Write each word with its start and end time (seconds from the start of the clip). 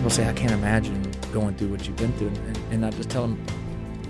people 0.00 0.08
say, 0.08 0.26
I 0.26 0.32
can't 0.32 0.52
imagine 0.52 1.12
going 1.30 1.54
through 1.56 1.68
what 1.68 1.86
you've 1.86 1.96
been 1.96 2.14
through. 2.14 2.28
And, 2.28 2.56
and 2.70 2.86
I 2.86 2.90
just 2.90 3.10
tell 3.10 3.20
them, 3.20 3.38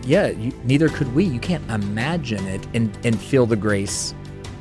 yeah, 0.04 0.28
you, 0.28 0.52
neither 0.62 0.88
could 0.88 1.12
we. 1.16 1.24
You 1.24 1.40
can't 1.40 1.68
imagine 1.68 2.46
it 2.46 2.64
and, 2.74 2.96
and 3.04 3.20
feel 3.20 3.44
the 3.44 3.56
grace 3.56 4.14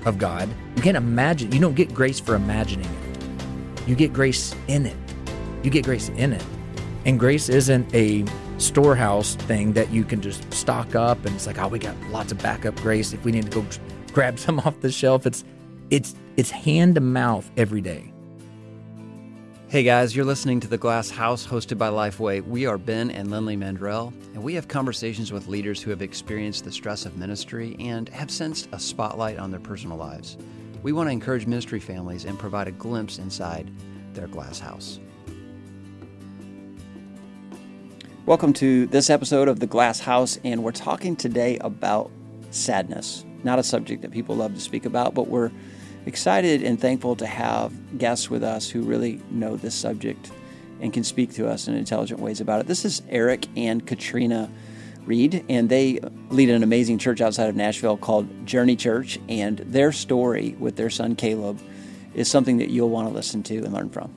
of 0.06 0.18
God. 0.18 0.50
You 0.76 0.82
can't 0.82 0.98
imagine. 0.98 1.52
You 1.52 1.60
don't 1.60 1.76
get 1.76 1.94
grace 1.94 2.20
for 2.20 2.34
imagining 2.34 2.88
it. 2.88 3.88
You 3.88 3.96
get 3.96 4.12
grace 4.12 4.56
in 4.68 4.88
it. 4.88 4.96
You 5.62 5.70
get 5.70 5.86
grace 5.86 6.10
in 6.10 6.34
it. 6.34 6.44
And 7.06 7.20
grace 7.20 7.48
isn't 7.48 7.94
a 7.94 8.26
storehouse 8.58 9.36
thing 9.36 9.74
that 9.74 9.92
you 9.92 10.04
can 10.04 10.22
just 10.22 10.52
stock 10.52 10.96
up 10.96 11.24
and 11.28 11.36
it's 11.36 11.46
like, 11.46 11.60
oh, 11.60 11.68
we 11.68 11.78
got 11.78 11.96
lots 12.10 12.32
of 12.32 12.40
backup 12.40 12.76
grace. 12.78 13.14
If 13.14 13.24
we 13.24 13.32
need 13.32 13.44
to 13.44 13.52
go 13.52 13.64
grab 14.14 14.40
some 14.46 14.60
off 14.62 14.82
the 14.82 14.92
shelf, 14.92 15.28
it's 15.28 15.44
it's 15.92 16.16
it's 16.38 16.50
hand 16.50 16.96
to 16.96 17.02
mouth 17.02 17.48
every 17.56 17.82
day. 17.82 18.09
Hey 19.70 19.84
guys, 19.84 20.16
you're 20.16 20.26
listening 20.26 20.60
to 20.62 20.68
The 20.68 20.80
Glass 20.80 21.12
House 21.12 21.46
hosted 21.46 21.78
by 21.78 21.90
Lifeway. 21.90 22.44
We 22.44 22.66
are 22.66 22.80
Ben 22.80 23.12
and 23.12 23.30
Lindley 23.30 23.56
Mandrell, 23.56 24.12
and 24.34 24.42
we 24.42 24.56
have 24.56 24.68
conversations 24.68 25.32
with 25.32 25.48
leaders 25.48 25.80
who 25.80 25.92
have 25.92 26.02
experienced 26.02 26.64
the 26.64 26.72
stress 26.72 27.06
of 27.06 27.18
ministry 27.18 27.76
and 27.78 28.10
have 28.10 28.32
sensed 28.32 28.68
a 28.72 28.80
spotlight 28.80 29.38
on 29.38 29.52
their 29.52 29.60
personal 29.60 29.96
lives. 29.96 30.38
We 30.82 30.92
want 30.92 31.06
to 31.06 31.12
encourage 31.12 31.46
ministry 31.46 31.80
families 31.80 32.26
and 32.26 32.40
provide 32.40 32.68
a 32.68 32.72
glimpse 32.72 33.20
inside 33.20 33.70
their 34.16 34.26
glass 34.26 34.58
house. 34.58 35.00
Welcome 38.26 38.54
to 38.54 38.88
this 38.88 39.12
episode 39.12 39.48
of 39.48 39.60
The 39.60 39.68
Glass 39.68 40.00
House, 40.00 40.40
and 40.44 40.64
we're 40.64 40.72
talking 40.72 41.16
today 41.16 41.60
about 41.60 42.10
sadness. 42.50 43.24
Not 43.44 43.60
a 43.60 43.64
subject 43.64 44.02
that 44.02 44.10
people 44.10 44.36
love 44.36 44.56
to 44.56 44.60
speak 44.62 44.86
about, 44.86 45.14
but 45.14 45.28
we're 45.28 45.52
excited 46.10 46.64
and 46.64 46.82
thankful 46.82 47.16
to 47.16 47.28
have 47.28 47.72
guests 48.00 48.32
with 48.32 48.44
us 48.44 48.68
who 48.68 48.82
really 48.82 49.22
know 49.30 49.56
this 49.56 49.76
subject 49.76 50.32
and 50.82 50.92
can 50.92 51.04
speak 51.04 51.32
to 51.36 51.48
us 51.48 51.68
in 51.68 51.76
intelligent 51.76 52.20
ways 52.20 52.42
about 52.42 52.60
it. 52.60 52.66
This 52.68 52.84
is 52.84 53.04
Erik 53.10 53.46
and 53.56 53.86
Katrina 53.86 54.50
Reed, 55.06 55.46
and 55.50 55.70
they 55.70 56.00
lead 56.32 56.50
an 56.50 56.64
amazing 56.64 56.98
church 56.98 57.22
outside 57.22 57.48
of 57.48 57.56
Nashville 57.56 57.96
called 57.96 58.28
Journey 58.48 58.76
Church. 58.76 59.20
And 59.30 59.60
their 59.60 59.92
story 59.92 60.56
with 60.60 60.78
their 60.78 60.90
son 60.90 61.16
Caleb 61.16 61.62
is 62.16 62.30
something 62.30 62.58
that 62.58 62.72
you'll 62.72 62.90
want 62.90 63.08
to 63.08 63.14
listen 63.14 63.44
to 63.44 63.58
and 63.58 63.72
learn 63.72 63.92
from. 63.92 64.12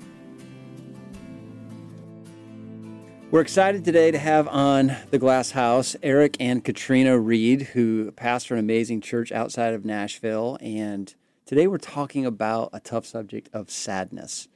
We're 3.31 3.43
excited 3.43 3.85
today 3.85 4.11
to 4.11 4.19
have 4.19 4.49
on 4.49 4.97
the 5.11 5.19
Glass 5.19 5.51
House 5.51 5.95
Erik 6.03 6.39
and 6.41 6.65
Katrina 6.65 7.19
Reed, 7.19 7.63
who 7.63 8.13
pastor 8.13 8.55
an 8.55 8.61
amazing 8.61 9.03
church 9.03 9.31
outside 9.31 9.75
of 9.75 9.85
Nashville. 9.85 10.57
And 10.63 11.15
Today 11.53 11.67
we're 11.67 11.77
talking 11.77 12.25
about 12.25 12.71
a 12.73 12.81
tough 12.81 13.05
subject 13.05 13.51
of 13.53 13.71
sadness. 13.71 14.49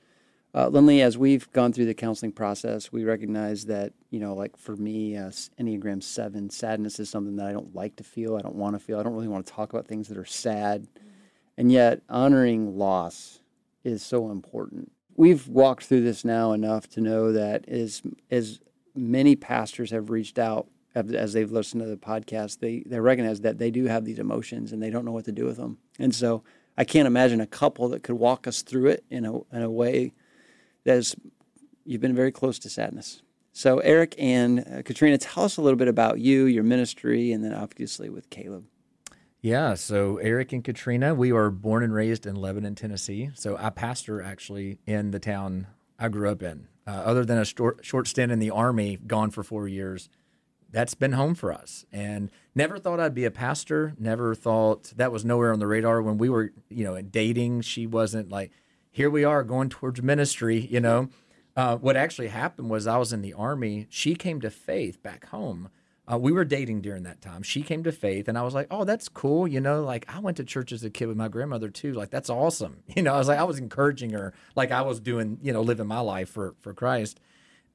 Uh, 0.54 0.68
Lindley, 0.68 1.02
as 1.02 1.18
we've 1.18 1.52
gone 1.52 1.70
through 1.70 1.84
the 1.84 1.92
counseling 1.92 2.32
process, 2.32 2.90
we 2.90 3.04
recognize 3.04 3.66
that, 3.66 3.92
you 4.08 4.18
know, 4.18 4.32
like 4.32 4.56
for 4.56 4.76
me, 4.76 5.14
uh, 5.14 5.28
Enneagram 5.60 6.02
7, 6.02 6.48
sadness 6.48 6.98
is 6.98 7.10
something 7.10 7.36
that 7.36 7.48
I 7.48 7.52
don't 7.52 7.74
like 7.74 7.96
to 7.96 8.02
feel. 8.02 8.34
I 8.34 8.40
don't 8.40 8.54
want 8.54 8.76
to 8.76 8.78
feel. 8.78 8.98
I 8.98 9.02
don't 9.02 9.12
really 9.12 9.28
want 9.28 9.44
to 9.44 9.52
talk 9.52 9.74
about 9.74 9.86
things 9.86 10.08
that 10.08 10.16
are 10.16 10.24
sad. 10.24 10.88
And 11.58 11.70
yet, 11.70 12.00
honoring 12.08 12.78
loss 12.78 13.40
is 13.84 14.02
so 14.02 14.30
important. 14.30 14.90
We've 15.16 15.46
walked 15.46 15.84
through 15.84 16.00
this 16.00 16.24
now 16.24 16.52
enough 16.52 16.88
to 16.92 17.02
know 17.02 17.30
that 17.30 17.68
as, 17.68 18.00
as 18.30 18.60
many 18.94 19.36
pastors 19.36 19.90
have 19.90 20.08
reached 20.08 20.38
out 20.38 20.68
as 20.94 21.34
they've 21.34 21.52
listened 21.52 21.82
to 21.82 21.88
the 21.90 21.98
podcast, 21.98 22.60
they, 22.60 22.84
they 22.86 23.00
recognize 23.00 23.42
that 23.42 23.58
they 23.58 23.70
do 23.70 23.84
have 23.84 24.06
these 24.06 24.18
emotions 24.18 24.72
and 24.72 24.82
they 24.82 24.88
don't 24.88 25.04
know 25.04 25.12
what 25.12 25.26
to 25.26 25.32
do 25.32 25.44
with 25.44 25.58
them. 25.58 25.76
And 25.98 26.14
so 26.14 26.42
I 26.76 26.84
can't 26.84 27.06
imagine 27.06 27.40
a 27.40 27.46
couple 27.46 27.88
that 27.88 28.02
could 28.02 28.16
walk 28.16 28.46
us 28.46 28.62
through 28.62 28.88
it 28.88 29.04
in 29.10 29.24
a, 29.24 29.36
in 29.54 29.62
a 29.62 29.70
way 29.70 30.12
that 30.84 30.98
is, 30.98 31.16
you've 31.84 32.00
been 32.00 32.14
very 32.14 32.32
close 32.32 32.58
to 32.60 32.70
sadness. 32.70 33.22
So, 33.52 33.78
Erik 33.78 34.14
and 34.18 34.60
uh, 34.60 34.82
Katrina, 34.82 35.16
tell 35.16 35.44
us 35.44 35.56
a 35.56 35.62
little 35.62 35.78
bit 35.78 35.88
about 35.88 36.20
you, 36.20 36.44
your 36.44 36.64
ministry, 36.64 37.32
and 37.32 37.42
then 37.42 37.54
obviously 37.54 38.10
with 38.10 38.28
Caleb. 38.28 38.64
Yeah, 39.40 39.74
so 39.74 40.16
Erik 40.18 40.52
and 40.52 40.64
Katrina, 40.64 41.14
we 41.14 41.32
were 41.32 41.50
born 41.50 41.82
and 41.82 41.94
raised 41.94 42.26
in 42.26 42.36
Lebanon, 42.36 42.74
Tennessee. 42.74 43.30
So 43.34 43.56
I 43.58 43.70
pastor 43.70 44.20
actually 44.20 44.78
in 44.86 45.12
the 45.12 45.18
town 45.18 45.68
I 45.98 46.08
grew 46.08 46.30
up 46.30 46.42
in. 46.42 46.68
Uh, 46.86 46.90
other 46.90 47.24
than 47.24 47.38
a 47.38 47.44
short, 47.44 47.84
short 47.84 48.08
stint 48.08 48.30
in 48.30 48.38
the 48.38 48.50
Army, 48.50 48.98
gone 49.06 49.30
for 49.30 49.42
four 49.42 49.68
years, 49.68 50.08
that's 50.70 50.94
been 50.94 51.12
home 51.12 51.34
for 51.34 51.52
us. 51.52 51.84
And 51.92 52.30
never 52.54 52.78
thought 52.78 53.00
I'd 53.00 53.14
be 53.14 53.24
a 53.24 53.30
pastor. 53.30 53.94
Never 53.98 54.34
thought 54.34 54.92
that 54.96 55.12
was 55.12 55.24
nowhere 55.24 55.52
on 55.52 55.58
the 55.58 55.66
radar 55.66 56.02
when 56.02 56.18
we 56.18 56.28
were, 56.28 56.52
you 56.68 56.84
know, 56.84 57.00
dating. 57.00 57.62
She 57.62 57.86
wasn't 57.86 58.30
like, 58.30 58.50
here 58.90 59.10
we 59.10 59.24
are 59.24 59.42
going 59.42 59.68
towards 59.68 60.02
ministry, 60.02 60.58
you 60.58 60.80
know. 60.80 61.08
Uh, 61.56 61.76
what 61.76 61.96
actually 61.96 62.28
happened 62.28 62.68
was 62.68 62.86
I 62.86 62.98
was 62.98 63.12
in 63.12 63.22
the 63.22 63.32
army. 63.32 63.86
She 63.88 64.14
came 64.14 64.40
to 64.42 64.50
faith 64.50 65.02
back 65.02 65.26
home. 65.26 65.70
Uh, 66.10 66.18
we 66.18 66.30
were 66.30 66.44
dating 66.44 66.82
during 66.82 67.02
that 67.02 67.20
time. 67.20 67.42
She 67.42 67.62
came 67.62 67.82
to 67.82 67.90
faith, 67.90 68.28
and 68.28 68.38
I 68.38 68.42
was 68.42 68.54
like, 68.54 68.68
"Oh, 68.70 68.84
that's 68.84 69.08
cool." 69.08 69.48
You 69.48 69.60
know, 69.60 69.82
like 69.82 70.04
I 70.08 70.20
went 70.20 70.36
to 70.36 70.44
church 70.44 70.70
as 70.70 70.84
a 70.84 70.90
kid 70.90 71.06
with 71.08 71.16
my 71.16 71.26
grandmother 71.26 71.68
too. 71.68 71.94
Like 71.94 72.10
that's 72.10 72.30
awesome. 72.30 72.82
You 72.96 73.02
know, 73.02 73.14
I 73.14 73.18
was 73.18 73.28
like, 73.28 73.38
I 73.38 73.44
was 73.44 73.58
encouraging 73.58 74.10
her, 74.10 74.32
like 74.54 74.70
I 74.70 74.82
was 74.82 75.00
doing, 75.00 75.38
you 75.42 75.52
know, 75.52 75.62
living 75.62 75.86
my 75.86 76.00
life 76.00 76.28
for 76.30 76.54
for 76.60 76.72
Christ. 76.72 77.18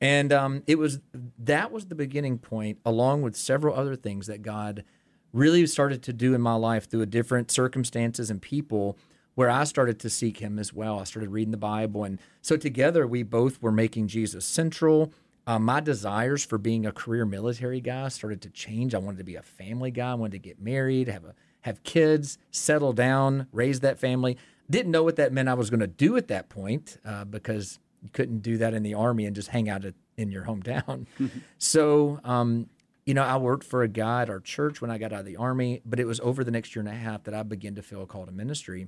And 0.02 0.34
um, 0.34 0.64
it 0.66 0.80
was 0.80 1.00
that 1.38 1.72
was 1.72 1.86
the 1.86 1.96
beginning 1.96 2.40
point, 2.40 2.80
along 2.84 3.22
with 3.22 3.36
several 3.36 3.76
other 3.76 3.96
things 3.96 4.28
that 4.28 4.42
God 4.42 4.84
really 5.32 5.66
started 5.68 6.02
to 6.04 6.14
do 6.14 6.34
in 6.34 6.42
my 6.42 6.56
life 6.56 6.90
through 6.90 7.06
different 7.06 7.52
circumstances 7.52 8.30
and 8.30 8.42
people 8.42 8.98
where 9.36 9.50
I 9.50 9.64
started 9.64 10.00
to 10.00 10.10
seek 10.10 10.40
him 10.40 10.60
as 10.60 10.74
well. 10.74 11.00
I 11.00 11.06
started 11.06 11.30
reading 11.30 11.52
the 11.52 11.58
Bible. 11.58 12.04
And 12.04 12.20
so 12.42 12.58
together 12.58 13.08
we 13.08 13.24
both 13.24 13.62
were 13.62 13.72
making 13.72 14.08
Jesus 14.08 14.44
central. 14.44 15.14
Uh, 15.48 15.58
my 15.58 15.80
desires 15.80 16.44
for 16.44 16.58
being 16.58 16.86
a 16.86 16.92
career 16.92 17.26
military 17.26 17.80
guy 17.80 18.10
started 18.10 18.42
to 18.42 18.50
change. 18.50 18.94
I 18.94 18.98
wanted 18.98 19.20
to 19.20 19.24
be 19.24 19.36
a 19.36 19.42
family 19.42 19.90
guy. 19.90 20.12
I 20.12 20.16
wanted 20.16 20.34
to 20.34 20.40
get 20.40 20.62
married, 20.62 21.08
have 21.08 21.24
a 21.24 21.34
have 21.62 21.84
kids, 21.84 22.40
settle 22.50 22.92
down, 22.92 23.48
raise 23.52 23.82
that 23.82 24.00
family. 24.00 24.38
Didn't 24.70 24.92
know 24.92 25.04
what 25.04 25.16
that 25.18 25.32
meant 25.32 25.48
I 25.48 25.54
was 25.54 25.70
going 25.70 25.80
to 25.82 25.88
do 25.88 26.18
at 26.18 26.28
that 26.28 26.50
point 26.50 26.98
uh, 27.06 27.24
because 27.24 27.80
you 28.02 28.10
couldn't 28.12 28.40
do 28.40 28.58
that 28.58 28.74
in 28.74 28.84
the 28.84 28.94
army 28.94 29.26
and 29.26 29.36
just 29.36 29.50
hang 29.50 29.70
out 29.70 29.86
at, 29.86 29.94
in 30.18 30.32
your 30.32 30.44
hometown. 30.44 31.06
so, 31.58 32.20
um, 32.24 32.68
you 33.06 33.14
know, 33.14 33.24
I 33.24 33.38
worked 33.38 33.64
for 33.64 33.84
a 33.84 33.88
guy 33.88 34.24
at 34.24 34.30
our 34.30 34.40
church 34.40 34.82
when 34.82 34.92
I 34.92 34.98
got 34.98 35.14
out 35.14 35.22
of 35.22 35.26
the 35.26 35.38
army, 35.38 35.82
but 35.86 36.00
it 36.00 36.06
was 36.06 36.20
over 36.20 36.44
the 36.44 36.52
next 36.52 36.76
year 36.76 36.82
and 36.82 36.90
a 36.90 36.98
half 36.98 37.24
that 37.24 37.34
I 37.34 37.44
began 37.44 37.76
to 37.76 37.82
feel 37.82 38.02
a 38.02 38.06
call 38.06 38.26
to 38.26 38.32
ministry. 38.32 38.88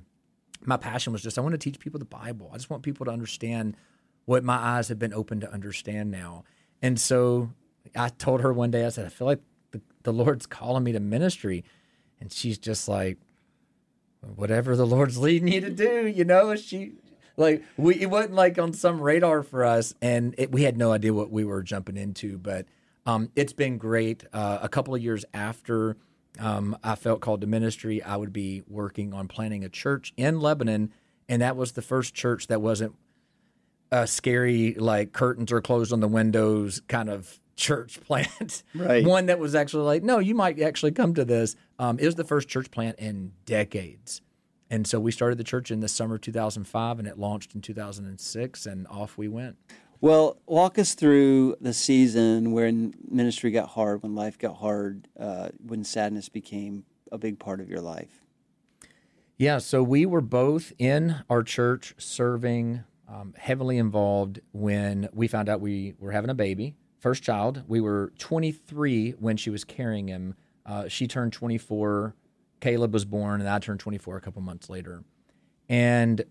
My 0.64 0.76
passion 0.76 1.12
was 1.12 1.22
just 1.22 1.38
I 1.38 1.40
want 1.40 1.52
to 1.52 1.58
teach 1.58 1.78
people 1.78 1.98
the 1.98 2.04
Bible. 2.04 2.50
I 2.52 2.56
just 2.56 2.70
want 2.70 2.82
people 2.82 3.04
to 3.06 3.12
understand 3.12 3.76
what 4.24 4.42
my 4.42 4.56
eyes 4.56 4.88
have 4.88 4.98
been 4.98 5.12
open 5.12 5.40
to 5.40 5.52
understand 5.52 6.10
now. 6.10 6.44
And 6.80 6.98
so 6.98 7.50
I 7.94 8.08
told 8.08 8.40
her 8.40 8.52
one 8.52 8.70
day, 8.70 8.86
I 8.86 8.88
said, 8.88 9.04
I 9.06 9.10
feel 9.10 9.26
like 9.26 9.40
the, 9.72 9.82
the 10.02 10.12
Lord's 10.12 10.46
calling 10.46 10.84
me 10.84 10.92
to 10.92 11.00
ministry. 11.00 11.64
And 12.20 12.32
she's 12.32 12.58
just 12.58 12.88
like, 12.88 13.18
whatever 14.36 14.76
the 14.76 14.86
Lord's 14.86 15.18
leading 15.18 15.48
you 15.48 15.60
to 15.60 15.70
do, 15.70 16.06
you 16.06 16.24
know, 16.24 16.54
she 16.56 16.92
like 17.36 17.62
we 17.76 18.00
it 18.00 18.10
wasn't 18.10 18.34
like 18.34 18.58
on 18.58 18.72
some 18.72 19.00
radar 19.00 19.42
for 19.42 19.64
us, 19.64 19.94
and 20.00 20.34
it, 20.38 20.52
we 20.52 20.62
had 20.62 20.76
no 20.76 20.92
idea 20.92 21.12
what 21.12 21.30
we 21.30 21.44
were 21.44 21.62
jumping 21.62 21.96
into. 21.96 22.38
But 22.38 22.66
um, 23.06 23.30
it's 23.36 23.52
been 23.52 23.78
great. 23.78 24.24
Uh, 24.32 24.58
a 24.62 24.68
couple 24.68 24.94
of 24.94 25.02
years 25.02 25.24
after 25.34 25.96
um, 26.38 26.76
I 26.82 26.94
felt 26.94 27.20
called 27.20 27.40
to 27.42 27.46
ministry, 27.46 28.02
I 28.02 28.16
would 28.16 28.32
be 28.32 28.62
working 28.68 29.12
on 29.12 29.28
planning 29.28 29.64
a 29.64 29.68
church 29.68 30.12
in 30.16 30.40
Lebanon, 30.40 30.92
and 31.28 31.42
that 31.42 31.56
was 31.56 31.72
the 31.72 31.82
first 31.82 32.14
church 32.14 32.48
that 32.48 32.60
wasn't 32.60 32.94
a 33.92 34.06
scary 34.06 34.74
like 34.74 35.12
curtains 35.12 35.52
are 35.52 35.60
closed 35.60 35.92
on 35.92 36.00
the 36.00 36.08
windows 36.08 36.82
kind 36.88 37.08
of 37.08 37.38
church 37.56 38.00
plant. 38.00 38.62
Right. 38.74 39.04
One 39.04 39.26
that 39.26 39.38
was 39.38 39.54
actually 39.54 39.84
like, 39.84 40.02
no, 40.02 40.18
you 40.18 40.34
might 40.34 40.60
actually 40.60 40.92
come 40.92 41.14
to 41.14 41.24
this. 41.24 41.54
Um, 41.78 41.98
it 41.98 42.06
was 42.06 42.16
the 42.16 42.24
first 42.24 42.48
church 42.48 42.70
plant 42.70 42.98
in 42.98 43.32
decades. 43.46 44.20
And 44.70 44.86
so 44.86 44.98
we 44.98 45.12
started 45.12 45.38
the 45.38 45.44
church 45.44 45.70
in 45.70 45.80
the 45.80 45.88
summer 45.88 46.16
of 46.16 46.22
2005 46.22 46.98
and 46.98 47.06
it 47.06 47.18
launched 47.18 47.54
in 47.54 47.60
2006 47.60 48.66
and 48.66 48.86
off 48.88 49.18
we 49.18 49.28
went. 49.28 49.56
Well, 50.00 50.38
walk 50.46 50.78
us 50.78 50.94
through 50.94 51.56
the 51.60 51.72
season 51.72 52.52
when 52.52 52.94
ministry 53.08 53.50
got 53.50 53.70
hard, 53.70 54.02
when 54.02 54.14
life 54.14 54.38
got 54.38 54.56
hard, 54.56 55.08
uh, 55.18 55.48
when 55.64 55.84
sadness 55.84 56.28
became 56.28 56.84
a 57.10 57.18
big 57.18 57.38
part 57.38 57.60
of 57.60 57.70
your 57.70 57.80
life. 57.80 58.24
Yeah, 59.36 59.58
so 59.58 59.82
we 59.82 60.06
were 60.06 60.20
both 60.20 60.72
in 60.78 61.22
our 61.28 61.42
church 61.42 61.94
serving, 61.98 62.84
um, 63.08 63.34
heavily 63.36 63.78
involved 63.78 64.40
when 64.52 65.08
we 65.12 65.26
found 65.26 65.48
out 65.48 65.60
we 65.60 65.94
were 65.98 66.12
having 66.12 66.30
a 66.30 66.34
baby, 66.34 66.76
first 66.98 67.22
child. 67.22 67.62
We 67.66 67.80
were 67.80 68.12
23 68.18 69.12
when 69.12 69.36
she 69.36 69.50
was 69.50 69.64
carrying 69.64 70.08
him. 70.08 70.34
Uh, 70.66 70.88
she 70.88 71.06
turned 71.06 71.32
24 71.32 72.14
Caleb 72.64 72.94
was 72.94 73.04
born, 73.04 73.42
and 73.42 73.50
I 73.50 73.58
turned 73.58 73.80
24 73.80 74.16
a 74.16 74.20
couple 74.22 74.40
months 74.40 74.70
later. 74.70 75.04
And 75.68 76.24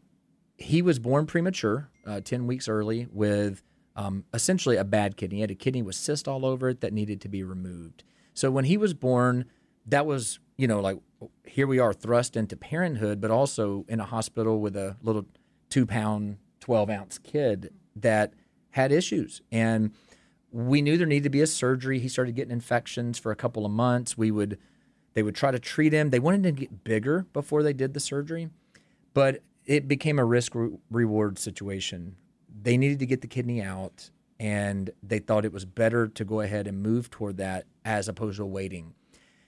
he 0.57 0.81
was 0.81 0.97
born 0.97 1.27
premature, 1.27 1.91
uh, 2.07 2.21
10 2.21 2.47
weeks 2.47 2.67
early, 2.67 3.07
with 3.11 3.61
um, 3.95 4.25
essentially 4.33 4.75
a 4.75 4.83
bad 4.83 5.15
kidney. 5.15 5.35
He 5.35 5.41
had 5.41 5.51
a 5.51 5.55
kidney 5.55 5.83
with 5.83 5.93
cyst 5.93 6.27
all 6.27 6.43
over 6.43 6.69
it 6.69 6.81
that 6.81 6.91
needed 6.91 7.21
to 7.21 7.29
be 7.29 7.43
removed. 7.43 8.03
So 8.33 8.49
when 8.49 8.65
he 8.65 8.77
was 8.77 8.95
born, 8.95 9.45
that 9.85 10.07
was, 10.07 10.39
you 10.57 10.67
know, 10.67 10.79
like 10.79 10.97
here 11.45 11.67
we 11.67 11.77
are 11.77 11.93
thrust 11.93 12.35
into 12.35 12.57
parenthood, 12.57 13.21
but 13.21 13.29
also 13.29 13.85
in 13.87 13.99
a 13.99 14.05
hospital 14.05 14.59
with 14.59 14.75
a 14.75 14.97
little 15.03 15.27
two 15.69 15.85
pound, 15.85 16.37
12 16.61 16.89
ounce 16.89 17.19
kid 17.19 17.71
that 17.95 18.33
had 18.71 18.91
issues. 18.91 19.43
And 19.51 19.91
we 20.51 20.81
knew 20.81 20.97
there 20.97 21.05
needed 21.05 21.25
to 21.25 21.29
be 21.29 21.41
a 21.41 21.47
surgery. 21.47 21.99
He 21.99 22.09
started 22.09 22.33
getting 22.33 22.51
infections 22.51 23.19
for 23.19 23.31
a 23.31 23.35
couple 23.35 23.67
of 23.67 23.71
months. 23.71 24.17
We 24.17 24.31
would 24.31 24.57
they 25.13 25.23
would 25.23 25.35
try 25.35 25.51
to 25.51 25.59
treat 25.59 25.93
him. 25.93 26.09
They 26.09 26.19
wanted 26.19 26.43
to 26.43 26.51
get 26.51 26.83
bigger 26.83 27.25
before 27.33 27.63
they 27.63 27.73
did 27.73 27.93
the 27.93 27.99
surgery, 27.99 28.49
but 29.13 29.41
it 29.65 29.87
became 29.87 30.19
a 30.19 30.25
risk 30.25 30.55
re- 30.55 30.71
reward 30.89 31.39
situation. 31.39 32.15
They 32.61 32.77
needed 32.77 32.99
to 32.99 33.05
get 33.05 33.21
the 33.21 33.27
kidney 33.27 33.61
out, 33.61 34.09
and 34.39 34.89
they 35.01 35.19
thought 35.19 35.45
it 35.45 35.53
was 35.53 35.65
better 35.65 36.07
to 36.07 36.25
go 36.25 36.41
ahead 36.41 36.67
and 36.67 36.81
move 36.81 37.09
toward 37.09 37.37
that 37.37 37.65
as 37.85 38.07
opposed 38.07 38.37
to 38.37 38.45
waiting. 38.45 38.93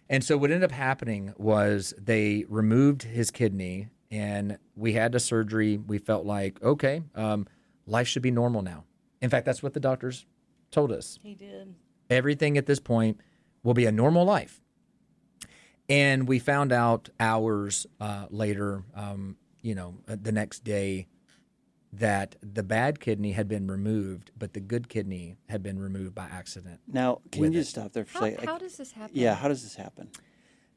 And 0.10 0.24
so 0.24 0.38
what 0.38 0.52
ended 0.52 0.70
up 0.70 0.72
happening 0.72 1.34
was 1.38 1.94
they 1.98 2.46
removed 2.48 3.04
his 3.04 3.32
kidney, 3.32 3.90
and 4.12 4.58
we 4.76 4.94
had 4.94 5.12
the 5.12 5.20
surgery. 5.20 5.78
We 5.78 5.98
felt 5.98 6.26
like 6.26 6.62
okay, 6.62 7.02
um, 7.16 7.48
life 7.88 8.08
should 8.08 8.22
be 8.22 8.32
normal 8.32 8.62
now. 8.62 8.84
In 9.22 9.30
fact, 9.30 9.46
that's 9.46 9.64
what 9.64 9.74
the 9.74 9.80
doctors 9.80 10.26
told 10.70 10.92
us. 10.92 11.20
He 11.24 11.34
did. 11.34 11.74
Everything 12.10 12.58
at 12.58 12.68
this 12.68 12.80
point 12.80 13.20
will 13.64 13.74
be 13.74 13.88
a 13.88 13.92
normal 13.92 14.26
life. 14.26 14.62
And 15.88 16.28
we 16.28 16.40
found 16.40 16.72
out 16.72 17.10
hours 17.20 17.86
uh, 18.00 18.26
later, 18.30 18.84
um, 18.96 19.38
you 19.62 19.76
know, 19.76 19.96
uh, 20.08 20.16
the 20.20 20.32
next 20.32 20.64
day, 20.64 21.08
that 21.94 22.36
the 22.42 22.64
bad 22.64 23.00
kidney 23.00 23.32
had 23.32 23.48
been 23.48 23.68
removed, 23.68 24.32
but 24.38 24.54
the 24.54 24.60
good 24.60 24.90
kidney 24.90 25.38
had 25.48 25.64
been 25.64 25.80
removed 25.80 26.14
by 26.14 26.26
accident. 26.26 26.80
Now, 26.88 27.22
can 27.32 27.42
With 27.42 27.54
you 27.54 27.60
it. 27.60 27.62
just 27.62 27.72
stop 27.72 27.94
there 27.94 28.04
for 28.06 28.18
a 28.18 28.32
second? 28.32 28.48
how 28.48 28.58
does 28.58 28.78
this 28.78 28.92
happen? 28.92 29.16
yeah, 29.16 29.36
how 29.36 29.48
does 29.48 29.64
this 29.64 29.76
happen? 29.76 30.10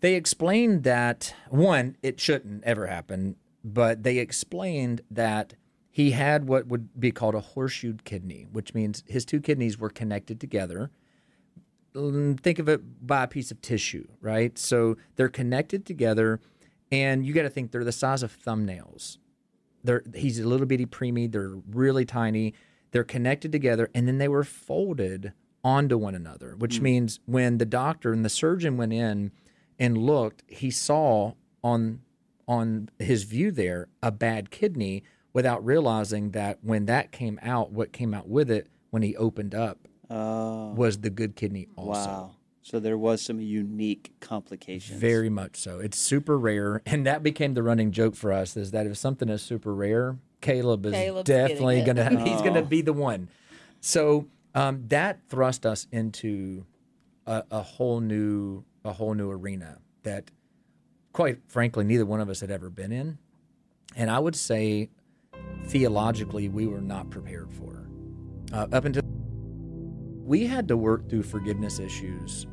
They 0.01 0.15
explained 0.15 0.85
that 0.85 1.35
one, 1.49 1.97
it 2.03 2.21
shouldn't 2.21 2.63
ever 2.63 2.87
happen, 2.87 3.35
but 3.65 4.05
they 4.05 4.19
explained 4.19 5.01
that 5.11 5.55
he 5.91 6.13
had 6.13 6.47
what 6.47 6.69
would 6.69 7.01
be 7.01 7.11
called 7.11 7.35
a 7.35 7.41
horseshoe 7.41 7.97
kidney, 8.05 8.47
which 8.53 8.75
means 8.75 9.03
his 9.09 9.25
two 9.25 9.41
kidneys 9.41 9.77
were 9.77 9.91
connected 9.91 10.39
together. 10.39 10.93
Mm, 11.99 12.41
Think 12.41 12.59
of 12.59 12.69
it 12.69 13.07
by 13.07 13.25
a 13.25 13.29
piece 13.29 13.51
of 13.51 13.61
tissue, 13.61 14.07
right? 14.21 14.57
So 14.59 14.97
they're 15.17 15.29
connected 15.29 15.85
together, 15.85 16.41
and 16.91 17.27
you 17.27 17.33
got 17.33 17.43
to 17.43 17.51
think 17.51 17.71
they're 17.71 17.85
the 17.85 17.93
size 17.93 18.23
of 18.23 18.37
thumbnails. 18.37 19.19
They're 19.85 20.03
he's 20.15 20.39
a 20.39 20.47
little 20.49 20.67
bitty 20.67 20.87
preemie. 20.87 21.31
They're 21.31 21.57
really 21.71 22.05
tiny. 22.05 22.55
They're 22.91 23.05
connected 23.05 23.53
together, 23.53 23.91
and 23.95 24.09
then 24.09 24.19
they 24.19 24.29
were 24.29 24.45
folded 24.45 25.33
onto 25.65 25.99
one 25.99 26.15
another, 26.15 26.55
which 26.57 26.81
means 26.81 27.21
when 27.27 27.59
the 27.59 27.67
doctor 27.67 28.13
and 28.13 28.25
the 28.25 28.31
surgeon 28.31 28.77
went 28.77 28.93
in 28.93 29.33
and 29.79 29.99
looked, 29.99 30.43
he 30.47 30.71
saw 30.71 31.33
on 31.63 32.01
on 32.47 32.89
his 32.99 33.25
view 33.25 33.51
there 33.51 33.89
a 34.03 34.11
bad 34.11 34.51
kidney 34.51 35.03
without 35.35 35.63
realizing 35.65 36.31
that 36.31 36.59
when 36.63 36.87
that 36.87 37.13
came 37.13 37.39
out, 37.43 37.71
what 37.71 37.93
came 37.93 38.15
out 38.15 38.27
with 38.29 38.51
it 38.51 38.69
when 38.91 39.03
he 39.03 39.15
opened 39.17 39.55
up 39.55 39.87
Oh, 40.11 40.73
was 40.75 40.99
the 40.99 41.11
good 41.11 41.37
kidney 41.37 41.69
also. 41.77 41.91
wow. 42.11 42.31
So 42.63 42.81
there 42.81 42.99
was 42.99 43.23
some 43.23 43.41
unique 43.41 44.13
complications. 44.21 44.99
Very 45.01 45.31
much 45.31 45.57
so. 45.57 45.79
It's 45.79 45.99
super 45.99 46.39
rare, 46.39 46.83
and 46.85 47.07
that 47.07 47.23
became 47.23 47.55
the 47.55 47.63
running 47.63 47.93
joke 47.93 48.15
for 48.15 48.31
us: 48.33 48.57
is 48.57 48.73
that 48.73 48.87
if 48.87 48.97
something 48.99 49.29
is 49.31 49.41
super 49.43 49.75
rare, 49.75 50.19
Caleb 50.43 50.85
is 50.87 50.93
Caleb's 50.93 51.27
definitely 51.27 51.83
gonna 51.83 52.11
he's 52.25 52.43
gonna 52.43 52.61
Oh. 52.65 52.65
be 52.65 52.83
the 52.83 52.93
one. 52.93 53.29
So 53.81 54.27
um, 54.55 54.85
that 54.89 55.21
thrust 55.29 55.65
us 55.65 55.87
into 55.93 56.67
a, 57.27 57.45
a 57.51 57.63
whole 57.63 58.01
new 58.01 58.65
a 58.85 58.93
whole 58.93 59.15
new 59.15 59.31
arena 59.31 59.79
that, 60.03 60.31
quite 61.13 61.39
frankly, 61.49 61.85
neither 61.85 62.05
one 62.07 62.21
of 62.21 62.29
us 62.29 62.41
had 62.41 62.51
ever 62.51 62.69
been 62.71 62.93
in, 62.93 63.17
and 63.97 64.11
I 64.11 64.19
would 64.19 64.37
say 64.37 64.91
theologically 65.67 66.49
we 66.49 66.67
were 66.67 66.81
not 66.81 67.09
prepared 67.11 67.53
for. 67.53 67.89
Uh, 68.53 68.67
up 68.73 68.85
until 68.85 69.03
we 70.29 70.47
had 70.47 70.69
to 70.69 70.77
work 70.77 71.09
through 71.09 71.23
forgiveness 71.23 71.79
issues 71.81 72.47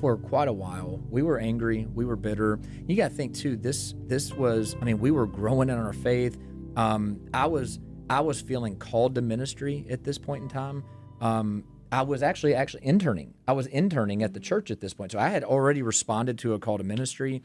for 0.00 0.16
quite 0.16 0.46
a 0.46 0.52
while. 0.52 1.02
We 1.10 1.22
were 1.22 1.38
angry, 1.38 1.88
we 1.92 2.04
were 2.04 2.14
bitter. 2.14 2.60
You 2.86 2.96
got 2.96 3.10
to 3.10 3.14
think 3.14 3.34
too. 3.34 3.56
This 3.56 3.94
this 4.06 4.32
was. 4.32 4.76
I 4.80 4.84
mean, 4.84 4.98
we 4.98 5.10
were 5.10 5.26
growing 5.26 5.68
in 5.68 5.76
our 5.76 5.92
faith. 5.92 6.38
Um, 6.76 7.20
I 7.34 7.46
was 7.46 7.80
I 8.08 8.20
was 8.20 8.40
feeling 8.40 8.76
called 8.76 9.16
to 9.16 9.22
ministry 9.22 9.86
at 9.90 10.04
this 10.04 10.18
point 10.18 10.44
in 10.44 10.48
time. 10.48 10.84
Um, 11.20 11.64
I 11.90 12.02
was 12.02 12.22
actually 12.22 12.54
actually 12.54 12.86
interning. 12.86 13.34
I 13.48 13.52
was 13.52 13.66
interning 13.66 14.22
at 14.22 14.32
the 14.32 14.40
church 14.40 14.70
at 14.70 14.80
this 14.80 14.94
point, 14.94 15.10
so 15.10 15.18
I 15.18 15.28
had 15.28 15.42
already 15.42 15.82
responded 15.82 16.38
to 16.38 16.54
a 16.54 16.60
call 16.60 16.78
to 16.78 16.84
ministry. 16.84 17.42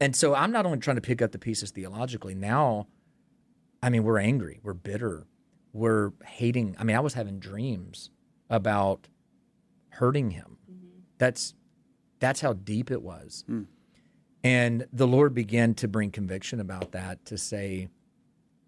And 0.00 0.16
so 0.16 0.34
I'm 0.34 0.52
not 0.52 0.64
only 0.64 0.78
trying 0.78 0.96
to 0.96 1.02
pick 1.02 1.20
up 1.20 1.32
the 1.32 1.38
pieces 1.38 1.70
theologically 1.70 2.34
now. 2.34 2.86
I 3.82 3.90
mean, 3.90 4.04
we're 4.04 4.18
angry, 4.18 4.60
we're 4.62 4.72
bitter, 4.72 5.26
we're 5.74 6.12
hating. 6.24 6.76
I 6.78 6.84
mean, 6.84 6.96
I 6.96 7.00
was 7.00 7.12
having 7.12 7.38
dreams 7.38 8.10
about 8.54 9.08
hurting 9.90 10.30
him. 10.30 10.58
Mm-hmm. 10.70 10.98
That's 11.18 11.54
that's 12.20 12.40
how 12.40 12.54
deep 12.54 12.90
it 12.90 13.02
was. 13.02 13.44
Hmm. 13.46 13.62
And 14.42 14.86
the 14.92 15.06
Lord 15.06 15.34
began 15.34 15.74
to 15.74 15.88
bring 15.88 16.10
conviction 16.10 16.60
about 16.60 16.92
that 16.92 17.24
to 17.26 17.38
say, 17.38 17.88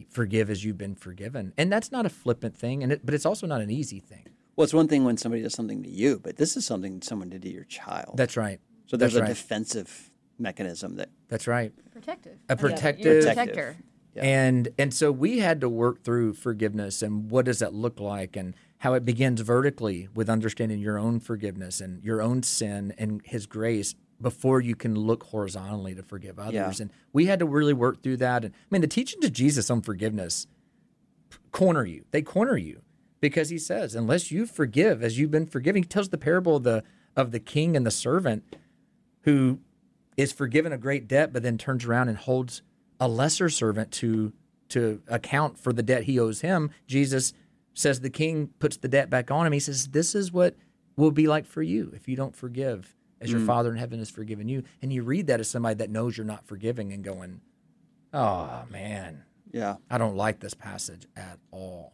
forgive 0.09 0.51
as 0.51 0.65
you've 0.65 0.79
been 0.79 0.95
forgiven. 0.95 1.53
And 1.59 1.71
that's 1.71 1.93
not 1.93 2.07
a 2.07 2.09
flippant 2.09 2.57
thing, 2.57 2.83
and 2.83 2.93
it, 2.93 3.05
but 3.05 3.15
it's 3.15 3.27
also 3.27 3.47
not 3.47 3.61
an 3.61 3.71
easy 3.71 4.01
thing. 4.01 4.29
Well, 4.57 4.65
it's 4.65 4.75
one 4.75 4.89
thing 4.89 5.05
when 5.05 5.19
somebody 5.19 5.43
does 5.43 5.53
something 5.53 5.83
to 5.83 5.91
you, 5.91 6.19
but 6.19 6.37
this 6.37 6.57
is 6.57 6.65
something 6.65 7.03
someone 7.03 7.29
did 7.29 7.43
to 7.43 7.53
your 7.53 7.65
child. 7.65 8.15
That's 8.17 8.37
right. 8.37 8.59
so 8.87 8.97
there's 8.97 9.13
that's 9.13 9.21
a 9.21 9.23
right. 9.23 9.29
defensive 9.29 10.11
mechanism 10.39 10.97
that 10.97 11.11
That's 11.29 11.47
right. 11.47 11.73
Protective. 11.93 12.39
A 12.49 12.57
Yeah, 12.57 13.13
you're 13.13 13.23
protector. 13.23 13.77
Yeah. 14.15 14.23
And 14.25 14.69
and 14.79 14.95
so 14.95 15.13
we 15.13 15.41
had 15.41 15.61
to 15.61 15.69
work 15.69 16.03
through 16.03 16.35
forgiveness 16.35 17.03
and 17.03 17.31
what 17.31 17.45
does 17.45 17.59
that 17.59 17.75
look 17.75 18.01
like 18.01 18.37
and 18.37 18.55
how 18.79 18.95
it 18.95 19.05
begins 19.05 19.41
vertically 19.41 20.09
with 20.15 20.29
understanding 20.29 20.79
your 20.79 20.99
own 20.99 21.21
forgiveness 21.21 21.81
and 21.81 22.03
your 22.05 22.21
own 22.21 22.43
sin 22.43 22.95
and 22.99 23.23
his 23.25 23.47
grace 23.47 23.95
before 24.21 24.61
you 24.61 24.75
can 24.75 24.95
look 24.95 25.25
horizontally 25.25 25.95
to 25.95 26.03
forgive 26.03 26.39
others. 26.39 26.79
Yeah. 26.79 26.83
And 26.83 26.91
we 27.13 27.27
had 27.27 27.39
to 27.39 27.47
really 27.47 27.73
work 27.73 28.03
through 28.03 28.19
that. 28.19 28.45
And 28.45 28.55
I 28.55 28.67
mean 28.71 28.81
the 28.81 28.87
teaching 28.87 29.25
of 29.25 29.33
Jesus 29.33 29.71
on 29.71 29.83
forgiveness 29.83 30.47
corner 31.53 31.85
you. 31.85 32.05
They 32.11 32.23
corner 32.23 32.57
you 32.57 32.83
because 33.21 33.49
he 33.49 33.59
says, 33.59 33.95
unless 33.95 34.31
you 34.31 34.47
forgive 34.47 35.03
as 35.03 35.19
you've 35.19 35.31
been 35.31 35.47
forgiving, 35.47 35.83
he 35.83 35.89
tells 35.89 36.09
the 36.11 36.19
parable 36.19 36.57
of 36.57 36.63
the 36.65 36.83
of 37.15 37.33
the 37.33 37.41
king 37.41 37.77
and 37.77 37.87
the 37.87 37.91
servant 37.91 38.45
who 39.23 39.59
is 40.19 40.33
forgiven 40.33 40.73
a 40.73 40.79
great 40.79 41.09
debt, 41.09 41.33
but 41.33 41.43
then 41.43 41.57
turns 41.57 41.85
around 41.85 42.09
and 42.09 42.19
holds 42.19 42.63
a 43.01 43.09
lesser 43.09 43.49
servant 43.49 43.91
to 43.93 44.33
to 44.69 45.01
account 45.09 45.59
for 45.59 45.73
the 45.73 45.83
debt 45.83 46.05
he 46.05 46.19
owes 46.19 46.41
him. 46.41 46.71
Jesus 46.87 47.33
says 47.77 48.01
the 48.01 48.11
king 48.11 48.49
puts 48.59 48.79
the 48.79 48.89
debt 48.89 49.09
back 49.11 49.31
on 49.31 49.47
him. 49.47 49.53
He 49.53 49.61
says, 49.61 49.89
This 49.89 50.15
is 50.15 50.33
what 50.33 50.57
will 50.97 51.13
be 51.13 51.29
like 51.29 51.47
for 51.47 51.63
you 51.63 51.93
if 51.95 52.09
you 52.09 52.17
don't 52.17 52.35
forgive 52.35 52.97
as 53.21 53.31
your 53.31 53.41
mm. 53.41 53.47
Father 53.47 53.71
in 53.71 53.77
heaven 53.77 53.99
has 53.99 54.11
forgiven 54.11 54.49
you. 54.49 54.65
And 54.83 54.93
you 54.93 55.03
read 55.03 55.27
that 55.29 55.41
as 55.41 55.49
somebody 55.49 55.77
that 55.77 55.91
knows 55.91 56.17
you're 56.17 56.27
not 56.27 56.47
forgiving 56.47 56.93
and 56.93 57.05
going, 57.05 57.41
Oh 58.13 58.65
man, 58.71 59.25
yeah. 59.53 59.77
I 59.91 59.99
don't 59.99 60.17
like 60.17 60.41
this 60.41 60.55
passage 60.55 61.07
at 61.17 61.39
all. 61.51 61.93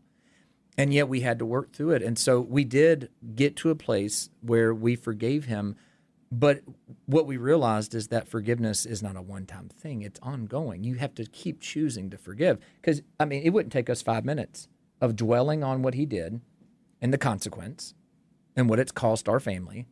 And 0.78 0.94
yet 0.94 1.08
we 1.08 1.20
had 1.20 1.38
to 1.40 1.44
work 1.44 1.72
through 1.72 1.90
it. 1.90 2.02
And 2.02 2.18
so 2.18 2.40
we 2.40 2.64
did 2.64 3.10
get 3.34 3.56
to 3.56 3.70
a 3.70 3.74
place 3.74 4.30
where 4.40 4.72
we 4.72 4.96
forgave 4.96 5.46
him. 5.46 5.76
But 6.30 6.62
what 7.06 7.26
we 7.26 7.36
realized 7.36 7.94
is 7.94 8.08
that 8.08 8.26
forgiveness 8.26 8.86
is 8.86 9.02
not 9.02 9.16
a 9.16 9.22
one 9.22 9.44
time 9.46 9.68
thing, 9.68 10.00
it's 10.00 10.20
ongoing. 10.22 10.82
You 10.82 10.94
have 10.94 11.14
to 11.16 11.26
keep 11.26 11.60
choosing 11.60 12.08
to 12.08 12.16
forgive. 12.16 12.58
Because, 12.80 13.02
I 13.20 13.26
mean, 13.26 13.42
it 13.42 13.50
wouldn't 13.50 13.72
take 13.72 13.90
us 13.90 14.00
five 14.00 14.24
minutes 14.24 14.68
of 15.02 15.16
dwelling 15.16 15.62
on 15.62 15.82
what 15.82 15.92
he 15.94 16.06
did 16.06 16.40
and 17.02 17.12
the 17.12 17.18
consequence 17.18 17.92
and 18.56 18.71
what 18.71 18.78
it's 18.78 18.92
cost 18.92 19.28
our 19.28 19.40
family 19.40 19.87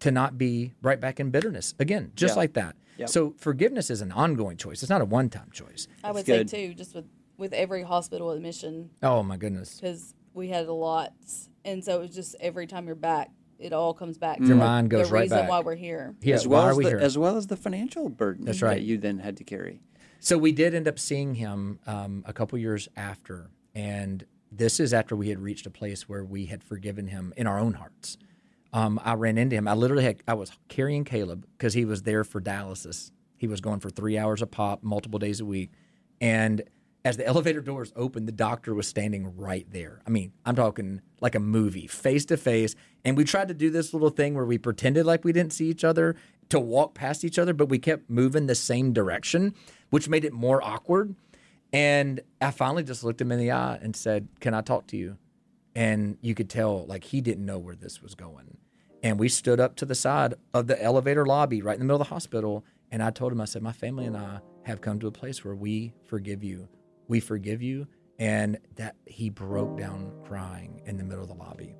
to 0.00 0.10
not 0.10 0.36
be 0.38 0.72
right 0.82 1.00
back 1.00 1.20
in 1.20 1.30
bitterness 1.30 1.74
again, 1.78 2.10
just 2.16 2.32
Yeah. 2.34 2.38
like 2.40 2.52
that. 2.54 2.74
Yep. 2.98 3.08
So 3.10 3.34
forgiveness 3.38 3.90
is 3.90 4.00
an 4.00 4.10
ongoing 4.10 4.56
choice, 4.56 4.82
it's 4.82 4.90
not 4.90 5.00
a 5.02 5.04
one 5.04 5.28
time 5.28 5.50
choice. 5.52 5.86
I 6.02 6.10
would 6.12 6.26
say 6.26 6.42
too, 6.44 6.74
just 6.74 6.94
with 6.94 7.04
with 7.38 7.52
every 7.52 7.82
hospital 7.82 8.30
admission, 8.30 8.88
Oh, 9.02 9.22
my 9.22 9.36
goodness. 9.36 9.78
because 9.78 10.14
we 10.32 10.48
had 10.48 10.64
a 10.68 10.72
lot, 10.72 11.12
and 11.66 11.84
so 11.84 11.96
it 11.96 12.00
was 12.00 12.14
just 12.14 12.34
every 12.40 12.66
time 12.66 12.86
you're 12.86 12.94
back, 12.94 13.30
it 13.58 13.74
all 13.74 13.92
comes 13.92 14.16
back. 14.16 14.38
Your 14.38 14.48
to 14.48 14.54
mind 14.54 14.88
goes 14.88 15.08
the 15.08 15.12
right 15.14 15.20
reason 15.24 15.38
back. 15.40 15.50
why 15.50 15.60
we're 15.60 15.74
here. 15.74 16.14
Yeah, 16.22 16.36
as 16.36 16.46
well 16.48 16.62
why 16.62 16.70
as 16.70 16.74
are 16.74 16.78
we 16.78 16.84
the, 16.84 16.90
here? 16.90 16.98
as 16.98 17.18
well 17.18 17.36
as 17.36 17.46
the 17.48 17.56
financial 17.58 18.08
burden 18.08 18.46
That's 18.46 18.60
that 18.60 18.66
right. 18.66 18.80
you 18.80 18.96
then 18.96 19.18
had 19.18 19.36
to 19.36 19.44
carry. 19.44 19.82
So 20.18 20.38
we 20.38 20.50
did 20.52 20.74
end 20.74 20.88
up 20.88 20.98
seeing 20.98 21.34
him 21.34 21.78
um, 21.86 22.24
a 22.26 22.32
couple 22.32 22.56
years 22.58 22.88
after, 22.96 23.50
and 23.74 24.24
this 24.50 24.80
is 24.80 24.94
after 24.94 25.16
we 25.16 25.28
had 25.28 25.40
reached 25.40 25.66
a 25.66 25.70
place 25.70 26.08
where 26.08 26.24
we 26.24 26.46
had 26.46 26.62
forgiven 26.62 27.08
him 27.08 27.32
in 27.36 27.46
our 27.46 27.58
own 27.58 27.74
hearts. 27.74 28.18
Um, 28.72 29.00
I 29.04 29.14
ran 29.14 29.38
into 29.38 29.56
him. 29.56 29.68
I 29.68 29.74
literally 29.74 30.04
had 30.04 30.22
I 30.28 30.34
was 30.34 30.52
carrying 30.68 31.04
Caleb 31.04 31.46
because 31.56 31.74
he 31.74 31.84
was 31.84 32.02
there 32.02 32.24
for 32.24 32.40
dialysis. 32.40 33.10
He 33.36 33.46
was 33.46 33.60
going 33.60 33.80
for 33.80 33.90
three 33.90 34.18
hours 34.18 34.42
a 34.42 34.46
pop, 34.46 34.82
multiple 34.82 35.18
days 35.18 35.40
a 35.40 35.44
week, 35.44 35.70
and 36.20 36.62
as 37.06 37.16
the 37.16 37.26
elevator 37.26 37.60
doors 37.60 37.92
opened, 37.96 38.28
the 38.28 38.32
doctor 38.32 38.74
was 38.74 38.86
standing 38.86 39.36
right 39.36 39.66
there. 39.70 40.02
I 40.06 40.10
mean, 40.10 40.32
I'm 40.44 40.56
talking 40.56 41.00
like 41.20 41.34
a 41.34 41.40
movie, 41.40 41.86
face 41.86 42.24
to 42.26 42.36
face. 42.36 42.74
And 43.04 43.16
we 43.16 43.24
tried 43.24 43.48
to 43.48 43.54
do 43.54 43.70
this 43.70 43.92
little 43.92 44.10
thing 44.10 44.34
where 44.34 44.44
we 44.44 44.58
pretended 44.58 45.06
like 45.06 45.24
we 45.24 45.32
didn't 45.32 45.52
see 45.52 45.68
each 45.68 45.84
other 45.84 46.16
to 46.48 46.60
walk 46.60 46.94
past 46.94 47.24
each 47.24 47.38
other, 47.38 47.54
but 47.54 47.68
we 47.68 47.78
kept 47.78 48.10
moving 48.10 48.46
the 48.46 48.54
same 48.54 48.92
direction, 48.92 49.54
which 49.90 50.08
made 50.08 50.24
it 50.24 50.32
more 50.32 50.62
awkward. 50.62 51.14
And 51.72 52.20
I 52.40 52.50
finally 52.50 52.84
just 52.84 53.04
looked 53.04 53.20
him 53.20 53.32
in 53.32 53.38
the 53.38 53.50
eye 53.50 53.78
and 53.82 53.94
said, 53.94 54.28
Can 54.40 54.54
I 54.54 54.60
talk 54.60 54.86
to 54.88 54.96
you? 54.96 55.18
and 55.76 56.16
you 56.22 56.34
could 56.34 56.48
tell 56.48 56.86
like 56.86 57.04
he 57.04 57.20
didn't 57.20 57.44
know 57.44 57.58
where 57.58 57.76
this 57.76 58.02
was 58.02 58.14
going. 58.14 58.56
And 59.02 59.20
we 59.20 59.28
stood 59.28 59.60
up 59.60 59.76
to 59.76 59.84
the 59.84 59.94
side 59.94 60.34
of 60.54 60.66
the 60.66 60.82
elevator 60.82 61.26
lobby 61.26 61.60
right 61.60 61.74
in 61.74 61.80
the 61.80 61.84
middle 61.84 62.00
of 62.00 62.08
the 62.08 62.14
hospital. 62.14 62.64
And 62.90 63.02
I 63.02 63.10
told 63.10 63.30
him, 63.30 63.42
I 63.42 63.44
said, 63.44 63.62
My 63.62 63.72
family 63.72 64.06
and 64.06 64.16
I 64.16 64.40
have 64.64 64.80
come 64.80 64.98
to 65.00 65.06
a 65.06 65.12
place 65.12 65.44
where 65.44 65.54
we 65.54 65.92
forgive 66.06 66.42
you. 66.42 66.66
We 67.08 67.20
forgive 67.20 67.62
you. 67.62 67.86
And 68.18 68.58
that 68.76 68.96
he 69.04 69.28
broke 69.28 69.76
down 69.76 70.10
crying 70.24 70.80
in 70.86 70.96
the 70.96 71.04
middle 71.04 71.22
of 71.22 71.28
the 71.28 71.34
lobby. 71.34 71.76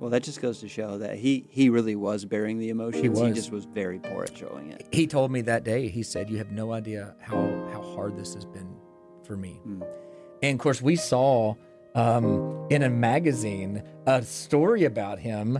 Well, 0.00 0.10
that 0.10 0.22
just 0.22 0.40
goes 0.40 0.60
to 0.60 0.68
show 0.68 0.98
that 0.98 1.18
he 1.18 1.46
he 1.50 1.70
really 1.70 1.96
was 1.96 2.24
bearing 2.24 2.58
the 2.58 2.70
emotions. 2.70 3.02
He, 3.02 3.08
was. 3.08 3.34
just 3.34 3.50
was 3.50 3.64
very 3.64 3.98
poor 3.98 4.24
at 4.24 4.36
showing 4.36 4.70
it. 4.70 4.86
He 4.92 5.06
told 5.06 5.32
me 5.32 5.40
that 5.42 5.64
day, 5.64 5.88
he 5.88 6.02
said, 6.02 6.30
You 6.30 6.38
have 6.38 6.52
no 6.52 6.72
idea 6.72 7.14
how, 7.20 7.36
how 7.72 7.82
hard 7.82 8.16
this 8.16 8.34
has 8.34 8.44
been 8.44 8.76
for 9.24 9.36
me. 9.36 9.60
And 10.42 10.54
of 10.54 10.58
course, 10.58 10.80
we 10.80 10.94
saw 10.94 11.54
um, 11.94 12.66
in 12.70 12.82
a 12.82 12.88
magazine 12.88 13.82
a 14.06 14.22
story 14.22 14.84
about 14.84 15.18
him 15.18 15.58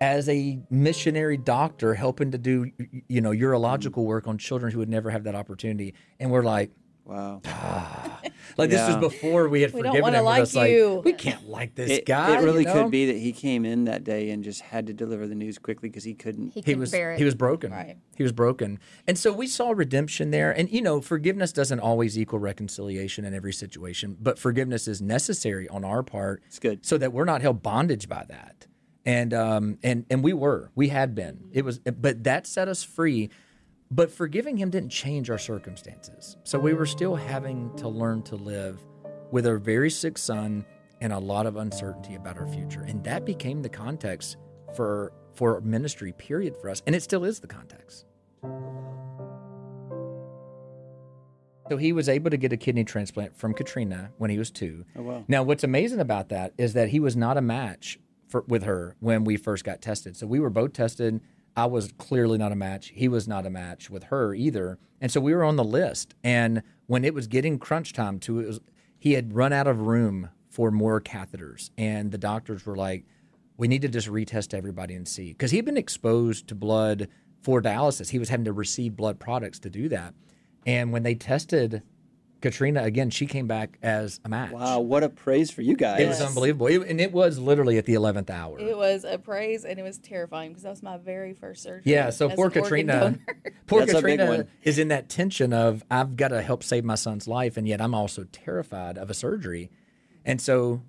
as 0.00 0.28
a 0.28 0.58
missionary 0.68 1.36
doctor 1.36 1.94
helping 1.94 2.30
to 2.32 2.38
do, 2.38 2.70
you 3.08 3.20
know, 3.20 3.30
urological 3.30 4.04
work 4.04 4.26
on 4.26 4.36
children 4.36 4.72
who 4.72 4.78
would 4.78 4.88
never 4.88 5.10
have 5.10 5.24
that 5.24 5.34
opportunity. 5.34 5.94
And 6.20 6.30
we're 6.30 6.42
like, 6.42 6.70
Wow. 7.06 7.40
like 8.58 8.68
this 8.70 8.86
was 8.88 8.96
before 8.96 9.48
we 9.48 9.62
had 9.62 9.72
We 9.72 9.82
don't 9.82 9.90
forgiven 9.92 10.02
wanna 10.02 10.18
him. 10.18 10.24
Like 10.24 10.54
like, 10.54 10.70
you. 10.72 11.02
we 11.04 11.12
can't 11.12 11.48
like 11.48 11.74
this 11.76 11.90
It, 11.90 12.06
guy. 12.06 12.36
it 12.38 12.42
really 12.44 12.60
you 12.60 12.66
know? 12.66 12.82
could 12.82 12.90
be 12.90 13.06
that 13.06 13.16
he 13.18 13.32
came 13.32 13.64
in 13.64 13.84
that 13.84 14.02
day 14.02 14.30
and 14.30 14.42
just 14.42 14.60
had 14.60 14.86
to 14.88 14.92
deliver 14.92 15.26
the 15.28 15.34
news 15.36 15.56
quickly 15.58 15.88
because 15.88 16.04
he 16.04 16.14
couldn't. 16.14 16.48
He 16.48 16.54
he 16.60 16.62
couldn't 16.62 16.80
was 16.80 16.90
bear 16.90 17.12
it. 17.12 17.18
he 17.18 17.24
was 17.24 17.34
broken 17.36 17.70
Right. 17.70 17.96
he 18.16 18.22
was 18.22 18.32
broken 18.32 18.78
and 19.06 19.16
so 19.18 19.32
we 19.32 19.46
saw 19.46 19.70
redemption 19.70 20.30
there 20.32 20.50
and 20.50 20.70
you 20.70 20.82
know 20.82 21.00
forgiveness 21.00 21.52
doesn't 21.52 21.80
always 21.80 22.18
equal 22.18 22.38
reconciliation 22.40 23.24
in 23.24 23.34
every 23.34 23.52
situation 23.52 24.16
but 24.20 24.38
forgiveness 24.38 24.88
is 24.88 25.00
necessary 25.00 25.68
on 25.68 25.84
our 25.84 26.02
part 26.02 26.42
It's 26.46 26.58
good. 26.58 26.84
so 26.84 26.98
that 26.98 27.12
we're 27.12 27.24
not 27.24 27.40
held 27.40 27.62
bondage 27.62 28.08
by 28.08 28.24
that 28.28 28.66
and 29.04 29.32
um 29.32 29.78
and 29.84 30.04
and 30.10 30.24
we 30.24 30.32
were 30.32 30.70
we 30.74 30.88
had 30.88 31.14
been 31.14 31.44
it 31.52 31.64
was 31.64 31.78
but 31.78 32.24
that 32.24 32.46
set 32.46 32.66
us 32.68 32.82
free 32.82 33.30
but 33.90 34.10
forgiving 34.10 34.56
him 34.56 34.70
didn't 34.70 34.90
change 34.90 35.30
our 35.30 35.38
circumstances 35.38 36.36
so 36.44 36.58
we 36.58 36.74
were 36.74 36.86
still 36.86 37.14
having 37.14 37.74
to 37.76 37.88
learn 37.88 38.22
to 38.22 38.36
live 38.36 38.80
with 39.30 39.46
our 39.46 39.58
very 39.58 39.90
sick 39.90 40.18
son 40.18 40.64
and 41.00 41.12
a 41.12 41.18
lot 41.18 41.46
of 41.46 41.56
uncertainty 41.56 42.14
about 42.14 42.38
our 42.38 42.46
future 42.48 42.82
and 42.82 43.02
that 43.04 43.24
became 43.24 43.62
the 43.62 43.68
context 43.68 44.36
for 44.74 45.12
for 45.34 45.60
ministry 45.60 46.12
period 46.12 46.56
for 46.60 46.70
us 46.70 46.82
and 46.86 46.94
it 46.94 47.02
still 47.02 47.24
is 47.24 47.40
the 47.40 47.46
context 47.46 48.06
so 51.68 51.76
he 51.76 51.92
was 51.92 52.08
able 52.08 52.30
to 52.30 52.36
get 52.36 52.52
a 52.52 52.56
kidney 52.56 52.84
transplant 52.84 53.36
from 53.36 53.52
Katrina 53.52 54.12
when 54.18 54.30
he 54.30 54.38
was 54.38 54.50
two. 54.50 54.84
Oh, 54.96 55.02
wow. 55.02 55.24
Now, 55.26 55.42
what's 55.42 55.64
amazing 55.64 56.00
about 56.00 56.28
that 56.28 56.52
is 56.58 56.74
that 56.74 56.90
he 56.90 57.00
was 57.00 57.16
not 57.16 57.36
a 57.36 57.40
match 57.40 57.98
for, 58.28 58.44
with 58.46 58.62
her 58.62 58.96
when 59.00 59.24
we 59.24 59.36
first 59.36 59.64
got 59.64 59.82
tested. 59.82 60.16
So 60.16 60.26
we 60.26 60.38
were 60.38 60.50
both 60.50 60.72
tested. 60.72 61.20
I 61.56 61.66
was 61.66 61.92
clearly 61.96 62.36
not 62.36 62.52
a 62.52 62.56
match. 62.56 62.92
He 62.94 63.08
was 63.08 63.26
not 63.26 63.46
a 63.46 63.50
match 63.50 63.88
with 63.88 64.04
her 64.04 64.34
either. 64.34 64.78
And 65.00 65.10
so 65.10 65.20
we 65.20 65.34
were 65.34 65.44
on 65.44 65.56
the 65.56 65.64
list. 65.64 66.14
And 66.22 66.62
when 66.86 67.04
it 67.04 67.14
was 67.14 67.26
getting 67.26 67.58
crunch 67.58 67.92
time 67.92 68.18
to 68.20 68.40
it 68.40 68.46
was, 68.46 68.60
he 68.98 69.12
had 69.12 69.34
run 69.34 69.52
out 69.52 69.66
of 69.66 69.80
room 69.80 70.30
for 70.50 70.70
more 70.70 71.00
catheters. 71.00 71.70
And 71.78 72.12
the 72.12 72.18
doctors 72.18 72.66
were 72.66 72.76
like, 72.76 73.06
we 73.56 73.68
need 73.68 73.82
to 73.82 73.88
just 73.88 74.08
retest 74.08 74.52
everybody 74.52 74.94
and 74.94 75.08
see. 75.08 75.28
Because 75.28 75.50
he 75.50 75.56
had 75.56 75.64
been 75.64 75.78
exposed 75.78 76.48
to 76.48 76.54
blood 76.54 77.08
for 77.42 77.62
dialysis. 77.62 78.10
He 78.10 78.18
was 78.18 78.28
having 78.28 78.44
to 78.44 78.52
receive 78.52 78.96
blood 78.96 79.18
products 79.18 79.58
to 79.60 79.70
do 79.70 79.88
that. 79.88 80.14
And 80.66 80.92
when 80.92 81.04
they 81.04 81.14
tested 81.14 81.82
Katrina 82.50 82.84
again, 82.84 83.10
she 83.10 83.26
came 83.26 83.48
back 83.48 83.76
as 83.82 84.20
a 84.24 84.28
match. 84.28 84.52
Wow, 84.52 84.78
what 84.80 85.02
a 85.02 85.08
praise 85.08 85.50
for 85.50 85.62
you 85.62 85.74
guys. 85.74 86.00
It 86.00 86.06
was 86.06 86.20
unbelievable. 86.20 86.68
It- 86.68 86.88
and 86.88 87.00
it 87.00 87.10
was 87.12 87.40
literally 87.40 87.76
at 87.76 87.86
the 87.86 87.94
11th 87.94 88.30
hour. 88.30 88.58
It 88.60 88.76
was 88.76 89.02
a 89.04 89.18
praise 89.18 89.64
and 89.64 89.80
it 89.80 89.82
was 89.82 89.98
terrifying 89.98 90.50
because 90.50 90.62
that 90.62 90.70
was 90.70 90.82
my 90.82 90.96
very 90.96 91.34
first 91.34 91.64
surgery. 91.64 91.92
yeah, 91.92 92.10
so 92.10 92.28
as 92.30 92.36
poor 92.36 92.50
Katrina. 92.50 93.00
donor. 93.00 93.18
Poor 93.66 93.80
That's 93.80 93.94
Katrina 93.94 94.46
is 94.62 94.78
in 94.78 94.88
that 94.88 95.08
tension 95.08 95.52
of 95.52 95.82
I've 95.90 96.14
got 96.16 96.28
to 96.28 96.40
help 96.40 96.62
save 96.62 96.84
my 96.84 96.94
son's 96.94 97.26
life, 97.26 97.56
and 97.56 97.66
yet 97.66 97.80
I'm 97.80 97.94
also 97.96 98.22
terrified 98.30 98.96
of 98.96 99.10
a 99.10 99.14
surgery. 99.14 99.70
And 100.24 100.40
so 100.40 100.82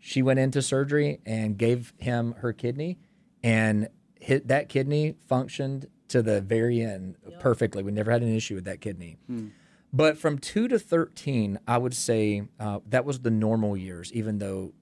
she 0.00 0.20
went 0.20 0.40
into 0.40 0.60
surgery 0.60 1.20
and 1.24 1.56
gave 1.56 1.92
him 1.98 2.34
her 2.38 2.52
kidney, 2.52 2.98
and 3.44 3.86
hit, 4.18 4.48
that 4.48 4.68
kidney 4.68 5.14
functioned 5.28 5.86
to 6.08 6.22
the 6.22 6.40
very 6.40 6.80
end 6.82 7.16
perfectly. 7.38 7.84
We 7.84 7.92
never 7.92 8.10
had 8.10 8.22
an 8.22 8.34
issue 8.34 8.56
with 8.56 8.64
that 8.64 8.80
kidney. 8.80 9.16
Hmm. 9.28 9.48
But 9.94 10.18
from 10.18 10.38
two 10.38 10.66
to 10.66 10.78
13, 10.80 11.60
I 11.68 11.78
would 11.78 11.94
say 11.94 12.42
uh, 12.58 12.80
that 12.88 13.04
was 13.04 13.20
the 13.20 13.30
normal 13.30 13.76
years, 13.76 14.12
even 14.12 14.38
though 14.38 14.72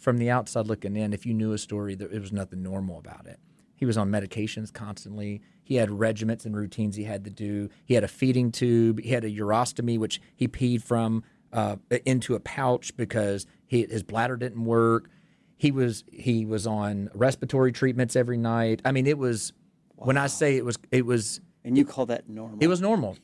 from 0.00 0.16
the 0.16 0.30
outside 0.30 0.66
looking 0.66 0.96
in, 0.96 1.12
if 1.12 1.26
you 1.26 1.34
knew 1.34 1.52
a 1.52 1.58
story, 1.58 1.94
there, 1.94 2.08
it 2.08 2.18
was 2.18 2.32
nothing 2.32 2.62
normal 2.62 2.98
about 2.98 3.26
it. 3.26 3.38
He 3.76 3.84
was 3.84 3.98
on 3.98 4.10
medications 4.10 4.72
constantly. 4.72 5.42
He 5.62 5.74
had 5.74 5.90
regiments 5.90 6.46
and 6.46 6.56
routines 6.56 6.96
he 6.96 7.04
had 7.04 7.24
to 7.24 7.30
do. 7.30 7.68
He 7.84 7.92
had 7.92 8.04
a 8.04 8.08
feeding 8.08 8.50
tube. 8.50 9.00
He 9.02 9.10
had 9.10 9.22
a 9.22 9.30
urostomy, 9.30 9.98
which 9.98 10.18
he 10.34 10.48
peed 10.48 10.82
from 10.82 11.24
uh, 11.52 11.76
into 12.06 12.34
a 12.34 12.40
pouch 12.40 12.96
because 12.96 13.46
he, 13.66 13.84
his 13.84 14.02
bladder 14.02 14.38
didn't 14.38 14.64
work. 14.64 15.10
He 15.58 15.70
was 15.70 16.04
he 16.10 16.46
was 16.46 16.66
on 16.66 17.10
respiratory 17.12 17.72
treatments 17.72 18.16
every 18.16 18.38
night. 18.38 18.80
I 18.82 18.92
mean, 18.92 19.06
it 19.06 19.18
was 19.18 19.52
when 19.96 20.16
I 20.16 20.28
say 20.28 20.56
it 20.56 20.64
was 20.64 20.78
it 20.90 21.04
was 21.04 21.42
And 21.68 21.76
you 21.78 21.84
call 21.84 22.06
that 22.06 22.28
normal? 22.28 22.58
it 22.60 22.66
was 22.66 22.80
normal. 22.80 23.16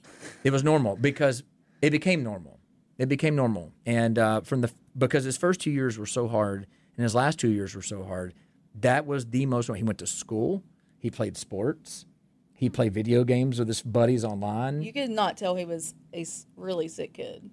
It 0.45 0.51
was 0.51 0.63
normal 0.63 0.97
because 0.97 1.43
it 1.83 1.91
became 1.91 2.23
normal. 2.23 2.61
It 2.99 3.09
became 3.09 3.35
normal, 3.35 3.73
and 3.87 4.19
uh, 4.19 4.43
from 4.43 4.61
the 4.61 4.71
because 4.97 5.25
his 5.25 5.37
first 5.37 5.61
two 5.61 5.71
years 5.73 5.99
were 5.99 6.07
so 6.07 6.29
hard, 6.29 6.67
and 6.97 7.03
his 7.03 7.15
last 7.15 7.41
two 7.41 7.49
years 7.51 7.75
were 7.75 7.83
so 7.83 8.05
hard. 8.05 8.35
That 8.81 9.05
was 9.07 9.27
the 9.27 9.47
most. 9.47 9.69
He 9.75 9.83
went 9.83 9.99
to 9.99 10.07
school. 10.07 10.63
He 10.99 11.11
played 11.11 11.37
sports. 11.37 12.07
He 12.57 12.71
played 12.71 12.95
video 12.95 13.25
games 13.25 13.59
with 13.59 13.67
his 13.67 13.83
buddies 13.83 14.25
online. 14.25 14.81
You 14.81 14.93
could 14.93 15.11
not 15.11 15.37
tell 15.37 15.57
he 15.57 15.65
was 15.65 15.93
a 16.15 16.25
really 16.57 16.87
sick 16.87 17.15
kid 17.15 17.51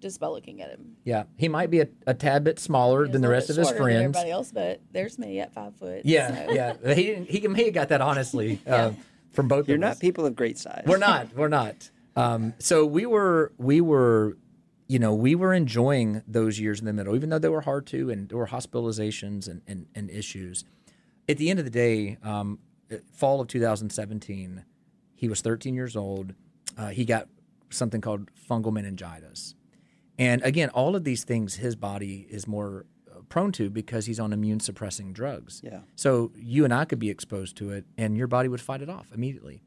just 0.00 0.18
by 0.18 0.26
looking 0.26 0.60
at 0.60 0.70
him. 0.70 0.96
yeah, 1.04 1.22
he 1.36 1.48
might 1.48 1.70
be 1.70 1.80
a, 1.80 1.88
a 2.08 2.14
tad 2.14 2.42
bit 2.42 2.58
smaller 2.58 3.06
than 3.06 3.22
the 3.22 3.28
rest 3.28 3.48
of 3.48 3.56
his 3.56 3.68
bit 3.68 3.76
than 3.76 3.82
friends. 3.84 4.02
Everybody 4.16 4.30
else, 4.32 4.50
but 4.50 4.80
there's 4.90 5.18
me 5.20 5.38
at 5.38 5.54
five 5.54 5.76
foot. 5.76 6.02
Yeah, 6.04 6.46
so- 6.46 6.52
yeah. 6.52 6.94
He 6.94 7.02
didn't. 7.04 7.30
He 7.30 7.64
he 7.64 7.70
got 7.70 7.90
that 7.90 8.00
honestly 8.00 8.60
uh, 8.66 8.90
from 9.32 9.48
both. 9.48 9.68
You're 9.68 9.78
not 9.78 9.92
us. 9.92 9.98
people 9.98 10.26
of 10.26 10.34
great 10.36 10.58
size. 10.58 10.84
We're 10.86 10.98
not. 10.98 11.34
We're 11.34 11.48
not. 11.48 11.90
Um, 12.16 12.54
so 12.58 12.84
we 12.84 13.06
were. 13.06 13.52
We 13.58 13.80
were. 13.80 14.36
You 14.88 14.98
know, 14.98 15.14
we 15.14 15.36
were 15.36 15.54
enjoying 15.54 16.22
those 16.26 16.58
years 16.58 16.80
in 16.80 16.86
the 16.86 16.92
middle, 16.92 17.14
even 17.14 17.30
though 17.30 17.38
they 17.38 17.48
were 17.48 17.60
hard 17.60 17.86
too, 17.86 18.10
and 18.10 18.28
there 18.28 18.36
were 18.36 18.48
hospitalizations 18.48 19.46
and, 19.46 19.62
and, 19.68 19.86
and 19.94 20.10
issues. 20.10 20.64
At 21.28 21.36
the 21.36 21.48
end 21.48 21.60
of 21.60 21.64
the 21.64 21.70
day, 21.70 22.18
um, 22.24 22.58
fall 23.12 23.40
of 23.40 23.46
2017, 23.46 24.64
he 25.14 25.28
was 25.28 25.42
13 25.42 25.76
years 25.76 25.94
old. 25.94 26.34
Uh, 26.76 26.88
he 26.88 27.04
got 27.04 27.28
something 27.70 28.00
called 28.00 28.30
fungal 28.50 28.72
meningitis, 28.72 29.54
and 30.18 30.42
again, 30.42 30.70
all 30.70 30.96
of 30.96 31.04
these 31.04 31.22
things 31.22 31.54
his 31.54 31.76
body 31.76 32.26
is 32.28 32.48
more 32.48 32.84
prone 33.30 33.52
to 33.52 33.70
because 33.70 34.04
he's 34.04 34.20
on 34.20 34.34
immune 34.34 34.60
suppressing 34.60 35.14
drugs. 35.14 35.62
Yeah. 35.64 35.80
So 35.96 36.32
you 36.36 36.64
and 36.64 36.74
I 36.74 36.84
could 36.84 36.98
be 36.98 37.08
exposed 37.08 37.56
to 37.56 37.70
it, 37.70 37.86
and 37.96 38.16
your 38.16 38.26
body 38.26 38.48
would 38.48 38.60
fight 38.60 38.82
it 38.82 38.90
off 38.90 39.10
immediately. 39.14 39.62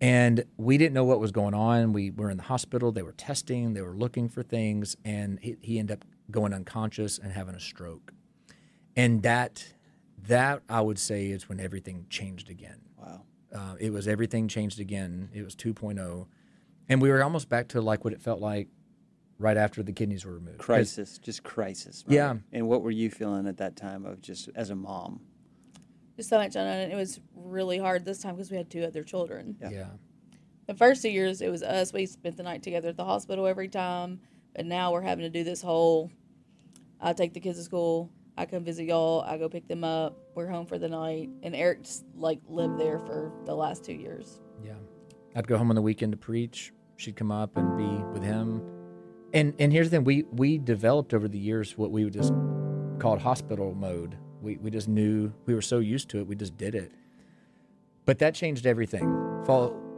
And 0.00 0.44
we 0.56 0.78
didn't 0.78 0.94
know 0.94 1.04
what 1.04 1.20
was 1.20 1.30
going 1.30 1.54
on. 1.54 1.92
We 1.92 2.10
were 2.10 2.30
in 2.30 2.38
the 2.38 2.44
hospital. 2.44 2.90
They 2.90 3.02
were 3.02 3.12
testing. 3.12 3.74
They 3.74 3.82
were 3.82 3.94
looking 3.94 4.28
for 4.28 4.42
things, 4.42 4.96
and 5.04 5.38
he, 5.40 5.56
he 5.60 5.78
ended 5.78 5.98
up 5.98 6.04
going 6.30 6.54
unconscious 6.54 7.18
and 7.18 7.32
having 7.32 7.54
a 7.54 7.60
stroke. 7.60 8.12
And 8.96 9.22
that, 9.22 9.74
that 10.26 10.62
I 10.68 10.80
would 10.80 10.98
say 10.98 11.26
is 11.26 11.48
when 11.48 11.60
everything 11.60 12.06
changed 12.08 12.48
again. 12.48 12.80
Wow. 12.98 13.22
Uh, 13.54 13.74
it 13.78 13.92
was 13.92 14.08
everything 14.08 14.48
changed 14.48 14.80
again. 14.80 15.28
It 15.34 15.42
was 15.42 15.54
2.0, 15.54 16.26
and 16.88 17.02
we 17.02 17.10
were 17.10 17.22
almost 17.22 17.50
back 17.50 17.68
to 17.68 17.80
like 17.82 18.04
what 18.04 18.14
it 18.14 18.22
felt 18.22 18.40
like 18.40 18.68
right 19.40 19.56
after 19.56 19.82
the 19.82 19.92
kidneys 19.92 20.24
were 20.24 20.34
removed. 20.34 20.58
Crisis, 20.58 21.18
just 21.18 21.42
crisis. 21.42 22.04
right? 22.06 22.14
Yeah. 22.14 22.34
And 22.52 22.68
what 22.68 22.82
were 22.82 22.90
you 22.90 23.10
feeling 23.10 23.48
at 23.48 23.56
that 23.56 23.74
time 23.74 24.04
of 24.04 24.20
just 24.20 24.50
as 24.54 24.70
a 24.70 24.76
mom? 24.76 25.20
Just 26.16 26.28
so 26.28 26.36
much 26.36 26.54
unknown. 26.54 26.90
It 26.90 26.96
was 26.96 27.20
really 27.34 27.78
hard 27.78 28.04
this 28.04 28.20
time 28.20 28.36
because 28.36 28.50
we 28.50 28.58
had 28.58 28.70
two 28.70 28.84
other 28.84 29.02
children. 29.02 29.56
Yeah. 29.60 29.70
yeah. 29.70 29.86
The 30.66 30.74
first 30.74 31.02
two 31.02 31.08
years, 31.08 31.40
it 31.40 31.48
was 31.48 31.62
us. 31.62 31.92
We 31.92 32.06
spent 32.06 32.36
the 32.36 32.42
night 32.42 32.62
together 32.62 32.90
at 32.90 32.96
the 32.96 33.04
hospital 33.04 33.46
every 33.46 33.68
time. 33.68 34.20
But 34.54 34.66
now 34.66 34.92
we're 34.92 35.00
having 35.00 35.22
to 35.22 35.30
do 35.30 35.42
this 35.42 35.62
whole 35.62 36.10
I 37.00 37.14
take 37.14 37.32
the 37.32 37.40
kids 37.40 37.56
to 37.56 37.64
school, 37.64 38.10
I 38.36 38.44
come 38.44 38.62
visit 38.62 38.84
y'all, 38.84 39.22
I 39.22 39.38
go 39.38 39.48
pick 39.48 39.66
them 39.66 39.84
up, 39.84 40.18
we're 40.34 40.48
home 40.48 40.66
for 40.66 40.76
the 40.76 40.88
night. 40.88 41.30
And 41.42 41.56
Erik 41.56 41.84
just 41.84 42.04
like 42.14 42.40
lived 42.46 42.78
there 42.78 42.98
for 42.98 43.32
the 43.46 43.54
last 43.54 43.84
two 43.84 43.94
years. 43.94 44.40
Yeah. 44.62 44.74
I'd 45.34 45.48
go 45.48 45.56
home 45.56 45.70
on 45.70 45.76
the 45.76 45.82
weekend 45.82 46.12
to 46.12 46.18
preach. 46.18 46.72
She'd 46.96 47.16
come 47.16 47.32
up 47.32 47.56
and 47.56 47.78
be 47.78 48.04
with 48.12 48.22
him. 48.22 48.79
And 49.32 49.54
and 49.58 49.72
here's 49.72 49.90
the 49.90 49.96
thing, 49.96 50.04
we 50.04 50.24
we 50.32 50.58
developed 50.58 51.14
over 51.14 51.28
the 51.28 51.38
years 51.38 51.78
what 51.78 51.90
we 51.90 52.04
would 52.04 52.12
just 52.12 52.32
called 52.98 53.20
hospital 53.20 53.74
mode. 53.74 54.16
We 54.42 54.56
we 54.56 54.70
just 54.70 54.88
knew 54.88 55.32
we 55.46 55.54
were 55.54 55.62
so 55.62 55.78
used 55.78 56.08
to 56.10 56.18
it, 56.18 56.26
we 56.26 56.34
just 56.34 56.56
did 56.56 56.74
it. 56.74 56.92
But 58.06 58.18
that 58.18 58.34
changed 58.34 58.66
everything. 58.66 59.08
Fall 59.44 59.90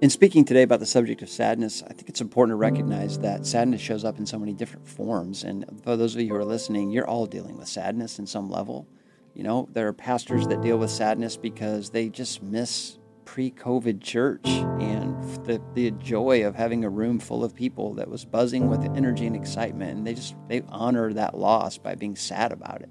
In 0.00 0.08
speaking 0.08 0.46
today 0.46 0.62
about 0.62 0.80
the 0.80 0.86
subject 0.86 1.20
of 1.20 1.28
sadness, 1.28 1.82
I 1.82 1.92
think 1.92 2.08
it's 2.08 2.22
important 2.22 2.52
to 2.52 2.56
recognize 2.56 3.18
that 3.18 3.44
sadness 3.44 3.82
shows 3.82 4.02
up 4.02 4.18
in 4.18 4.24
so 4.24 4.38
many 4.38 4.54
different 4.54 4.88
forms. 4.88 5.44
And 5.44 5.66
for 5.84 5.94
those 5.94 6.14
of 6.14 6.22
you 6.22 6.28
who 6.28 6.36
are 6.36 6.44
listening, 6.44 6.90
you're 6.90 7.06
all 7.06 7.26
dealing 7.26 7.58
with 7.58 7.68
sadness 7.68 8.18
in 8.18 8.26
some 8.26 8.48
level. 8.48 8.88
You 9.34 9.42
know, 9.42 9.68
there 9.74 9.86
are 9.88 9.92
pastors 9.92 10.46
that 10.46 10.62
deal 10.62 10.78
with 10.78 10.90
sadness 10.90 11.36
because 11.36 11.90
they 11.90 12.08
just 12.08 12.42
miss 12.42 12.96
pre 13.24 13.50
COVID 13.50 14.00
church 14.00 14.46
and 14.46 15.22
the, 15.44 15.60
the 15.74 15.90
joy 15.92 16.44
of 16.44 16.54
having 16.54 16.84
a 16.84 16.90
room 16.90 17.18
full 17.18 17.44
of 17.44 17.54
people 17.54 17.94
that 17.94 18.08
was 18.08 18.24
buzzing 18.24 18.68
with 18.68 18.84
energy 18.96 19.26
and 19.26 19.36
excitement. 19.36 19.98
And 19.98 20.06
they 20.06 20.14
just, 20.14 20.34
they 20.48 20.62
honor 20.68 21.12
that 21.12 21.36
loss 21.36 21.78
by 21.78 21.94
being 21.94 22.16
sad 22.16 22.52
about 22.52 22.82
it. 22.82 22.90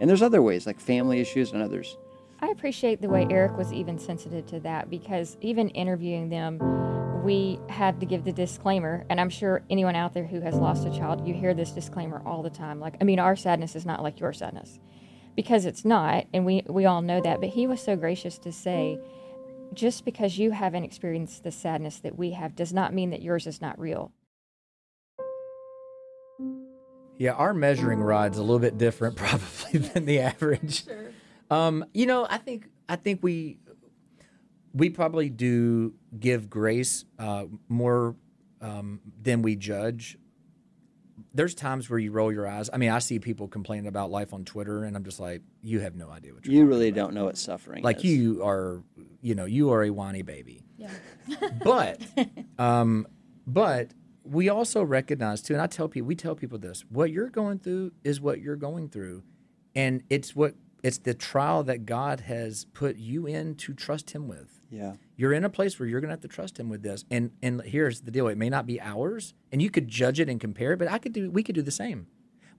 And 0.00 0.08
there's 0.08 0.22
other 0.22 0.42
ways, 0.42 0.66
like 0.66 0.80
family 0.80 1.20
issues 1.20 1.52
and 1.52 1.62
others. 1.62 1.96
I 2.40 2.48
appreciate 2.48 3.00
the 3.00 3.08
way 3.08 3.24
Erik 3.30 3.56
was 3.56 3.72
even 3.72 4.00
sensitive 4.00 4.46
to 4.46 4.60
that 4.60 4.90
because 4.90 5.36
even 5.40 5.68
interviewing 5.70 6.28
them, 6.28 6.58
we 7.22 7.60
had 7.68 8.00
to 8.00 8.06
give 8.06 8.24
the 8.24 8.32
disclaimer. 8.32 9.06
And 9.08 9.20
I'm 9.20 9.30
sure 9.30 9.62
anyone 9.70 9.94
out 9.94 10.12
there 10.12 10.26
who 10.26 10.40
has 10.40 10.56
lost 10.56 10.84
a 10.84 10.90
child, 10.90 11.26
you 11.26 11.34
hear 11.34 11.54
this 11.54 11.70
disclaimer 11.70 12.20
all 12.26 12.42
the 12.42 12.50
time. 12.50 12.80
Like, 12.80 12.96
I 13.00 13.04
mean, 13.04 13.20
our 13.20 13.36
sadness 13.36 13.76
is 13.76 13.86
not 13.86 14.02
like 14.02 14.18
your 14.18 14.32
sadness 14.32 14.80
because 15.36 15.66
it's 15.66 15.84
not. 15.84 16.26
And 16.34 16.44
we, 16.44 16.64
we 16.66 16.84
all 16.84 17.00
know 17.00 17.20
that. 17.20 17.40
But 17.40 17.50
he 17.50 17.68
was 17.68 17.80
so 17.80 17.94
gracious 17.94 18.38
to 18.38 18.50
say, 18.50 18.98
just 19.74 20.04
because 20.04 20.38
you 20.38 20.50
haven't 20.50 20.84
experienced 20.84 21.44
the 21.44 21.50
sadness 21.50 21.98
that 22.00 22.16
we 22.16 22.32
have 22.32 22.54
does 22.54 22.72
not 22.72 22.92
mean 22.92 23.10
that 23.10 23.22
yours 23.22 23.46
is 23.46 23.60
not 23.60 23.78
real. 23.78 24.12
Yeah, 27.18 27.32
our 27.32 27.54
measuring 27.54 28.00
rod's 28.00 28.38
a 28.38 28.42
little 28.42 28.58
bit 28.58 28.78
different 28.78 29.16
probably 29.16 29.78
than 29.78 30.06
the 30.06 30.20
average. 30.20 30.84
Sure. 30.84 31.12
Um, 31.50 31.84
you 31.92 32.06
know, 32.06 32.26
I 32.28 32.38
think 32.38 32.68
I 32.88 32.96
think 32.96 33.20
we 33.22 33.58
we 34.72 34.90
probably 34.90 35.28
do 35.28 35.94
give 36.18 36.48
grace 36.48 37.04
uh, 37.18 37.44
more 37.68 38.16
um, 38.60 39.00
than 39.20 39.42
we 39.42 39.56
judge. 39.56 40.16
There's 41.34 41.54
times 41.54 41.88
where 41.88 41.98
you 41.98 42.12
roll 42.12 42.32
your 42.32 42.46
eyes. 42.46 42.68
I 42.72 42.76
mean, 42.76 42.90
I 42.90 42.98
see 42.98 43.18
people 43.18 43.48
complaining 43.48 43.86
about 43.86 44.10
life 44.10 44.34
on 44.34 44.44
Twitter, 44.44 44.84
and 44.84 44.96
I'm 44.96 45.04
just 45.04 45.18
like, 45.18 45.42
you 45.62 45.80
have 45.80 45.94
no 45.94 46.10
idea 46.10 46.34
what 46.34 46.44
you're. 46.44 46.54
You 46.54 46.66
really 46.66 46.90
don't 46.90 47.14
know 47.14 47.24
what 47.24 47.38
suffering 47.38 47.82
like 47.82 47.98
is. 47.98 48.04
you 48.04 48.44
are, 48.44 48.82
you 49.20 49.34
know, 49.34 49.46
you 49.46 49.72
are 49.72 49.82
a 49.84 49.90
whiny 49.90 50.22
baby. 50.22 50.64
Yeah. 50.76 50.90
But, 51.64 52.00
um, 52.58 53.06
but 53.46 53.92
we 54.24 54.48
also 54.48 54.82
recognize 54.82 55.42
too, 55.42 55.54
and 55.54 55.62
I 55.62 55.66
tell 55.66 55.88
people, 55.88 56.06
we 56.06 56.16
tell 56.16 56.34
people 56.34 56.58
this: 56.58 56.84
what 56.88 57.10
you're 57.10 57.30
going 57.30 57.58
through 57.58 57.92
is 58.04 58.20
what 58.20 58.40
you're 58.40 58.56
going 58.56 58.88
through, 58.88 59.22
and 59.74 60.02
it's 60.10 60.34
what 60.36 60.54
it's 60.82 60.98
the 60.98 61.14
trial 61.14 61.62
that 61.64 61.86
God 61.86 62.20
has 62.20 62.66
put 62.72 62.96
you 62.96 63.26
in 63.26 63.54
to 63.56 63.72
trust 63.72 64.10
Him 64.10 64.28
with. 64.28 64.61
Yeah. 64.72 64.94
You're 65.16 65.34
in 65.34 65.44
a 65.44 65.50
place 65.50 65.78
where 65.78 65.88
you're 65.88 66.00
going 66.00 66.08
to 66.08 66.14
have 66.14 66.20
to 66.22 66.28
trust 66.28 66.58
Him 66.58 66.68
with 66.68 66.82
this, 66.82 67.04
and 67.10 67.30
and 67.42 67.60
here's 67.62 68.00
the 68.00 68.10
deal: 68.10 68.26
it 68.28 68.38
may 68.38 68.48
not 68.50 68.66
be 68.66 68.80
ours, 68.80 69.34
and 69.52 69.60
you 69.62 69.70
could 69.70 69.86
judge 69.86 70.18
it 70.18 70.28
and 70.28 70.40
compare 70.40 70.72
it, 70.72 70.78
but 70.78 70.88
I 70.88 70.98
could 70.98 71.12
do, 71.12 71.30
we 71.30 71.42
could 71.42 71.54
do 71.54 71.62
the 71.62 71.70
same. 71.70 72.06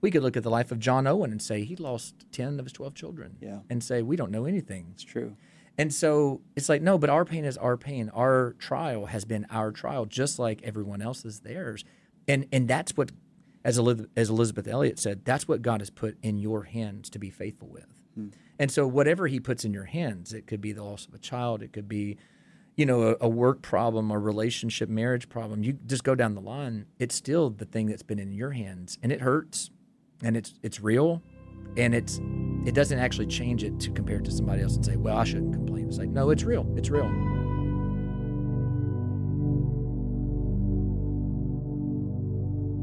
We 0.00 0.10
could 0.10 0.22
look 0.22 0.36
at 0.36 0.42
the 0.42 0.50
life 0.50 0.70
of 0.70 0.78
John 0.78 1.06
Owen 1.06 1.32
and 1.32 1.42
say 1.42 1.64
he 1.64 1.76
lost 1.76 2.14
ten 2.30 2.58
of 2.60 2.66
his 2.66 2.72
twelve 2.72 2.94
children, 2.94 3.36
Yeah. 3.40 3.60
and 3.68 3.82
say 3.82 4.00
we 4.02 4.16
don't 4.16 4.30
know 4.30 4.44
anything. 4.44 4.88
It's 4.92 5.02
true. 5.02 5.36
And 5.76 5.92
so 5.92 6.40
it's 6.54 6.68
like, 6.68 6.82
no, 6.82 6.98
but 6.98 7.10
our 7.10 7.24
pain 7.24 7.44
is 7.44 7.56
our 7.58 7.76
pain. 7.76 8.08
Our 8.14 8.54
trial 8.60 9.06
has 9.06 9.24
been 9.24 9.44
our 9.50 9.72
trial, 9.72 10.06
just 10.06 10.38
like 10.38 10.62
everyone 10.62 11.02
else's 11.02 11.40
theirs. 11.40 11.84
And 12.28 12.46
and 12.52 12.68
that's 12.68 12.96
what, 12.96 13.10
as 13.64 13.76
Elisabeth, 13.76 14.08
as 14.16 14.30
Elisabeth 14.30 14.68
Elliot 14.68 15.00
said, 15.00 15.24
that's 15.24 15.48
what 15.48 15.62
God 15.62 15.80
has 15.80 15.90
put 15.90 16.16
in 16.22 16.38
your 16.38 16.62
hands 16.62 17.10
to 17.10 17.18
be 17.18 17.28
faithful 17.30 17.68
with. 17.68 17.86
Hmm. 18.14 18.28
And 18.58 18.70
so 18.70 18.86
whatever 18.86 19.26
He 19.26 19.40
puts 19.40 19.64
in 19.64 19.72
your 19.72 19.84
hands, 19.84 20.32
it 20.32 20.46
could 20.46 20.60
be 20.60 20.72
the 20.72 20.82
loss 20.82 21.06
of 21.06 21.14
a 21.14 21.18
child, 21.18 21.62
it 21.62 21.72
could 21.72 21.88
be, 21.88 22.16
you 22.76 22.86
know, 22.86 23.02
a, 23.02 23.16
a 23.22 23.28
work 23.28 23.62
problem, 23.62 24.10
a 24.10 24.18
relationship, 24.18 24.88
marriage 24.88 25.28
problem. 25.28 25.62
You 25.62 25.74
just 25.86 26.04
go 26.04 26.14
down 26.14 26.34
the 26.34 26.40
line. 26.40 26.86
It's 26.98 27.14
still 27.14 27.50
the 27.50 27.64
thing 27.64 27.86
that's 27.86 28.02
been 28.02 28.18
in 28.18 28.32
your 28.32 28.52
hands, 28.52 28.98
and 29.02 29.12
it 29.12 29.20
hurts, 29.20 29.70
and 30.22 30.36
it's 30.36 30.54
it's 30.62 30.80
real, 30.80 31.22
and 31.76 31.94
it's 31.94 32.20
it 32.64 32.74
doesn't 32.74 32.98
actually 32.98 33.26
change 33.26 33.62
it 33.62 33.78
to 33.80 33.90
compare 33.90 34.16
it 34.16 34.24
to 34.24 34.30
somebody 34.30 34.62
else 34.62 34.76
and 34.76 34.84
say, 34.84 34.96
well, 34.96 35.18
I 35.18 35.24
shouldn't 35.24 35.52
complain. 35.52 35.86
It's 35.86 35.98
like, 35.98 36.08
no, 36.08 36.30
it's 36.30 36.44
real. 36.44 36.66
It's 36.76 36.90
real. 36.90 37.10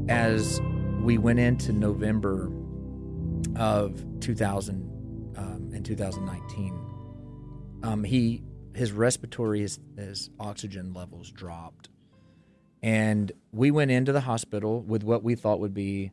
As 0.08 0.60
we 1.02 1.18
went 1.18 1.38
into 1.40 1.72
November 1.72 2.52
of 3.56 4.04
2000 4.20 4.91
and 5.82 5.98
2019, 5.98 7.80
um, 7.82 8.04
he 8.04 8.42
his 8.74 8.92
respiratory 8.92 9.60
his, 9.60 9.80
his 9.96 10.30
oxygen 10.38 10.94
levels 10.94 11.30
dropped, 11.30 11.88
and 12.82 13.32
we 13.52 13.70
went 13.70 13.90
into 13.90 14.12
the 14.12 14.20
hospital 14.20 14.80
with 14.82 15.02
what 15.02 15.22
we 15.22 15.34
thought 15.34 15.60
would 15.60 15.74
be 15.74 16.12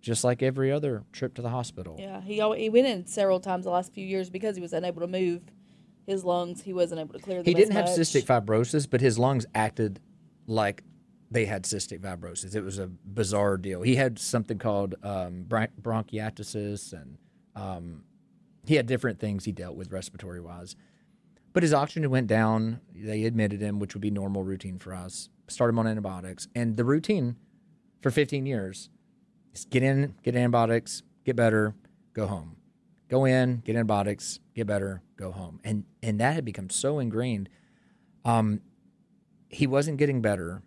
just 0.00 0.24
like 0.24 0.42
every 0.42 0.72
other 0.72 1.04
trip 1.12 1.34
to 1.34 1.42
the 1.42 1.50
hospital. 1.50 1.96
Yeah, 1.98 2.22
he 2.22 2.36
he 2.56 2.70
went 2.70 2.86
in 2.86 3.06
several 3.06 3.38
times 3.38 3.64
the 3.64 3.70
last 3.70 3.92
few 3.92 4.06
years 4.06 4.30
because 4.30 4.56
he 4.56 4.62
was 4.62 4.72
unable 4.72 5.02
to 5.02 5.06
move 5.06 5.42
his 6.06 6.24
lungs. 6.24 6.62
He 6.62 6.72
wasn't 6.72 7.00
able 7.02 7.12
to 7.12 7.20
clear 7.20 7.38
them. 7.38 7.44
He 7.44 7.54
didn't 7.54 7.74
have 7.74 7.86
much. 7.86 7.98
cystic 7.98 8.24
fibrosis, 8.24 8.88
but 8.88 9.00
his 9.00 9.18
lungs 9.18 9.44
acted 9.54 10.00
like 10.46 10.82
they 11.30 11.44
had 11.44 11.64
cystic 11.64 12.00
fibrosis. 12.00 12.54
It 12.54 12.62
was 12.62 12.78
a 12.78 12.86
bizarre 12.86 13.58
deal. 13.58 13.82
He 13.82 13.96
had 13.96 14.18
something 14.18 14.58
called 14.58 14.94
um, 15.02 15.44
bron- 15.46 15.68
bronchiectasis, 15.80 16.94
and 16.94 17.18
um, 17.54 18.04
he 18.64 18.76
had 18.76 18.86
different 18.86 19.18
things 19.18 19.44
he 19.44 19.52
dealt 19.52 19.76
with 19.76 19.92
respiratory 19.92 20.40
wise. 20.40 20.76
But 21.52 21.62
his 21.62 21.74
oxygen 21.74 22.08
went 22.10 22.28
down. 22.28 22.80
They 22.94 23.24
admitted 23.24 23.60
him, 23.60 23.78
which 23.78 23.94
would 23.94 24.00
be 24.00 24.10
normal 24.10 24.42
routine 24.42 24.78
for 24.78 24.94
us. 24.94 25.28
Started 25.48 25.72
him 25.72 25.80
on 25.80 25.86
antibiotics, 25.86 26.48
and 26.54 26.76
the 26.76 26.84
routine 26.84 27.36
for 28.00 28.10
15 28.10 28.46
years 28.46 28.88
is 29.52 29.64
get 29.66 29.82
in, 29.82 30.14
get 30.22 30.34
antibiotics, 30.34 31.02
get 31.24 31.36
better, 31.36 31.74
go 32.14 32.26
home. 32.26 32.56
Go 33.08 33.26
in, 33.26 33.62
get 33.64 33.76
antibiotics, 33.76 34.40
get 34.54 34.66
better, 34.66 35.02
go 35.16 35.32
home. 35.32 35.60
And 35.62 35.84
and 36.02 36.18
that 36.20 36.34
had 36.34 36.44
become 36.44 36.70
so 36.70 36.98
ingrained. 36.98 37.50
Um, 38.24 38.62
he 39.50 39.66
wasn't 39.66 39.98
getting 39.98 40.22
better, 40.22 40.62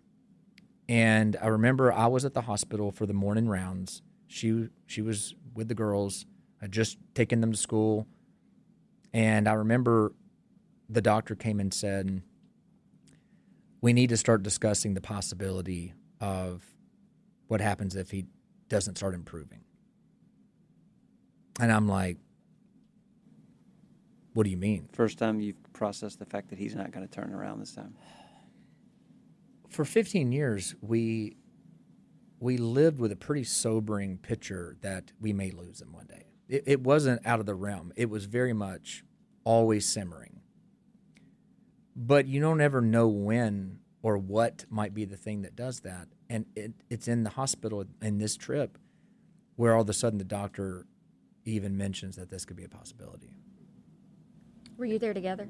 and 0.88 1.36
I 1.42 1.48
remember 1.48 1.92
I 1.92 2.06
was 2.06 2.24
at 2.24 2.34
the 2.34 2.42
hospital 2.42 2.92
for 2.92 3.04
the 3.04 3.12
morning 3.12 3.48
rounds. 3.48 4.02
She 4.28 4.68
she 4.86 5.02
was 5.02 5.34
with 5.54 5.66
the 5.66 5.74
girls. 5.74 6.26
I 6.60 6.66
just 6.66 6.98
taken 7.14 7.40
them 7.40 7.52
to 7.52 7.58
school, 7.58 8.06
and 9.12 9.48
I 9.48 9.52
remember 9.52 10.14
the 10.88 11.02
doctor 11.02 11.34
came 11.34 11.60
and 11.60 11.72
said, 11.72 12.22
"We 13.80 13.92
need 13.92 14.08
to 14.08 14.16
start 14.16 14.42
discussing 14.42 14.94
the 14.94 15.00
possibility 15.00 15.94
of 16.20 16.74
what 17.48 17.60
happens 17.60 17.94
if 17.94 18.10
he 18.10 18.26
doesn't 18.68 18.96
start 18.96 19.14
improving." 19.14 19.64
And 21.60 21.70
I'm 21.72 21.88
like, 21.88 22.18
"What 24.32 24.44
do 24.44 24.50
you 24.50 24.56
mean?" 24.56 24.88
First 24.92 25.18
time 25.18 25.40
you've 25.40 25.72
processed 25.72 26.18
the 26.18 26.26
fact 26.26 26.48
that 26.50 26.58
he's 26.58 26.74
not 26.74 26.90
going 26.90 27.06
to 27.06 27.12
turn 27.12 27.32
around 27.32 27.60
this 27.60 27.74
time. 27.74 27.94
for 29.68 29.84
15 29.84 30.32
years 30.32 30.74
we 30.80 31.36
we 32.40 32.56
lived 32.56 32.98
with 32.98 33.12
a 33.12 33.16
pretty 33.16 33.44
sobering 33.44 34.16
picture 34.16 34.76
that 34.80 35.12
we 35.20 35.32
may 35.32 35.50
lose 35.50 35.82
him 35.82 35.92
one 35.92 36.06
day 36.06 36.24
it, 36.48 36.64
it 36.66 36.80
wasn't 36.80 37.26
out 37.26 37.40
of 37.40 37.46
the 37.46 37.54
realm. 37.54 37.92
It 37.96 38.10
was 38.10 38.26
very 38.26 38.52
much 38.52 39.04
always 39.44 39.86
simmering. 39.86 40.40
But 41.94 42.26
you 42.26 42.40
don't 42.40 42.60
ever 42.60 42.80
know 42.80 43.08
when 43.08 43.78
or 44.02 44.18
what 44.18 44.66
might 44.68 44.94
be 44.94 45.04
the 45.04 45.16
thing 45.16 45.42
that 45.42 45.56
does 45.56 45.80
that. 45.80 46.08
And 46.28 46.46
it, 46.54 46.72
it's 46.90 47.08
in 47.08 47.24
the 47.24 47.30
hospital 47.30 47.84
in 48.02 48.18
this 48.18 48.36
trip 48.36 48.78
where 49.56 49.74
all 49.74 49.82
of 49.82 49.88
a 49.88 49.92
sudden 49.92 50.18
the 50.18 50.24
doctor 50.24 50.86
even 51.44 51.76
mentions 51.76 52.16
that 52.16 52.28
this 52.28 52.44
could 52.44 52.56
be 52.56 52.64
a 52.64 52.68
possibility. 52.68 53.30
Were 54.76 54.84
you 54.84 54.98
there 54.98 55.14
together? 55.14 55.48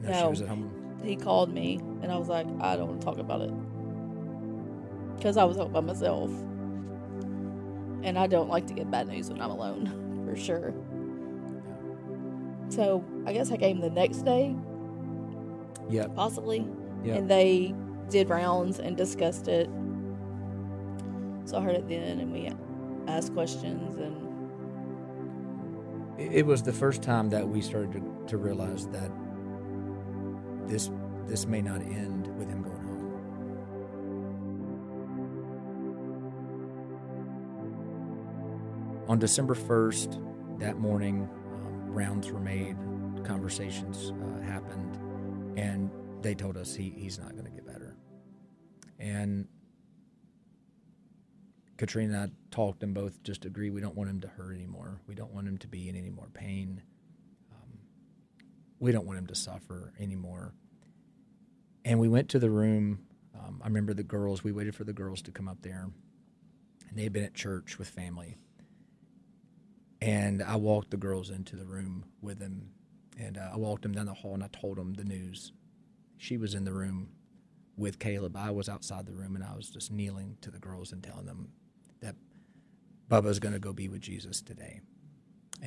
no, 0.00 0.20
she 0.20 0.26
was 0.26 0.40
at 0.40 0.48
home. 0.48 0.98
He 1.04 1.16
called 1.16 1.52
me, 1.52 1.76
and 2.02 2.10
I 2.10 2.16
was 2.16 2.28
like, 2.28 2.46
I 2.60 2.76
don't 2.76 2.88
want 2.88 3.00
to 3.00 3.04
talk 3.04 3.18
about 3.18 3.42
it. 3.42 3.52
Because 5.16 5.36
I 5.36 5.44
was 5.44 5.56
home 5.56 5.72
by 5.72 5.80
myself, 5.80 6.30
and 8.02 8.18
I 8.18 8.26
don't 8.26 8.48
like 8.48 8.66
to 8.68 8.74
get 8.74 8.90
bad 8.90 9.08
news 9.08 9.28
when 9.28 9.40
I'm 9.40 9.50
alone, 9.50 10.05
for 10.26 10.34
mm. 10.34 10.44
sure. 10.44 10.74
So 12.68 13.04
I 13.26 13.32
guess 13.32 13.50
I 13.52 13.56
came 13.56 13.80
the 13.80 13.90
next 13.90 14.22
day, 14.22 14.54
Yeah. 15.88 16.08
possibly, 16.08 16.66
yep 17.04 17.18
and 17.18 17.30
they 17.30 17.74
did 18.10 18.28
rounds 18.28 18.80
and 18.80 18.96
discussed 18.96 19.48
it. 19.48 19.70
So 21.44 21.58
I 21.58 21.60
heard 21.62 21.76
it 21.76 21.88
then, 21.88 22.18
and 22.20 22.32
we 22.32 22.50
asked 23.06 23.32
questions, 23.34 23.96
and 23.96 24.16
it 26.18 26.40
it 26.40 26.46
was 26.46 26.62
the 26.62 26.72
first 26.72 27.02
time 27.02 27.30
that 27.30 27.48
we 27.48 27.60
started 27.60 27.92
to, 27.92 28.26
to 28.28 28.36
realize 28.36 28.88
that 28.88 29.10
this 30.66 30.90
this 31.26 31.46
may 31.46 31.62
not 31.62 31.80
end 31.82 32.25
On 39.08 39.20
December 39.20 39.54
first, 39.54 40.18
that 40.58 40.78
morning, 40.78 41.28
um, 41.52 41.92
rounds 41.92 42.32
were 42.32 42.40
made, 42.40 42.76
conversations 43.24 44.12
uh, 44.12 44.42
happened, 44.42 44.96
and 45.56 45.90
they 46.22 46.34
told 46.34 46.56
us 46.56 46.74
he, 46.74 46.90
he's 46.90 47.16
not 47.16 47.32
going 47.32 47.44
to 47.44 47.50
get 47.50 47.64
better. 47.64 47.96
And 48.98 49.46
Katrina 51.76 52.14
and 52.14 52.32
I 52.32 52.54
talked 52.54 52.82
and 52.82 52.94
both 52.94 53.22
just 53.22 53.44
agree 53.44 53.70
we 53.70 53.80
don't 53.80 53.94
want 53.94 54.10
him 54.10 54.20
to 54.22 54.28
hurt 54.28 54.54
anymore. 54.56 55.00
We 55.06 55.14
don't 55.14 55.32
want 55.32 55.46
him 55.46 55.58
to 55.58 55.68
be 55.68 55.88
in 55.88 55.94
any 55.94 56.10
more 56.10 56.28
pain. 56.34 56.82
Um, 57.52 57.78
we 58.80 58.90
don't 58.90 59.06
want 59.06 59.20
him 59.20 59.26
to 59.28 59.36
suffer 59.36 59.92
anymore. 60.00 60.52
And 61.84 62.00
we 62.00 62.08
went 62.08 62.28
to 62.30 62.40
the 62.40 62.50
room. 62.50 63.06
Um, 63.38 63.60
I 63.62 63.68
remember 63.68 63.94
the 63.94 64.02
girls, 64.02 64.42
we 64.42 64.50
waited 64.50 64.74
for 64.74 64.82
the 64.82 64.92
girls 64.92 65.22
to 65.22 65.30
come 65.30 65.46
up 65.46 65.62
there. 65.62 65.90
And 66.88 66.98
they 66.98 67.04
had 67.04 67.12
been 67.12 67.24
at 67.24 67.34
church 67.34 67.78
with 67.78 67.88
family. 67.88 68.36
And 70.06 70.40
I 70.40 70.54
walked 70.54 70.92
the 70.92 70.96
girls 70.96 71.30
into 71.30 71.56
the 71.56 71.64
room 71.66 72.04
with 72.22 72.38
them. 72.38 72.70
And 73.18 73.36
uh, 73.36 73.50
I 73.52 73.56
walked 73.56 73.82
them 73.82 73.92
down 73.92 74.06
the 74.06 74.14
hall 74.14 74.34
and 74.34 74.44
I 74.44 74.48
told 74.48 74.76
them 74.76 74.94
the 74.94 75.04
news. 75.04 75.52
She 76.16 76.36
was 76.36 76.54
in 76.54 76.64
the 76.64 76.72
room 76.72 77.08
with 77.76 77.98
Caleb. 77.98 78.36
I 78.36 78.52
was 78.52 78.68
outside 78.68 79.06
the 79.06 79.12
room 79.12 79.34
and 79.34 79.44
I 79.44 79.56
was 79.56 79.68
just 79.68 79.90
kneeling 79.90 80.36
to 80.42 80.50
the 80.52 80.60
girls 80.60 80.92
and 80.92 81.02
telling 81.02 81.26
them 81.26 81.48
that 82.00 82.14
Bubba's 83.10 83.40
going 83.40 83.54
to 83.54 83.58
go 83.58 83.72
be 83.72 83.88
with 83.88 84.00
Jesus 84.00 84.40
today. 84.40 84.80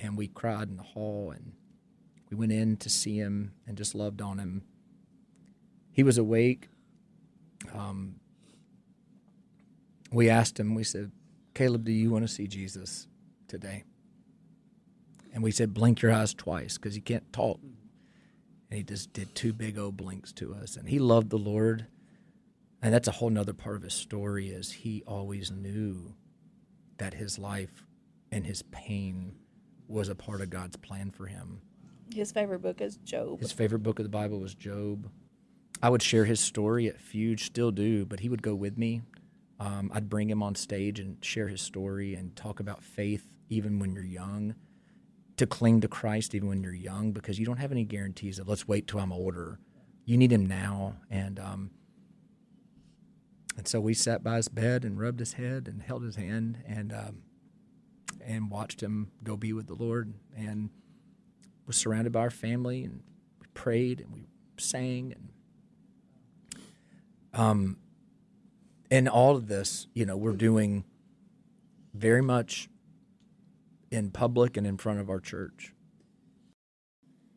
And 0.02 0.18
we 0.18 0.28
cried 0.28 0.70
in 0.70 0.78
the 0.78 0.84
hall 0.84 1.34
and 1.36 1.52
we 2.30 2.38
went 2.38 2.54
in 2.54 2.78
to 2.78 2.90
see 2.90 3.18
him 3.18 3.52
and 3.68 3.78
just 3.78 3.94
loved 3.94 4.22
on 4.22 4.38
him. 4.38 4.64
He 5.92 6.02
was 6.02 6.18
awake. 6.18 6.70
Um, 7.74 8.22
we 10.14 10.30
asked 10.30 10.58
him, 10.58 10.76
we 10.76 10.86
said, 10.86 11.12
Caleb, 11.54 11.84
do 11.84 11.92
you 11.92 12.10
want 12.10 12.26
to 12.26 12.34
see 12.34 12.48
Jesus 12.48 13.08
today? 13.50 13.84
And 15.34 15.44
we 15.44 15.52
said, 15.52 15.74
blink 15.74 16.02
your 16.02 16.12
eyes 16.12 16.34
twice 16.34 16.78
because 16.78 16.96
he 16.96 17.02
can't 17.02 17.32
talk. 17.32 17.60
And 18.70 18.78
he 18.78 18.84
just 18.84 19.14
did 19.14 19.34
two 19.36 19.54
big 19.54 19.78
old 19.78 19.98
blinks 19.98 20.32
to 20.34 20.54
us. 20.54 20.76
And 20.76 20.90
he 20.90 21.00
loved 21.00 21.30
the 21.30 21.38
Lord. 21.38 21.88
And 22.82 22.94
that's 22.94 23.08
a 23.08 23.12
whole 23.12 23.30
nother 23.30 23.54
part 23.54 23.76
of 23.76 23.84
his 23.84 23.94
story 23.94 24.50
is 24.50 24.72
he 24.72 25.04
always 25.06 25.52
knew 25.52 26.16
that 26.98 27.14
his 27.14 27.38
life 27.38 27.86
and 28.32 28.46
his 28.46 28.62
pain 28.64 29.36
was 29.88 30.10
a 30.10 30.16
part 30.16 30.42
of 30.42 30.50
God's 30.50 30.78
plan 30.78 31.12
for 31.12 31.26
him. 31.26 31.62
His 32.14 32.32
favorite 32.32 32.62
book 32.62 32.82
is 32.82 32.98
Job. 32.98 33.40
His 33.40 33.52
favorite 33.52 33.84
book 33.84 34.00
of 34.00 34.04
the 34.04 34.10
Bible 34.10 34.40
was 34.40 34.56
Job. 34.56 35.10
I 35.82 35.90
would 35.90 36.02
share 36.02 36.26
his 36.26 36.40
story 36.40 36.88
at 36.88 37.00
Fuge, 37.00 37.42
still 37.42 37.72
do, 37.72 38.06
but 38.06 38.20
he 38.20 38.30
would 38.30 38.42
go 38.42 38.56
with 38.56 38.78
me. 38.78 39.02
Um, 39.60 39.92
I'd 39.94 40.10
bring 40.10 40.30
him 40.30 40.42
on 40.42 40.56
stage 40.56 41.00
and 41.00 41.24
share 41.24 41.48
his 41.48 41.62
story 41.62 42.16
and 42.16 42.36
talk 42.36 42.60
about 42.60 42.84
faith 42.84 43.28
even 43.50 43.80
when 43.80 43.94
you're 43.94 44.04
young, 44.04 44.56
to 45.40 45.48
cling 45.48 45.82
to 45.82 45.88
Christ 45.88 46.36
even 46.36 46.48
when 46.48 46.64
you're 46.64 46.74
young, 46.74 47.12
because 47.12 47.40
you 47.40 47.46
don't 47.46 47.58
have 47.58 47.72
any 47.72 47.84
guarantees 47.84 48.40
of 48.40 48.48
let's 48.48 48.68
wait 48.68 48.88
till 48.88 49.00
I'm 49.00 49.12
older. 49.12 49.60
You 50.06 50.18
need 50.18 50.32
him 50.32 50.46
now, 50.46 50.98
and 51.10 51.40
um, 51.40 51.72
and 53.58 53.68
so 53.68 53.80
we 53.80 53.94
sat 53.94 54.24
by 54.24 54.38
his 54.38 54.48
bed 54.48 54.86
and 54.86 55.00
rubbed 55.00 55.20
his 55.20 55.34
head 55.34 55.68
and 55.68 55.82
held 55.82 56.04
his 56.04 56.16
hand 56.16 56.60
and 56.68 56.94
um, 56.94 57.24
and 58.24 58.50
watched 58.52 58.82
him 58.82 59.12
go 59.24 59.36
be 59.36 59.54
with 59.54 59.68
the 59.68 59.76
Lord 59.76 60.14
and 60.36 60.70
was 61.66 61.76
surrounded 61.76 62.12
by 62.12 62.22
our 62.22 62.30
family 62.30 62.84
and 62.84 63.02
we 63.40 63.48
prayed 63.54 64.00
and 64.00 64.14
we 64.14 64.28
sang 64.58 65.14
and 65.16 66.62
um 67.34 67.78
and 68.92 69.08
all 69.08 69.36
of 69.36 69.48
this, 69.48 69.88
you 69.94 70.06
know, 70.06 70.18
we're 70.18 70.34
doing 70.34 70.84
very 71.94 72.22
much 72.22 72.70
in 73.92 74.12
public 74.12 74.58
and 74.58 74.68
in 74.68 74.78
front 74.78 75.00
of 75.00 75.10
our 75.10 75.20
church. 75.20 75.74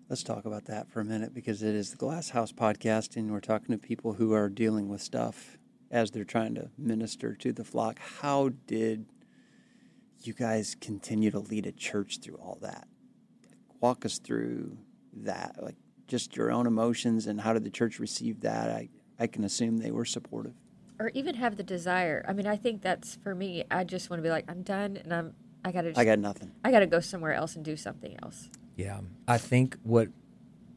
Let's 0.09 0.23
talk 0.23 0.45
about 0.45 0.67
that 0.67 0.91
for 0.91 1.01
a 1.01 1.05
minute 1.05 1.33
because 1.33 1.63
it 1.63 1.75
is 1.75 1.91
the 1.91 1.97
Glass 1.97 2.31
House 2.31 2.53
podcast, 2.53 3.17
and 3.17 3.31
we're 3.31 3.41
talking 3.41 3.73
to 3.75 3.79
people 3.79 4.13
who 4.13 4.35
are 4.35 4.51
dealing 4.51 4.89
with 4.89 5.01
stuff 5.01 5.57
as 5.91 6.11
they're 6.11 6.25
trying 6.25 6.55
to 6.55 6.71
minister 6.77 7.35
to 7.37 7.53
the 7.53 7.65
flock. 7.65 7.99
How 7.99 8.51
did 8.67 9.07
you 10.23 10.35
guys 10.35 10.77
continue 10.81 11.31
to 11.31 11.39
lead 11.39 11.67
a 11.67 11.73
church 11.73 12.21
through 12.21 12.37
all 12.37 12.59
that? 12.63 12.87
Walk 13.81 14.05
us 14.05 14.19
through 14.19 14.77
that, 15.15 15.57
like 15.63 15.77
just 16.07 16.37
your 16.37 16.53
own 16.53 16.67
emotions 16.67 17.27
and 17.27 17.41
how 17.41 17.55
did 17.55 17.65
the 17.65 17.71
church 17.71 17.99
receive 17.99 18.41
that? 18.41 18.71
I, 18.71 18.91
I 19.19 19.27
can 19.27 19.45
assume 19.45 19.79
they 19.79 19.91
were 19.91 20.05
supportive. 20.05 20.55
Or 20.99 21.11
even 21.15 21.35
have 21.37 21.57
the 21.57 21.63
desire. 21.63 22.25
I 22.29 22.35
mean, 22.35 22.47
I 22.47 22.57
think 22.57 22.83
that's 22.83 23.17
for 23.23 23.35
me. 23.35 23.65
I 23.71 23.85
just 23.85 24.11
want 24.11 24.19
to 24.19 24.23
be 24.23 24.31
like, 24.31 24.45
I'm 24.49 24.63
done, 24.63 24.99
and 24.99 25.13
I'm. 25.13 25.35
I 25.65 25.73
gotta. 25.73 25.93
I 25.97 26.05
got 26.05 26.19
nothing. 26.19 26.51
I 26.65 26.71
gotta 26.71 26.87
go 26.87 27.01
somewhere 27.01 27.35
else 27.35 27.57
and 27.57 27.65
do 27.65 27.77
something 27.77 28.17
else. 28.23 28.49
Yeah. 28.77 29.01
I 29.29 29.39
think 29.39 29.77
what 29.83 30.09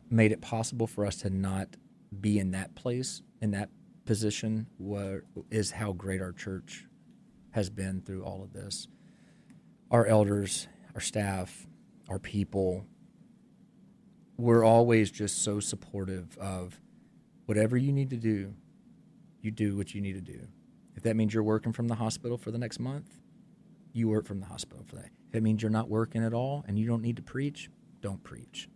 made 0.10 0.32
it 0.32 0.42
possible 0.42 0.88
for 0.88 1.06
us 1.06 1.18
to 1.18 1.30
not 1.30 1.76
be 2.20 2.40
in 2.40 2.52
that 2.52 2.76
place, 2.76 3.22
in 3.42 3.52
that 3.52 3.70
position, 4.06 4.68
where, 4.78 5.24
is 5.50 5.72
how 5.72 5.92
great 5.94 6.22
our 6.22 6.32
church 6.32 6.86
has 7.52 7.70
been 7.70 8.02
through 8.02 8.24
all 8.24 8.44
of 8.44 8.54
this. 8.54 8.88
Our 9.90 10.06
elders, 10.06 10.68
our 10.94 11.02
staff, 11.02 11.66
our 12.10 12.20
people, 12.20 12.86
we're 14.38 14.64
always 14.64 15.10
just 15.10 15.42
so 15.42 15.60
supportive 15.60 16.38
of 16.38 16.80
whatever 17.46 17.78
you 17.78 17.92
need 17.92 18.10
to 18.10 18.18
do, 18.18 18.54
you 19.42 19.52
do 19.52 19.78
what 19.78 19.96
you 19.96 20.02
need 20.02 20.14
to 20.14 20.22
do. 20.22 20.48
If 20.96 21.04
that 21.04 21.16
means 21.16 21.34
you're 21.34 21.44
working 21.44 21.74
from 21.74 21.88
the 21.88 21.96
hospital 21.96 22.38
for 22.38 22.52
the 22.52 22.58
next 22.58 22.80
month, 22.80 23.10
you 23.96 24.10
work 24.10 24.26
from 24.26 24.40
the 24.40 24.46
hospital 24.46 24.84
for 24.88 24.96
that. 24.98 25.10
If 25.30 25.36
it 25.36 25.44
means 25.44 25.62
you're 25.62 25.72
not 25.72 25.90
working 25.90 26.24
at 26.24 26.34
all 26.34 26.64
and 26.68 26.78
you 26.78 26.86
don't 26.86 27.02
need 27.02 27.16
to 27.16 27.22
preach, 27.22 27.70
don't 28.02 28.24
preach. 28.24 28.70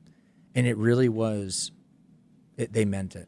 And 0.55 0.65
it 0.65 0.77
really 0.77 1.09
was, 1.09 1.71
it, 2.57 2.73
they 2.73 2.85
meant 2.85 3.15
it. 3.15 3.27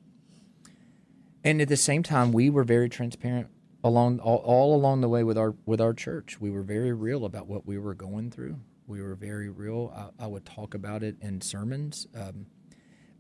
And 1.43 1.61
at 1.61 1.67
the 1.67 1.77
same 1.77 2.03
time, 2.03 2.31
we 2.31 2.49
were 2.49 2.63
very 2.63 2.89
transparent 2.89 3.47
along 3.83 4.19
all, 4.19 4.37
all 4.37 4.75
along 4.75 5.01
the 5.01 5.09
way 5.09 5.23
with 5.23 5.37
our 5.37 5.55
with 5.65 5.81
our 5.81 5.93
church. 5.93 6.39
We 6.39 6.51
were 6.51 6.61
very 6.61 6.93
real 6.93 7.25
about 7.25 7.47
what 7.47 7.65
we 7.65 7.77
were 7.77 7.95
going 7.95 8.29
through. 8.29 8.59
We 8.85 9.01
were 9.01 9.15
very 9.15 9.49
real. 9.49 10.11
I, 10.19 10.25
I 10.25 10.27
would 10.27 10.45
talk 10.45 10.73
about 10.73 11.01
it 11.01 11.15
in 11.21 11.41
sermons. 11.41 12.07
Um, 12.15 12.47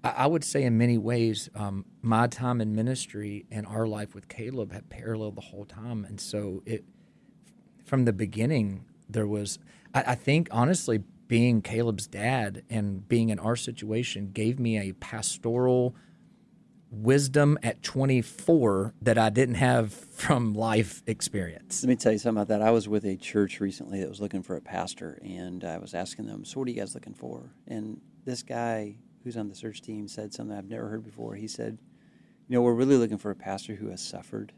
I, 0.03 0.25
would 0.25 0.43
say, 0.43 0.63
in 0.63 0.79
many 0.79 0.97
ways, 0.97 1.47
um, 1.53 1.85
my 2.01 2.25
time 2.25 2.59
in 2.59 2.73
ministry 2.73 3.45
and 3.51 3.67
our 3.67 3.85
life 3.85 4.15
with 4.15 4.27
Caleb 4.27 4.71
had 4.71 4.89
paralleled 4.89 5.35
the 5.35 5.41
whole 5.41 5.65
time, 5.65 6.05
and 6.05 6.19
so 6.19 6.63
it 6.65 6.83
from 7.91 8.05
the 8.05 8.13
beginning 8.13 8.85
there 9.09 9.27
was. 9.27 9.59
I, 9.93 10.03
I 10.07 10.15
think 10.15 10.47
honestly, 10.49 11.03
being 11.27 11.61
Caleb's 11.61 12.07
dad 12.07 12.63
and 12.69 13.05
being 13.05 13.27
in 13.27 13.37
our 13.37 13.57
situation 13.57 14.31
gave 14.31 14.59
me 14.59 14.77
a 14.79 14.93
pastoral 14.93 15.93
wisdom 16.89 17.59
at 17.61 17.83
24 17.83 18.93
that 19.01 19.17
I 19.17 19.29
didn't 19.29 19.55
have 19.55 19.91
from 19.91 20.53
life 20.53 21.03
experience. 21.05 21.83
Let 21.83 21.89
me 21.89 21.97
tell 21.97 22.13
you 22.13 22.17
something 22.17 22.41
about 22.41 22.47
that. 22.47 22.65
I 22.65 22.71
was 22.71 22.87
with 22.87 23.03
a 23.03 23.17
church 23.17 23.59
recently 23.59 23.99
that 23.99 24.07
was 24.07 24.21
looking 24.21 24.41
for 24.41 24.55
a 24.55 24.61
pastor, 24.61 25.19
and 25.21 25.65
I 25.65 25.77
was 25.77 25.93
asking 25.93 26.27
them, 26.27 26.45
So, 26.45 26.61
what 26.61 26.69
are 26.69 26.71
you 26.71 26.79
guys 26.79 26.95
looking 26.95 27.13
for? 27.13 27.51
And 27.67 27.99
this 28.23 28.41
guy 28.41 28.95
who's 29.25 29.35
on 29.35 29.49
the 29.49 29.55
search 29.55 29.81
team 29.81 30.07
said 30.07 30.33
something 30.33 30.57
I've 30.57 30.69
never 30.69 30.87
heard 30.87 31.03
before. 31.03 31.35
He 31.35 31.49
said, 31.49 31.77
You 32.47 32.55
know, 32.55 32.61
we're 32.61 32.73
really 32.73 32.95
looking 32.95 33.17
for 33.17 33.31
a 33.31 33.35
pastor 33.35 33.75
who 33.75 33.89
has 33.89 34.01
suffered 34.01 34.53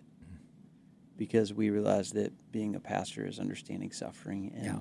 because 1.17 1.53
we 1.53 1.69
realize 1.69 2.11
that 2.11 2.33
being 2.51 2.75
a 2.75 2.79
pastor 2.79 3.25
is 3.25 3.39
understanding 3.39 3.91
suffering. 3.91 4.51
And 4.55 4.65
yeah. 4.65 4.79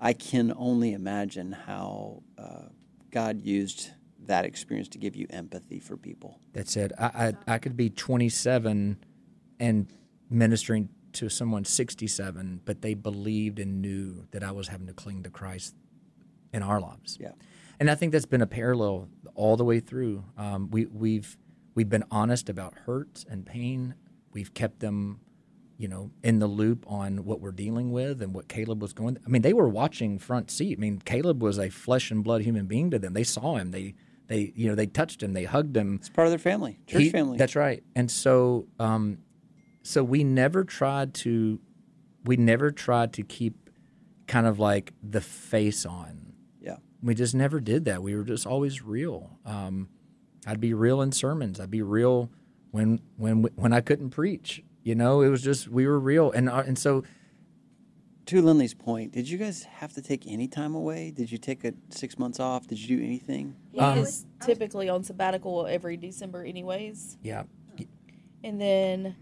I 0.00 0.12
can 0.12 0.52
only 0.56 0.92
imagine 0.92 1.52
how 1.52 2.22
uh, 2.36 2.68
God 3.10 3.40
used 3.42 3.90
that 4.26 4.44
experience 4.44 4.88
to 4.90 4.98
give 4.98 5.16
you 5.16 5.26
empathy 5.30 5.80
for 5.80 5.96
people. 5.96 6.38
That's 6.52 6.76
it. 6.76 6.92
I, 6.98 7.04
I, 7.48 7.54
I 7.54 7.58
could 7.58 7.76
be 7.76 7.90
27 7.90 8.98
and 9.58 9.92
ministering 10.30 10.90
to 11.14 11.28
someone 11.28 11.64
67, 11.64 12.60
but 12.64 12.82
they 12.82 12.94
believed 12.94 13.58
and 13.58 13.80
knew 13.80 14.26
that 14.30 14.44
I 14.44 14.52
was 14.52 14.68
having 14.68 14.86
to 14.86 14.92
cling 14.92 15.22
to 15.24 15.30
Christ 15.30 15.74
in 16.52 16.62
our 16.62 16.80
lives. 16.80 17.18
Yeah. 17.20 17.32
And 17.80 17.90
I 17.90 17.94
think 17.94 18.12
that's 18.12 18.26
been 18.26 18.42
a 18.42 18.46
parallel 18.46 19.08
all 19.34 19.56
the 19.56 19.64
way 19.64 19.80
through. 19.80 20.24
Um, 20.36 20.70
we, 20.70 20.86
we've 20.86 21.36
we've 21.74 21.88
been 21.88 22.04
honest 22.10 22.48
about 22.48 22.74
hurt 22.86 23.24
and 23.30 23.46
pain. 23.46 23.94
We've 24.32 24.52
kept 24.52 24.80
them, 24.80 25.20
you 25.78 25.88
know, 25.88 26.10
in 26.22 26.40
the 26.40 26.46
loop 26.46 26.84
on 26.88 27.24
what 27.24 27.40
we're 27.40 27.52
dealing 27.52 27.92
with 27.92 28.20
and 28.20 28.34
what 28.34 28.48
Caleb 28.48 28.82
was 28.82 28.92
going. 28.92 29.16
I 29.24 29.28
mean, 29.28 29.42
they 29.42 29.52
were 29.52 29.68
watching 29.68 30.18
front 30.18 30.50
seat. 30.50 30.76
I 30.76 30.80
mean, 30.80 31.00
Caleb 31.04 31.40
was 31.42 31.58
a 31.58 31.70
flesh 31.70 32.10
and 32.10 32.22
blood 32.22 32.42
human 32.42 32.66
being 32.66 32.90
to 32.90 32.98
them. 32.98 33.14
They 33.14 33.24
saw 33.24 33.56
him. 33.56 33.70
They 33.70 33.94
they, 34.28 34.52
you 34.54 34.68
know, 34.68 34.74
they 34.74 34.86
touched 34.86 35.22
him, 35.22 35.32
they 35.32 35.44
hugged 35.44 35.76
him. 35.76 35.94
It's 35.96 36.10
part 36.10 36.26
of 36.26 36.30
their 36.30 36.38
family, 36.38 36.78
church 36.86 37.04
he, 37.04 37.10
family. 37.10 37.38
That's 37.38 37.56
right. 37.56 37.82
And 37.96 38.10
so, 38.10 38.66
um, 38.78 39.18
so 39.82 40.04
we 40.04 40.22
never 40.22 40.64
tried 40.64 41.14
to, 41.14 41.58
we 42.24 42.36
never 42.36 42.70
tried 42.70 43.14
to 43.14 43.22
keep 43.22 43.70
kind 44.26 44.46
of 44.46 44.58
like 44.58 44.92
the 45.02 45.22
face 45.22 45.86
on. 45.86 46.34
Yeah. 46.60 46.76
We 47.02 47.14
just 47.14 47.34
never 47.34 47.58
did 47.58 47.86
that. 47.86 48.02
We 48.02 48.14
were 48.14 48.22
just 48.22 48.46
always 48.46 48.82
real. 48.82 49.38
Um, 49.46 49.88
I'd 50.46 50.60
be 50.60 50.74
real 50.74 51.00
in 51.00 51.12
sermons. 51.12 51.58
I'd 51.58 51.70
be 51.70 51.82
real 51.82 52.30
when 52.70 53.00
when 53.16 53.42
when 53.56 53.72
I 53.72 53.80
couldn't 53.80 54.10
preach. 54.10 54.62
You 54.88 54.94
know, 54.94 55.20
it 55.20 55.28
was 55.28 55.42
just 55.42 55.68
we 55.68 55.86
were 55.86 56.00
real, 56.00 56.32
and 56.32 56.48
uh, 56.48 56.62
and 56.66 56.78
so 56.78 57.04
to 58.24 58.40
Lindley's 58.40 58.72
point, 58.72 59.12
did 59.12 59.28
you 59.28 59.36
guys 59.36 59.64
have 59.64 59.92
to 59.92 60.00
take 60.00 60.26
any 60.26 60.48
time 60.48 60.74
away? 60.74 61.10
Did 61.10 61.30
you 61.30 61.36
take 61.36 61.62
a 61.64 61.74
six 61.90 62.18
months 62.18 62.40
off? 62.40 62.66
Did 62.66 62.78
you 62.80 62.96
do 62.96 63.04
anything? 63.04 63.54
He 63.70 63.80
Um, 63.80 63.98
is 63.98 64.24
typically 64.40 64.88
on 64.88 65.04
sabbatical 65.04 65.66
every 65.66 65.98
December, 65.98 66.42
anyways. 66.42 67.18
Yeah. 67.22 67.42
And 68.42 68.58
then, 68.58 69.16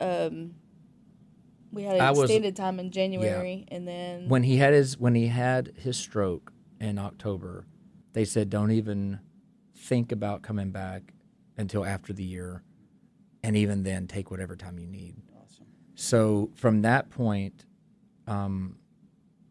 um, 0.00 0.54
we 1.70 1.82
had 1.82 1.98
I 2.00 2.08
an 2.08 2.14
was- 2.14 2.22
extended 2.30 2.56
time 2.56 2.80
in 2.80 2.90
January, 2.90 3.66
and 3.70 3.86
then 3.86 4.26
When 4.30 4.42
he 4.42 4.56
had 4.56 4.72
his 4.72 4.96
when 4.98 5.14
he 5.14 5.26
had 5.26 5.74
his 5.76 5.98
stroke 5.98 6.50
in 6.80 6.98
October, 6.98 7.66
they 8.14 8.24
said 8.24 8.48
don't 8.48 8.70
even 8.70 9.20
think 9.76 10.12
about 10.12 10.40
coming 10.40 10.70
back 10.70 11.12
until 11.58 11.84
after 11.84 12.14
the 12.14 12.24
year, 12.24 12.62
and 13.42 13.56
even 13.56 13.82
then 13.82 14.06
take 14.06 14.30
whatever 14.30 14.56
time 14.56 14.78
you 14.78 14.86
need. 14.86 15.16
Awesome. 15.36 15.66
So 15.94 16.50
from 16.54 16.82
that 16.82 17.10
point, 17.10 17.64
um, 18.26 18.76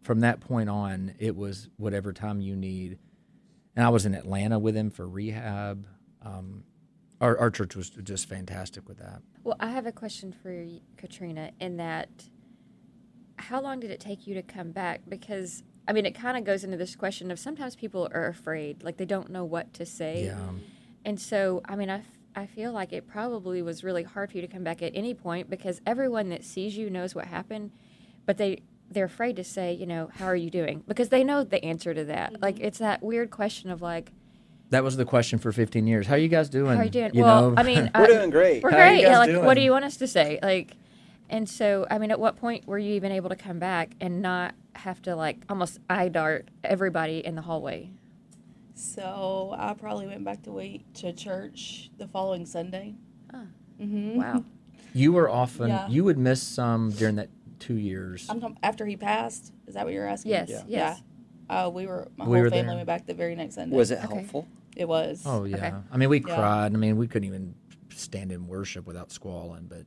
from 0.03 0.21
that 0.21 0.39
point 0.39 0.69
on, 0.69 1.13
it 1.19 1.35
was 1.35 1.69
whatever 1.77 2.13
time 2.13 2.41
you 2.41 2.55
need. 2.55 2.99
And 3.75 3.85
I 3.85 3.89
was 3.89 4.05
in 4.05 4.15
Atlanta 4.15 4.57
with 4.57 4.75
him 4.75 4.89
for 4.89 5.07
rehab. 5.07 5.85
Um, 6.21 6.63
our, 7.19 7.37
our 7.37 7.49
church 7.49 7.75
was 7.75 7.89
just 7.89 8.27
fantastic 8.27 8.87
with 8.87 8.99
that. 8.99 9.21
Well, 9.43 9.57
I 9.59 9.67
have 9.67 9.85
a 9.85 9.91
question 9.91 10.31
for 10.31 10.51
you, 10.51 10.81
Katrina. 10.97 11.51
In 11.59 11.77
that, 11.77 12.09
how 13.37 13.61
long 13.61 13.79
did 13.79 13.91
it 13.91 13.99
take 13.99 14.27
you 14.27 14.33
to 14.35 14.41
come 14.41 14.71
back? 14.71 15.01
Because 15.07 15.63
I 15.87 15.93
mean, 15.93 16.05
it 16.05 16.15
kind 16.15 16.37
of 16.37 16.43
goes 16.43 16.63
into 16.63 16.75
this 16.75 16.95
question 16.95 17.31
of 17.31 17.39
sometimes 17.39 17.75
people 17.75 18.09
are 18.13 18.27
afraid, 18.27 18.83
like 18.83 18.97
they 18.97 19.05
don't 19.05 19.29
know 19.29 19.45
what 19.45 19.73
to 19.75 19.85
say. 19.85 20.25
Yeah. 20.25 20.49
And 21.05 21.19
so, 21.19 21.61
I 21.63 21.77
mean, 21.77 21.89
I, 21.89 21.99
f- 21.99 22.05
I 22.37 22.45
feel 22.45 22.71
like 22.71 22.93
it 22.93 23.07
probably 23.07 23.63
was 23.63 23.83
really 23.83 24.03
hard 24.03 24.29
for 24.29 24.37
you 24.37 24.41
to 24.41 24.47
come 24.47 24.63
back 24.63 24.83
at 24.83 24.91
any 24.93 25.15
point 25.15 25.49
because 25.49 25.81
everyone 25.87 26.29
that 26.29 26.43
sees 26.43 26.77
you 26.77 26.87
knows 26.87 27.15
what 27.15 27.25
happened, 27.25 27.71
but 28.27 28.37
they 28.37 28.61
they're 28.91 29.05
afraid 29.05 29.35
to 29.37 29.43
say, 29.43 29.73
you 29.73 29.87
know, 29.87 30.11
how 30.13 30.27
are 30.27 30.35
you 30.35 30.51
doing? 30.51 30.83
Because 30.87 31.09
they 31.09 31.23
know 31.23 31.43
the 31.43 31.61
answer 31.65 31.95
to 31.95 32.05
that. 32.05 32.33
Mm-hmm. 32.33 32.43
Like 32.43 32.59
it's 32.59 32.77
that 32.77 33.01
weird 33.01 33.31
question 33.31 33.71
of 33.71 33.81
like, 33.81 34.11
That 34.69 34.83
was 34.83 34.97
the 34.97 35.03
question 35.03 35.39
for 35.39 35.51
15 35.51 35.87
years. 35.87 36.05
How 36.05 36.13
are 36.13 36.19
you 36.19 36.27
guys 36.27 36.47
doing? 36.47 36.75
how 36.75 36.81
are 36.81 36.85
you 36.85 36.91
doing? 36.91 37.11
You 37.15 37.23
well, 37.23 37.49
know? 37.51 37.57
I 37.57 37.63
mean, 37.63 37.89
uh, 37.95 37.99
We're 37.99 38.03
I- 38.03 38.07
doing 38.19 38.29
great. 38.29 38.63
We're 38.63 38.69
How 38.69 38.77
are 38.77 38.93
you 38.93 39.01
great. 39.01 39.01
Yeah, 39.01 39.17
like, 39.17 39.29
doing? 39.31 39.43
what 39.43 39.55
do 39.55 39.61
you 39.61 39.71
want 39.71 39.85
us 39.85 39.97
to 39.97 40.07
say? 40.07 40.37
Like, 40.43 40.75
and 41.31 41.49
so, 41.49 41.87
I 41.89 41.97
mean, 41.97 42.11
at 42.11 42.19
what 42.19 42.37
point 42.37 42.67
were 42.67 42.77
you 42.77 42.93
even 42.93 43.11
able 43.11 43.29
to 43.29 43.35
come 43.35 43.57
back 43.57 43.89
and 43.99 44.21
not 44.21 44.53
have 44.73 45.01
to 45.01 45.15
like 45.15 45.39
almost 45.49 45.79
eye 45.89 46.09
dart 46.09 46.49
everybody 46.63 47.25
in 47.25 47.33
the 47.33 47.41
hallway? 47.41 47.89
So 48.77 49.55
I 49.57 49.73
probably 49.73 50.07
went 50.07 50.23
back 50.23 50.43
to 50.43 50.51
wait 50.51 50.93
to 50.95 51.11
church 51.13 51.89
the 51.97 52.07
following 52.07 52.45
Sunday. 52.45 52.95
Ah. 53.33 53.43
Mm-hmm. 53.81 54.17
Wow. 54.17 54.43
you 54.93 55.11
were 55.11 55.29
often, 55.29 55.69
Yeah. 55.69 55.87
you 55.87 56.03
would 56.03 56.17
miss 56.17 56.41
some 56.41 56.91
during 56.91 57.15
that 57.15 57.29
two 57.59 57.75
years. 57.75 58.27
I'm 58.29 58.39
talking 58.39 58.57
after 58.63 58.85
he 58.85 58.95
passed. 58.95 59.51
Is 59.67 59.73
that 59.75 59.83
what 59.85 59.93
you're 59.93 60.07
asking? 60.07 60.31
Yes. 60.31 60.49
Yeah. 60.49 60.63
Yes. 60.67 61.01
Yeah. 61.49 61.65
Uh, 61.65 61.69
we 61.69 61.87
were. 61.87 62.07
My 62.17 62.25
We 62.25 62.33
whole 62.37 62.43
were 62.43 62.49
family 62.49 62.67
there. 62.67 62.75
went 62.75 62.87
back 62.87 63.05
the 63.07 63.13
very 63.13 63.35
next 63.35 63.55
Sunday. 63.55 63.75
Was 63.75 63.91
it 63.91 64.03
Okay. 64.03 64.15
helpful? 64.15 64.47
It 64.75 64.87
was. 64.87 65.23
Oh 65.25 65.43
yeah. 65.45 65.55
Okay. 65.57 65.73
I 65.91 65.97
mean, 65.97 66.09
we 66.09 66.19
Yeah. 66.19 66.35
cried. 66.35 66.73
I 66.73 66.77
mean, 66.77 66.97
we 66.97 67.07
couldn't 67.07 67.27
even 67.27 67.55
stand 67.95 68.31
in 68.31 68.47
worship 68.47 68.85
without 68.85 69.11
squalling, 69.11 69.65
but 69.67 69.85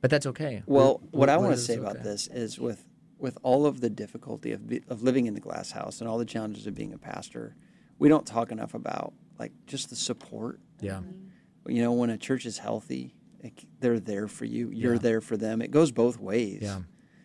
but 0.00 0.10
that's 0.10 0.26
okay. 0.26 0.62
Well, 0.66 1.00
We- 1.12 1.18
what 1.18 1.28
I 1.28 1.36
want 1.36 1.48
to 1.50 1.52
it's 1.54 1.64
say 1.66 1.76
about 1.76 2.02
this 2.02 2.28
is 2.28 2.58
with 2.58 2.86
with 3.18 3.36
all 3.42 3.66
of 3.66 3.80
the 3.80 3.88
difficulty 3.90 4.52
of 4.52 4.66
be, 4.68 4.82
of 4.88 5.02
living 5.02 5.26
in 5.26 5.34
the 5.34 5.40
glass 5.40 5.72
house 5.72 6.00
and 6.00 6.08
all 6.08 6.18
the 6.18 6.24
challenges 6.26 6.66
of 6.66 6.74
being 6.74 6.92
a 6.92 6.98
pastor, 6.98 7.56
we 7.98 8.08
don't 8.08 8.26
talk 8.26 8.50
enough 8.52 8.74
about 8.74 9.12
like 9.38 9.52
just 9.66 9.90
the 9.90 9.96
support. 9.96 10.60
Yeah. 10.80 10.94
Mm-hmm. 11.00 11.70
You 11.70 11.82
know, 11.82 11.92
when 11.92 12.10
a 12.10 12.16
church 12.18 12.46
is 12.46 12.58
healthy, 12.58 13.14
like, 13.42 13.64
they're 13.80 13.98
there 14.00 14.28
for 14.28 14.44
you. 14.44 14.70
You're 14.70 14.94
Yeah. 14.94 14.98
there 15.00 15.20
for 15.20 15.36
them. 15.36 15.60
It 15.62 15.70
goes 15.70 15.90
both 15.90 16.18
ways. 16.18 16.60
Yeah. 16.62 16.80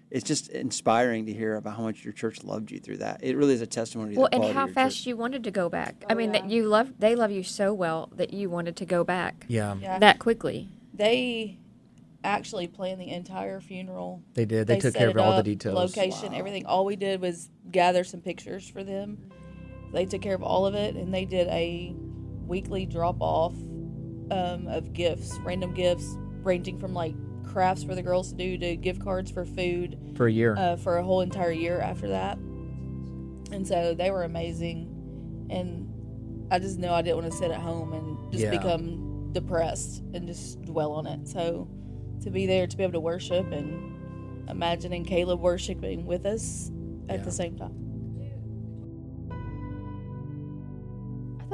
It's 0.09 0.25
just 0.27 0.49
inspiring 0.49 1.25
to 1.27 1.33
hear 1.33 1.55
about 1.55 1.77
how 1.77 1.83
much 1.83 2.03
your 2.03 2.11
church 2.11 2.43
loved 2.43 2.69
you 2.71 2.79
through 2.79 2.97
that. 2.97 3.23
It 3.23 3.37
really 3.37 3.53
is 3.53 3.61
a 3.61 3.67
testimony 3.67 4.15
to 4.15 4.19
Well, 4.19 4.29
the 4.29 4.39
and 4.41 4.53
how 4.53 4.65
of 4.65 4.73
fast 4.73 4.97
church. 4.97 5.07
you 5.07 5.15
wanted 5.15 5.43
to 5.45 5.51
go 5.51 5.69
back. 5.69 6.03
I 6.09 6.13
Oh, 6.13 6.15
mean, 6.15 6.33
that 6.33 6.49
you 6.49 6.67
love, 6.67 6.93
they 6.99 7.15
love 7.15 7.31
you 7.31 7.43
so 7.43 7.73
well 7.73 8.09
that 8.15 8.33
you 8.33 8.49
wanted 8.49 8.75
to 8.77 8.85
go 8.85 9.03
back 9.05 9.45
Yeah. 9.47 9.75
Yeah. 9.81 9.99
that 9.99 10.19
quickly. 10.19 10.67
they 10.93 11.57
actually 12.23 12.67
planned 12.67 12.99
the 13.01 13.09
entire 13.09 13.59
funeral. 13.61 14.21
They 14.35 14.45
did. 14.45 14.67
They, 14.67 14.77
took 14.79 14.93
care 14.93 15.09
of 15.09 15.15
it 15.15 15.19
all 15.19 15.37
the 15.37 15.43
details. 15.43 15.73
location, 15.75 16.33
Wow. 16.33 16.37
everything. 16.39 16.65
All 16.67 16.85
we 16.85 16.95
did 16.95 17.19
was 17.21 17.49
gather 17.71 18.03
some 18.03 18.19
pictures 18.21 18.67
for 18.67 18.83
them. 18.83 19.17
Mm-hmm. 19.17 19.40
They 19.93 20.05
took 20.05 20.21
care 20.21 20.35
of 20.35 20.43
all 20.43 20.65
of 20.65 20.75
it, 20.75 20.95
and 20.95 21.13
they 21.13 21.25
did 21.25 21.47
a 21.47 21.93
weekly 22.47 22.85
drop 22.85 23.17
off 23.19 23.53
um, 24.31 24.67
of 24.67 24.93
gifts, 24.93 25.37
random 25.43 25.73
gifts, 25.73 26.15
ranging 26.43 26.79
from 26.79 26.93
like 26.93 27.13
crafts 27.45 27.83
for 27.83 27.95
the 27.95 28.01
girls 28.01 28.31
to 28.31 28.37
do 28.37 28.57
to 28.57 28.75
gift 28.77 29.01
cards 29.01 29.29
for 29.29 29.43
food 29.45 29.97
for 30.15 30.27
a 30.27 30.31
year. 30.31 30.55
uh, 30.57 30.77
for 30.77 30.97
a 30.97 31.03
whole 31.03 31.21
entire 31.21 31.51
year 31.51 31.79
after 31.81 32.07
that. 32.09 32.37
And 32.37 33.67
so 33.67 33.93
they 33.93 34.11
were 34.11 34.23
amazing, 34.23 35.47
and 35.49 35.87
I 36.51 36.59
just 36.59 36.79
know 36.79 36.93
I 36.93 37.01
didn't 37.01 37.17
want 37.17 37.31
to 37.31 37.37
sit 37.37 37.51
at 37.51 37.59
home 37.59 37.91
and 37.93 38.31
just 38.31 38.45
Yeah. 38.45 38.51
become 38.51 39.29
depressed 39.33 40.01
and 40.13 40.25
just 40.27 40.61
dwell 40.61 40.93
on 40.93 41.05
it. 41.07 41.27
So 41.27 41.67
to 42.23 42.29
be 42.29 42.45
there, 42.45 42.67
to 42.67 42.77
be 42.77 42.83
able 42.83 42.93
to 42.93 42.99
worship, 43.01 43.51
and 43.51 44.49
imagining 44.49 45.03
Caleb 45.03 45.41
worshiping 45.41 46.05
with 46.05 46.25
us 46.25 46.71
at 47.09 47.19
Yeah. 47.19 47.25
the 47.25 47.31
same 47.31 47.57
time. 47.57 47.73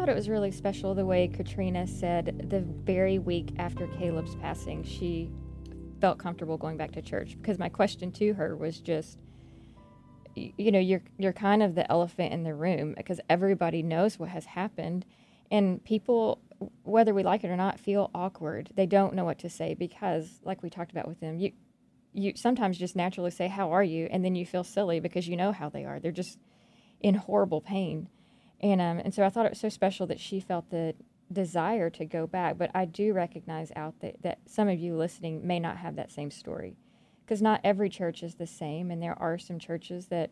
Thought 0.08 0.14
it 0.14 0.16
was 0.16 0.30
really 0.30 0.52
special 0.52 0.96
the 0.96 1.06
way 1.06 1.28
Katrina 1.28 1.86
said 1.86 2.48
the 2.50 2.62
very 2.62 3.20
week 3.20 3.50
after 3.60 3.88
Caleb's 3.88 4.38
passing, 4.38 4.82
she 4.82 5.30
felt 6.00 6.18
comfortable 6.18 6.58
going 6.58 6.78
back 6.78 6.92
to 6.92 7.02
church. 7.02 7.36
Because 7.36 7.60
my 7.60 7.68
question 7.68 8.14
to 8.14 8.34
her 8.36 8.56
was 8.56 8.80
just, 8.80 9.20
you 10.34 10.72
know, 10.72 10.80
you're 10.80 11.02
you're 11.18 11.34
kind 11.34 11.62
of 11.62 11.76
the 11.76 11.92
elephant 11.92 12.32
in 12.32 12.44
the 12.44 12.54
room 12.54 12.94
because 12.96 13.20
everybody 13.30 13.84
knows 13.84 14.18
what 14.18 14.30
has 14.30 14.46
happened, 14.46 15.06
and 15.52 15.84
people, 15.84 16.40
whether 16.84 17.14
we 17.14 17.24
like 17.24 17.44
it 17.44 17.50
or 17.50 17.58
not, 17.58 17.78
feel 17.78 18.10
awkward. 18.16 18.70
They 18.78 18.86
don't 18.86 19.14
know 19.14 19.26
what 19.26 19.40
to 19.40 19.50
say 19.50 19.74
because, 19.74 20.40
like 20.42 20.64
we 20.64 20.70
talked 20.70 20.94
about 20.94 21.10
with 21.10 21.20
them, 21.20 21.38
you 21.38 21.52
you 22.14 22.32
sometimes 22.38 22.78
just 22.78 22.96
naturally 22.96 23.32
say, 23.32 23.50
"How 23.50 23.74
are 23.74 23.84
you?" 23.84 24.08
and 24.10 24.24
then 24.24 24.36
you 24.36 24.46
feel 24.46 24.64
silly 24.64 25.02
because 25.02 25.28
you 25.28 25.36
know 25.36 25.52
how 25.52 25.68
they 25.68 25.84
are. 25.84 26.00
They're 26.00 26.14
just 26.14 26.40
in 27.02 27.16
horrible 27.16 27.60
pain. 27.60 28.08
And 28.62 28.82
um, 28.82 29.00
and 29.00 29.14
so 29.14 29.24
I 29.24 29.30
thought 29.30 29.46
it 29.46 29.52
was 29.52 29.60
so 29.60 29.70
special 29.70 30.08
that 30.08 30.20
she 30.20 30.40
felt 30.40 30.70
the 30.72 30.96
desire 31.32 31.90
to 31.92 32.06
go 32.06 32.26
back. 32.26 32.58
But 32.58 32.72
I 32.74 32.86
do 32.86 33.14
recognize 33.14 33.72
out 33.76 34.00
that, 34.00 34.22
that 34.24 34.40
some 34.46 34.68
of 34.70 34.80
you 34.80 34.96
listening 34.96 35.46
may 35.46 35.60
not 35.60 35.78
have 35.78 35.96
that 35.96 36.12
same 36.12 36.32
story, 36.32 36.78
because 37.24 37.42
not 37.42 37.62
every 37.64 37.90
church 37.90 38.24
is 38.24 38.36
the 38.36 38.48
same, 38.48 38.90
and 38.90 39.02
there 39.02 39.22
are 39.22 39.38
some 39.38 39.60
churches 39.60 40.08
that 40.08 40.32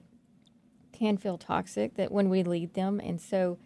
can 0.91 1.17
feel 1.17 1.37
toxic 1.37 1.95
that 1.95 2.11
when 2.11 2.29
we 2.29 2.41
lead 2.41 2.73
them. 2.73 2.99
And 2.99 3.21
so, 3.21 3.59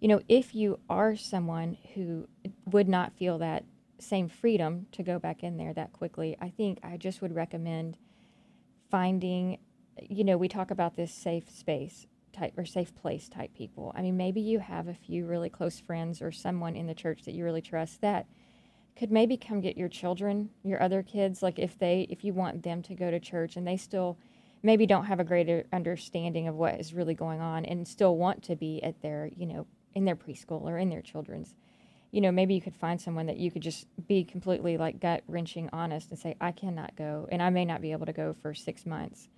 you 0.00 0.08
know, 0.08 0.20
if 0.28 0.54
you 0.54 0.78
are 0.88 1.16
someone 1.16 1.78
who 1.94 2.28
would 2.66 2.88
not 2.88 3.14
feel 3.14 3.38
that 3.38 3.64
same 3.98 4.28
freedom 4.28 4.86
to 4.92 5.02
go 5.02 5.18
back 5.18 5.42
in 5.42 5.56
there 5.56 5.72
that 5.72 5.92
quickly, 5.92 6.36
I 6.40 6.50
think 6.50 6.78
I 6.82 6.98
just 6.98 7.22
would 7.22 7.34
recommend 7.34 7.96
finding, 8.90 9.58
you 9.98 10.24
know, 10.24 10.36
we 10.36 10.46
talk 10.46 10.70
about 10.70 10.94
this 10.94 11.12
safe 11.12 11.48
space 11.50 12.06
type 12.34 12.52
or 12.58 12.64
safe 12.64 12.94
place 12.94 13.28
type 13.28 13.54
people. 13.54 13.92
I 13.96 14.02
mean, 14.02 14.16
maybe 14.16 14.40
you 14.40 14.58
have 14.58 14.88
a 14.88 14.94
few 14.94 15.26
really 15.26 15.48
close 15.48 15.80
friends 15.80 16.20
or 16.20 16.32
someone 16.32 16.76
in 16.76 16.86
the 16.86 16.94
church 16.94 17.22
that 17.24 17.34
you 17.34 17.44
really 17.44 17.62
trust 17.62 18.00
that 18.00 18.26
could 18.96 19.10
maybe 19.10 19.36
come 19.36 19.60
get 19.60 19.76
your 19.76 19.88
children, 19.88 20.50
your 20.62 20.80
other 20.82 21.02
kids, 21.02 21.42
like 21.42 21.58
if 21.58 21.78
they 21.78 22.06
if 22.10 22.24
you 22.24 22.32
want 22.32 22.62
them 22.62 22.82
to 22.82 22.94
go 22.94 23.10
to 23.10 23.18
church 23.18 23.56
and 23.56 23.66
they 23.66 23.76
still 23.76 24.18
maybe 24.62 24.86
don't 24.86 25.06
have 25.06 25.20
a 25.20 25.24
greater 25.24 25.64
understanding 25.72 26.48
of 26.48 26.54
what 26.54 26.80
is 26.80 26.94
really 26.94 27.14
going 27.14 27.40
on 27.40 27.64
and 27.64 27.86
still 27.86 28.16
want 28.16 28.42
to 28.42 28.56
be 28.56 28.82
at 28.82 29.00
their, 29.02 29.30
you 29.36 29.46
know, 29.46 29.66
in 29.94 30.04
their 30.04 30.16
preschool 30.16 30.62
or 30.62 30.78
in 30.78 30.88
their 30.88 31.02
children's. 31.02 31.54
You 32.12 32.20
know, 32.20 32.30
maybe 32.30 32.54
you 32.54 32.60
could 32.60 32.76
find 32.76 33.00
someone 33.00 33.26
that 33.26 33.36
you 33.36 33.50
could 33.50 33.62
just 33.62 33.86
be 34.06 34.24
completely 34.24 34.78
like 34.78 35.00
gut 35.00 35.24
wrenching 35.26 35.68
honest 35.72 36.10
and 36.10 36.18
say, 36.18 36.36
I 36.40 36.52
cannot 36.52 36.94
go 36.96 37.28
and 37.30 37.42
I 37.42 37.50
may 37.50 37.64
not 37.64 37.82
be 37.82 37.92
able 37.92 38.06
to 38.06 38.12
go 38.12 38.34
for 38.40 38.54
six 38.54 38.86
months 38.86 39.28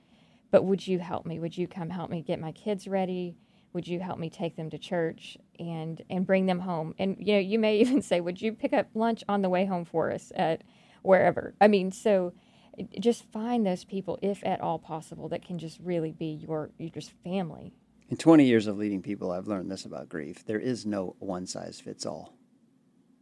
but 0.57 0.65
would 0.65 0.87
you 0.87 0.99
help 0.99 1.27
me 1.27 1.39
would 1.39 1.55
you 1.55 1.69
come 1.69 1.91
help 1.91 2.09
me 2.09 2.23
get 2.23 2.41
my 2.41 2.51
kids 2.53 2.89
ready 2.89 3.37
would 3.75 3.87
you 3.87 4.01
help 4.01 4.19
me 4.19 4.31
take 4.31 4.57
them 4.57 4.71
to 4.71 4.79
church 4.79 5.37
and 5.59 6.01
and 6.09 6.27
bring 6.27 6.47
them 6.47 6.61
home 6.61 6.95
and 6.99 7.15
you 7.21 7.35
know 7.35 7.39
you 7.39 7.59
may 7.59 7.77
even 7.83 8.01
say 8.01 8.23
would 8.23 8.41
you 8.41 8.55
pick 8.55 8.73
up 8.73 8.89
lunch 8.95 9.23
on 9.29 9.43
the 9.43 9.51
way 9.51 9.67
home 9.67 9.85
for 9.85 10.11
us 10.11 10.33
at 10.35 10.63
wherever 11.03 11.55
i 11.61 11.69
mean 11.69 11.93
so 11.93 12.33
eh, 12.79 12.85
just 12.99 13.31
find 13.33 13.67
those 13.67 13.85
people 13.85 14.19
if 14.23 14.43
at 14.47 14.63
all 14.63 14.79
possible 14.79 15.29
that 15.29 15.45
can 15.45 15.59
just 15.59 15.79
really 15.81 16.13
be 16.13 16.41
your 16.41 16.71
your 16.79 16.89
just 16.89 17.13
family 17.23 17.75
In 18.09 18.17
20 18.17 18.47
years 18.47 18.67
of 18.67 18.79
leading 18.79 19.03
people, 19.03 19.33
I've 19.33 19.49
learned 19.49 19.71
this 19.71 19.85
about 19.85 20.09
grief. 20.09 20.47
There 20.47 20.61
is 20.61 20.87
no 20.87 21.17
one 21.19 21.45
size 21.45 21.81
fits 21.81 22.07
all. 22.07 22.33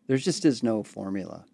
There 0.06 0.18
just 0.18 0.44
is 0.44 0.62
no 0.62 0.84
formula. 0.84 1.46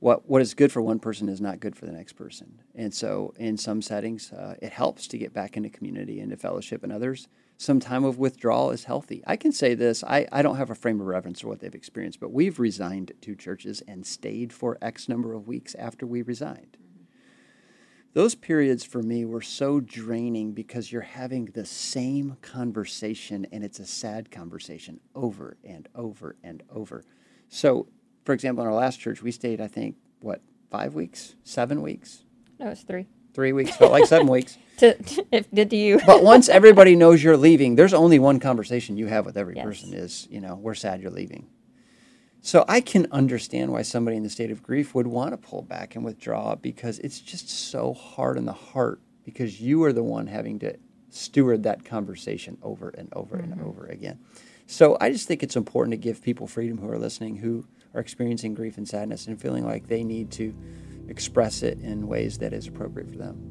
What, 0.00 0.28
what 0.28 0.40
is 0.40 0.54
good 0.54 0.72
for 0.72 0.80
one 0.80 0.98
person 0.98 1.28
is 1.28 1.42
not 1.42 1.60
good 1.60 1.76
for 1.76 1.84
the 1.84 1.92
next 1.92 2.14
person. 2.14 2.62
And 2.74 2.92
so, 2.92 3.34
in 3.36 3.58
some 3.58 3.82
settings, 3.82 4.32
uh, 4.32 4.54
it 4.62 4.72
helps 4.72 5.06
to 5.08 5.18
get 5.18 5.34
back 5.34 5.58
into 5.58 5.68
community, 5.68 6.20
into 6.20 6.38
fellowship, 6.38 6.82
and 6.82 6.90
others. 6.90 7.28
Some 7.58 7.80
time 7.80 8.04
of 8.04 8.18
withdrawal 8.18 8.70
is 8.70 8.84
healthy. 8.84 9.22
I 9.26 9.36
can 9.36 9.52
say 9.52 9.74
this 9.74 10.02
I, 10.02 10.26
I 10.32 10.40
don't 10.40 10.56
have 10.56 10.70
a 10.70 10.74
frame 10.74 11.02
of 11.02 11.06
reference 11.06 11.42
for 11.42 11.48
what 11.48 11.60
they've 11.60 11.74
experienced, 11.74 12.18
but 12.18 12.32
we've 12.32 12.58
resigned 12.58 13.12
to 13.20 13.36
churches 13.36 13.82
and 13.86 14.06
stayed 14.06 14.54
for 14.54 14.78
X 14.80 15.06
number 15.06 15.34
of 15.34 15.46
weeks 15.46 15.74
after 15.74 16.06
we 16.06 16.22
resigned. 16.22 16.78
those 18.14 18.34
periods 18.34 18.84
for 18.84 19.02
me 19.02 19.26
were 19.26 19.42
so 19.42 19.80
draining 19.80 20.52
because 20.52 20.90
you're 20.90 21.02
having 21.02 21.44
the 21.44 21.66
same 21.66 22.38
conversation 22.40 23.46
and 23.52 23.62
it's 23.62 23.78
a 23.78 23.86
sad 23.86 24.30
conversation 24.30 24.98
over 25.14 25.58
and 25.62 25.86
over 25.94 26.36
and 26.42 26.62
over. 26.70 27.04
So, 27.50 27.88
for 28.24 28.32
example, 28.32 28.64
in 28.64 28.68
our 28.68 28.74
last 28.76 29.00
church, 29.00 29.22
we 29.22 29.32
stayed, 29.32 29.60
I 29.60 29.66
think, 29.66 29.96
what, 30.20 30.40
five 30.70 30.94
weeks, 30.94 31.34
seven 31.44 31.82
weeks, 31.82 32.24
No, 32.58 32.68
it's 32.68 32.82
three. 32.82 33.06
three 33.34 33.52
weeks, 33.52 33.76
felt 33.76 33.92
like 33.92 34.06
seven 34.06 34.26
weeks. 34.26 34.56
To, 34.80 34.96
if 35.30 35.50
did 35.50 35.68
to 35.70 35.76
you? 35.76 36.00
But 36.06 36.22
once 36.22 36.48
everybody 36.48 36.96
knows 36.96 37.22
you're 37.22 37.36
leaving, 37.36 37.74
there's 37.74 37.92
only 37.92 38.18
one 38.18 38.40
conversation 38.40 38.96
you 38.96 39.08
have 39.08 39.26
with 39.26 39.36
every 39.36 39.54
Yes. 39.54 39.64
person 39.66 39.92
is, 39.92 40.26
you 40.30 40.40
know, 40.40 40.54
we're 40.54 40.72
sad 40.74 41.02
you're 41.02 41.10
leaving. 41.10 41.48
So 42.40 42.64
I 42.66 42.80
can 42.80 43.06
understand 43.12 43.72
why 43.72 43.82
somebody 43.82 44.16
in 44.16 44.22
the 44.22 44.30
state 44.30 44.50
of 44.50 44.62
grief 44.62 44.94
would 44.94 45.06
want 45.06 45.32
to 45.32 45.36
pull 45.36 45.60
back 45.60 45.94
and 45.96 46.02
withdraw 46.02 46.54
because 46.54 46.98
it's 47.00 47.20
just 47.20 47.50
so 47.50 47.92
hard 47.92 48.38
on 48.38 48.46
the 48.46 48.54
heart 48.54 49.02
because 49.22 49.60
you 49.60 49.84
are 49.84 49.92
the 49.92 50.02
one 50.02 50.26
having 50.26 50.58
to 50.60 50.78
steward 51.10 51.64
that 51.64 51.84
conversation 51.84 52.56
over 52.62 52.88
and 52.88 53.12
over 53.12 53.36
and 53.36 53.52
mm-hmm. 53.52 53.68
over 53.68 53.86
again. 53.86 54.18
So 54.66 54.96
I 55.00 55.10
just 55.10 55.28
think 55.28 55.42
it's 55.42 55.56
important 55.56 55.92
to 55.92 55.98
give 55.98 56.22
people 56.22 56.46
freedom 56.46 56.78
who 56.78 56.88
are 56.88 56.98
listening 56.98 57.36
who 57.36 57.66
are 57.94 58.00
experiencing 58.00 58.54
grief 58.54 58.76
and 58.76 58.88
sadness 58.88 59.26
and 59.26 59.40
feeling 59.40 59.64
like 59.64 59.88
they 59.88 60.04
need 60.04 60.30
to 60.32 60.54
express 61.08 61.62
it 61.62 61.80
in 61.80 62.06
ways 62.06 62.36
that 62.38 62.52
is 62.52 62.68
appropriate 62.68 63.10
for 63.10 63.16
them. 63.18 63.36
Mm-hmm. 63.36 63.46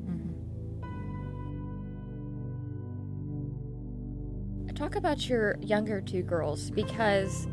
Talk 4.76 4.96
about 4.96 5.28
your 5.28 5.58
younger 5.60 6.00
two 6.00 6.24
girls 6.24 6.72
because, 6.72 7.50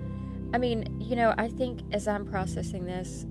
I 0.55 0.59
mean, 0.59 1.01
you 1.01 1.17
know, 1.17 1.35
I 1.37 1.49
think 1.49 1.81
as 1.93 2.07
I'm 2.07 2.25
processing 2.25 2.85
this, 2.85 3.27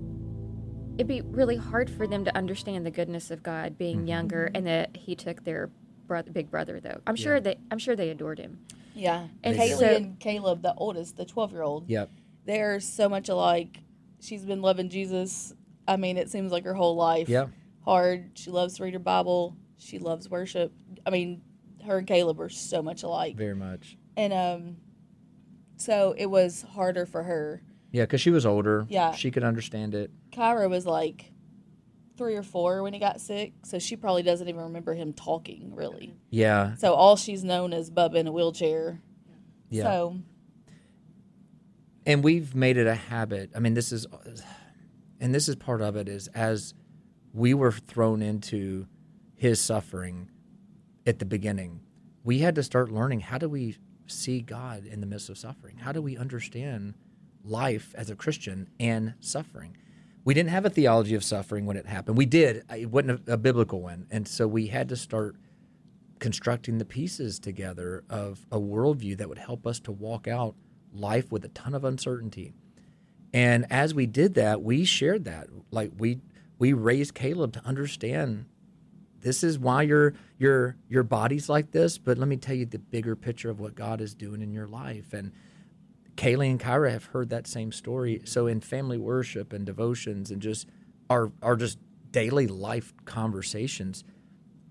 it'd 0.96 1.06
be 1.06 1.22
really 1.22 1.56
hard 1.56 1.88
for 1.88 2.06
them 2.06 2.22
to 2.26 2.36
understand 2.36 2.84
the 2.84 2.90
goodness 2.90 3.30
of 3.30 3.42
God 3.42 3.78
being 3.78 4.00
mm-hmm. 4.00 4.08
younger 4.08 4.50
and 4.54 4.66
that 4.66 4.98
He 4.98 5.14
took 5.14 5.44
their 5.44 5.70
brother, 6.06 6.30
big 6.30 6.50
brother. 6.50 6.78
Though 6.78 7.00
I'm 7.06 7.16
sure 7.16 7.40
that 7.40 7.56
I'm 7.70 7.78
sure 7.78 7.96
they 7.96 8.10
adored 8.10 8.38
him. 8.38 8.58
Yeah. 8.94 9.28
And 9.42 9.56
Kaylee 9.56 9.78
so- 9.78 9.96
and 9.96 10.20
Caleb, 10.20 10.60
the 10.62 10.74
oldest, 10.74 11.16
the 11.16 11.24
12 11.24 11.52
year 11.52 11.62
old, 11.62 11.88
Yep. 11.88 12.10
They're 12.46 12.80
so 12.80 13.08
much 13.08 13.28
alike. 13.28 13.78
She's 14.20 14.44
been 14.44 14.62
loving 14.62 14.88
Jesus. 14.88 15.52
I 15.86 15.96
mean, 15.96 16.16
it 16.16 16.30
seems 16.30 16.50
like 16.52 16.64
her 16.64 16.74
whole 16.74 16.96
life. 16.96 17.28
Yeah. 17.28 17.46
Hard. 17.84 18.30
She 18.34 18.50
loves 18.50 18.76
to 18.76 18.84
read 18.84 18.94
her 18.94 18.98
Bible. 18.98 19.56
She 19.78 19.98
loves 19.98 20.28
worship. 20.28 20.72
I 21.04 21.10
mean, 21.10 21.42
her 21.84 21.98
and 21.98 22.06
Caleb 22.06 22.40
are 22.40 22.48
so 22.48 22.82
much 22.82 23.02
alike. 23.02 23.36
Very 23.36 23.54
much. 23.54 23.96
And 24.16 24.32
um, 24.32 24.76
so 25.76 26.14
it 26.16 26.26
was 26.26 26.62
harder 26.62 27.06
for 27.06 27.22
her. 27.22 27.62
Yeah, 27.92 28.02
because 28.04 28.20
she 28.20 28.30
was 28.30 28.46
older. 28.46 28.86
Yeah. 28.88 29.12
She 29.12 29.30
could 29.30 29.44
understand 29.44 29.94
it. 29.94 30.10
Kyra 30.32 30.68
was 30.68 30.86
like 30.86 31.32
three 32.16 32.34
or 32.34 32.42
four 32.42 32.82
when 32.82 32.92
he 32.92 32.98
got 32.98 33.20
sick, 33.20 33.52
so 33.62 33.78
she 33.78 33.94
probably 33.96 34.22
doesn't 34.22 34.48
even 34.48 34.62
remember 34.62 34.94
him 34.94 35.12
talking 35.12 35.74
really. 35.74 36.14
Yeah. 36.30 36.74
So 36.76 36.94
all 36.94 37.16
she's 37.16 37.44
known 37.44 37.72
is 37.72 37.90
Bubba 37.90 38.16
in 38.16 38.26
a 38.26 38.32
wheelchair. 38.32 39.00
Yeah. 39.70 39.82
So 39.84 40.16
and 42.06 42.24
we've 42.24 42.54
made 42.54 42.76
it 42.76 42.86
a 42.86 42.94
habit. 42.94 43.50
I 43.54 43.58
mean 43.58 43.74
this 43.74 43.92
is 43.92 44.06
and 45.20 45.34
this 45.34 45.48
is 45.48 45.56
part 45.56 45.82
of 45.82 45.96
it 45.96 46.08
is 46.08 46.28
as 46.28 46.72
we 47.32 47.52
were 47.52 47.72
thrown 47.72 48.22
into 48.22 48.86
his 49.34 49.60
suffering 49.60 50.30
at 51.06 51.18
the 51.18 51.24
beginning 51.26 51.80
we 52.24 52.38
had 52.38 52.54
to 52.54 52.62
start 52.62 52.90
learning 52.90 53.20
how 53.20 53.38
do 53.38 53.48
we 53.48 53.76
see 54.06 54.40
god 54.40 54.84
in 54.84 55.00
the 55.00 55.06
midst 55.06 55.30
of 55.30 55.38
suffering? 55.38 55.78
How 55.78 55.92
do 55.92 56.02
we 56.02 56.16
understand 56.16 56.94
life 57.44 57.94
as 57.96 58.10
a 58.10 58.16
christian 58.16 58.68
and 58.78 59.14
suffering? 59.20 59.76
We 60.24 60.34
didn't 60.34 60.50
have 60.50 60.64
a 60.64 60.70
theology 60.70 61.14
of 61.14 61.22
suffering 61.22 61.66
when 61.66 61.76
it 61.76 61.86
happened. 61.86 62.18
We 62.18 62.26
did. 62.26 62.64
It 62.70 62.90
wasn't 62.90 63.28
a, 63.28 63.34
a 63.34 63.36
biblical 63.36 63.80
one. 63.80 64.08
And 64.10 64.26
so 64.26 64.48
we 64.48 64.66
had 64.66 64.88
to 64.88 64.96
start 64.96 65.36
constructing 66.18 66.78
the 66.78 66.84
pieces 66.84 67.38
together 67.38 68.02
of 68.10 68.44
a 68.50 68.58
worldview 68.58 69.18
that 69.18 69.28
would 69.28 69.38
help 69.38 69.66
us 69.66 69.78
to 69.80 69.92
walk 69.92 70.26
out 70.26 70.56
life 70.96 71.30
with 71.30 71.44
a 71.44 71.48
ton 71.48 71.74
of 71.74 71.84
uncertainty. 71.84 72.52
And 73.32 73.66
as 73.70 73.94
we 73.94 74.06
did 74.06 74.34
that, 74.34 74.62
we 74.62 74.84
shared 74.84 75.24
that. 75.24 75.48
Like 75.70 75.92
we 75.98 76.20
we 76.58 76.72
raised 76.72 77.14
Caleb 77.14 77.52
to 77.54 77.64
understand 77.64 78.46
this 79.20 79.42
is 79.42 79.58
why 79.58 79.82
your 79.82 80.14
your 80.38 80.76
your 80.88 81.02
body's 81.02 81.48
like 81.48 81.72
this, 81.72 81.98
but 81.98 82.18
let 82.18 82.28
me 82.28 82.36
tell 82.36 82.54
you 82.54 82.66
the 82.66 82.78
bigger 82.78 83.16
picture 83.16 83.50
of 83.50 83.60
what 83.60 83.74
God 83.74 84.00
is 84.00 84.14
doing 84.14 84.40
in 84.40 84.52
your 84.52 84.68
life. 84.68 85.12
And 85.12 85.32
Kaylee 86.16 86.50
and 86.50 86.60
Kyra 86.60 86.92
have 86.92 87.06
heard 87.06 87.30
that 87.30 87.46
same 87.46 87.72
story. 87.72 88.22
So 88.24 88.46
in 88.46 88.60
family 88.60 88.98
worship 88.98 89.52
and 89.52 89.66
devotions 89.66 90.30
and 90.30 90.40
just 90.40 90.68
our 91.10 91.32
our 91.42 91.56
just 91.56 91.78
daily 92.10 92.46
life 92.46 92.94
conversations, 93.04 94.04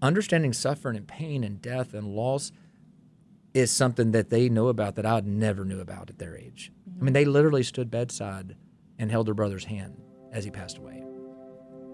understanding 0.02 0.54
suffering 0.54 0.98
and 0.98 1.08
pain 1.08 1.44
and 1.44 1.62
death 1.62 1.94
and 1.94 2.08
loss 2.08 2.52
is 3.56 3.72
something 3.72 4.12
that 4.12 4.30
they 4.30 4.50
know 4.50 4.68
about 4.68 4.96
that 4.96 5.06
I 5.06 5.22
never 5.22 5.64
knew 5.64 5.80
about 5.80 6.10
at 6.10 6.20
their 6.20 6.38
age. 6.38 6.74
I 7.00 7.04
mean, 7.04 7.14
they 7.14 7.24
literally 7.24 7.64
stood 7.64 7.90
bedside 7.90 8.58
and 9.00 9.10
held 9.10 9.28
their 9.28 9.34
brother's 9.34 9.64
hand 9.64 9.96
as 10.34 10.44
he 10.44 10.52
passed 10.52 10.78
away. 10.78 11.02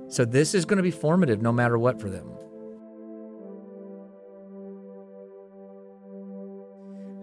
So 0.07 0.25
this 0.25 0.55
is 0.55 0.65
going 0.65 0.77
to 0.77 0.83
be 0.83 0.89
formative 0.89 1.39
no 1.39 1.51
matter 1.51 1.77
what 1.77 2.01
for 2.01 2.09
them. 2.09 2.31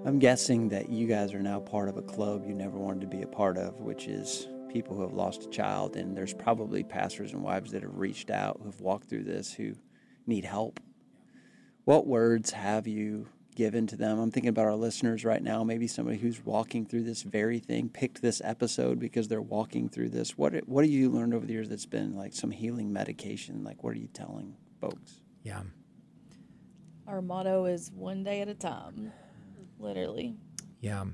I'm 0.06 0.20
guessing 0.20 0.68
that 0.68 0.88
you 0.88 1.08
guys 1.08 1.34
are 1.34 1.40
now 1.40 1.58
part 1.58 1.88
of 1.88 1.96
a 1.96 2.02
club 2.02 2.44
you 2.46 2.54
never 2.54 2.78
wanted 2.78 3.00
to 3.00 3.08
be 3.08 3.22
a 3.22 3.26
part 3.26 3.58
of, 3.58 3.80
which 3.80 4.06
is 4.06 4.46
people 4.72 4.94
who 4.94 5.02
have 5.02 5.14
lost 5.14 5.46
a 5.46 5.50
child. 5.50 5.96
And 5.96 6.16
there's 6.16 6.32
probably 6.32 6.84
pastors 6.84 7.32
and 7.32 7.42
wives 7.42 7.72
that 7.72 7.82
have 7.82 7.96
reached 7.96 8.30
out, 8.30 8.60
who've 8.62 8.80
walked 8.80 9.08
through 9.08 9.24
this, 9.24 9.52
who 9.52 9.74
need 10.28 10.44
help. 10.44 10.78
What 11.84 12.06
words 12.06 12.52
have 12.52 12.86
you 12.86 13.26
given 13.58 13.88
to 13.88 13.96
them? 13.96 14.20
I'm 14.20 14.30
thinking 14.30 14.50
about 14.50 14.66
our 14.66 14.76
listeners 14.76 15.24
right 15.24 15.42
now, 15.42 15.64
maybe 15.64 15.88
somebody 15.88 16.16
who's 16.16 16.42
walking 16.44 16.86
through 16.86 17.02
this 17.02 17.22
very 17.22 17.58
thing, 17.58 17.88
picked 17.88 18.22
this 18.22 18.40
episode 18.44 19.00
because 19.00 19.26
they're 19.26 19.42
walking 19.42 19.88
through 19.88 20.10
this. 20.10 20.38
What, 20.38 20.54
what 20.68 20.84
have 20.84 20.92
you 20.92 21.10
learned 21.10 21.34
over 21.34 21.44
the 21.44 21.54
years 21.54 21.68
that's 21.68 21.84
been 21.84 22.14
like 22.14 22.32
some 22.32 22.52
healing 22.52 22.92
medication? 22.92 23.64
Like, 23.64 23.82
what 23.82 23.94
are 23.94 23.98
you 23.98 24.06
telling 24.06 24.54
folks? 24.80 25.20
Yeah. 25.42 25.62
our 27.08 27.20
motto 27.20 27.64
is 27.64 27.90
one 27.92 28.22
day 28.22 28.42
at 28.42 28.48
a 28.48 28.54
time. 28.54 29.12
Literally. 29.80 30.36
Yeah. 30.80 31.04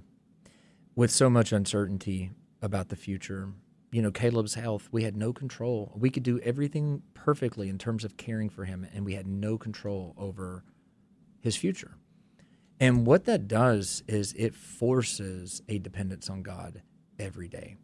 With 0.95 1.11
so 1.11 1.31
much 1.31 1.51
uncertainty 1.51 2.31
about 2.61 2.91
the 2.91 2.97
future, 2.97 3.55
you 3.91 4.03
know, 4.03 4.11
Caleb's 4.11 4.55
health, 4.55 4.89
we 4.93 5.05
had 5.05 5.17
no 5.17 5.33
control. 5.33 5.93
We 5.97 6.11
could 6.11 6.25
do 6.25 6.39
everything 6.41 7.03
perfectly 7.15 7.71
in 7.71 7.79
terms 7.79 8.05
of 8.05 8.19
caring 8.19 8.51
for 8.51 8.67
him, 8.67 8.87
and 8.93 9.05
we 9.07 9.15
had 9.15 9.27
no 9.27 9.57
control 9.57 10.15
over 10.19 10.63
his 11.41 11.57
future. 11.57 11.97
And 12.81 13.07
what 13.07 13.25
that 13.25 13.47
does 13.49 14.03
is 14.09 14.33
it 14.37 14.55
forces 14.55 15.63
a 15.69 15.79
dependence 15.79 16.29
on 16.29 16.43
God 16.43 16.83
every 17.19 17.49
day. 17.49 17.77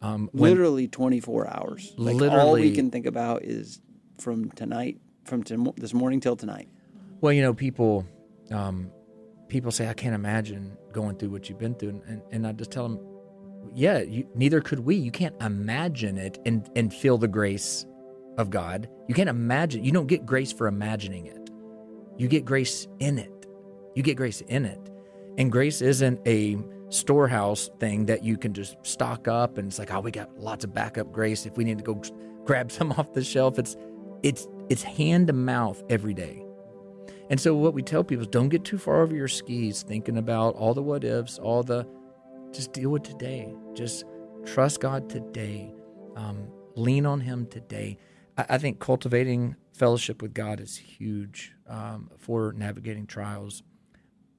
Um, 0.00 0.28
when- 0.32 0.50
literally 0.50 0.88
24 0.88 1.48
hours. 1.48 1.94
Like 1.96 2.20
all 2.30 2.54
we 2.54 2.72
can 2.72 2.90
think 2.90 3.06
about 3.06 3.42
is 3.42 3.80
from 4.18 4.50
tonight, 4.50 4.98
from 5.24 5.42
to, 5.44 5.74
this 5.76 5.92
morning 5.92 6.20
till 6.20 6.36
tonight. 6.36 6.68
Well, 7.20 7.32
you 7.32 7.42
know, 7.42 7.54
people 7.54 8.06
um, 8.50 8.90
people 9.48 9.70
say, 9.70 9.88
I 9.88 9.94
can't 9.94 10.14
imagine 10.14 10.76
going 10.92 11.16
through 11.16 11.30
what 11.30 11.48
you've 11.48 11.58
been 11.58 11.74
through. 11.74 12.02
And, 12.06 12.22
and 12.30 12.46
I 12.46 12.52
just 12.52 12.70
tell 12.70 12.88
them, 12.88 13.00
yeah, 13.74 13.98
you, 14.00 14.28
neither 14.34 14.60
could 14.60 14.80
we. 14.80 14.96
You 14.96 15.10
can't 15.10 15.34
imagine 15.40 16.18
it 16.18 16.38
and, 16.46 16.68
and 16.76 16.92
feel 16.92 17.18
the 17.18 17.28
grace 17.28 17.86
of 18.38 18.50
God. 18.50 18.88
You 19.08 19.14
can't 19.14 19.28
imagine. 19.28 19.84
You 19.84 19.92
don't 19.92 20.06
get 20.06 20.26
grace 20.26 20.52
for 20.52 20.66
imagining 20.66 21.26
it. 21.26 21.50
You 22.16 22.28
get 22.28 22.44
grace 22.44 22.86
in 23.00 23.18
it. 23.18 23.30
You 23.96 24.02
get 24.02 24.16
grace 24.16 24.42
in 24.42 24.66
it. 24.66 24.90
And 25.38 25.50
grace 25.50 25.80
isn't 25.80 26.20
a 26.26 26.58
storehouse 26.90 27.68
thing 27.80 28.06
that 28.06 28.22
you 28.22 28.36
can 28.36 28.52
just 28.52 28.76
stock 28.86 29.26
up 29.26 29.58
and 29.58 29.66
it's 29.68 29.78
like, 29.78 29.92
oh, 29.92 30.00
we 30.00 30.10
got 30.10 30.38
lots 30.38 30.64
of 30.64 30.72
backup 30.72 31.10
grace 31.10 31.46
if 31.46 31.56
we 31.56 31.64
need 31.64 31.78
to 31.78 31.84
go 31.84 32.00
grab 32.44 32.70
some 32.70 32.92
off 32.92 33.12
the 33.14 33.24
shelf. 33.24 33.58
It's 33.58 33.76
it's 34.22 34.46
it's 34.68 34.82
hand 34.82 35.26
to 35.28 35.32
mouth 35.32 35.82
every 35.88 36.14
day. 36.14 36.44
And 37.30 37.40
so 37.40 37.56
what 37.56 37.74
we 37.74 37.82
tell 37.82 38.04
people 38.04 38.22
is 38.22 38.28
don't 38.28 38.50
get 38.50 38.64
too 38.64 38.78
far 38.78 39.02
over 39.02 39.14
your 39.14 39.28
skis 39.28 39.82
thinking 39.82 40.18
about 40.18 40.54
all 40.54 40.74
the 40.74 40.82
what 40.82 41.02
ifs, 41.02 41.38
all 41.38 41.62
the 41.62 41.86
just 42.52 42.72
deal 42.72 42.90
with 42.90 43.02
today. 43.02 43.52
Just 43.74 44.04
trust 44.44 44.80
God 44.80 45.08
today. 45.08 45.74
Um, 46.14 46.48
lean 46.74 47.06
on 47.06 47.20
Him 47.20 47.46
today. 47.46 47.98
I, 48.36 48.44
I 48.50 48.58
think 48.58 48.78
cultivating 48.78 49.56
fellowship 49.72 50.22
with 50.22 50.34
God 50.34 50.60
is 50.60 50.76
huge 50.76 51.52
um, 51.66 52.10
for 52.18 52.52
navigating 52.52 53.06
trials. 53.06 53.62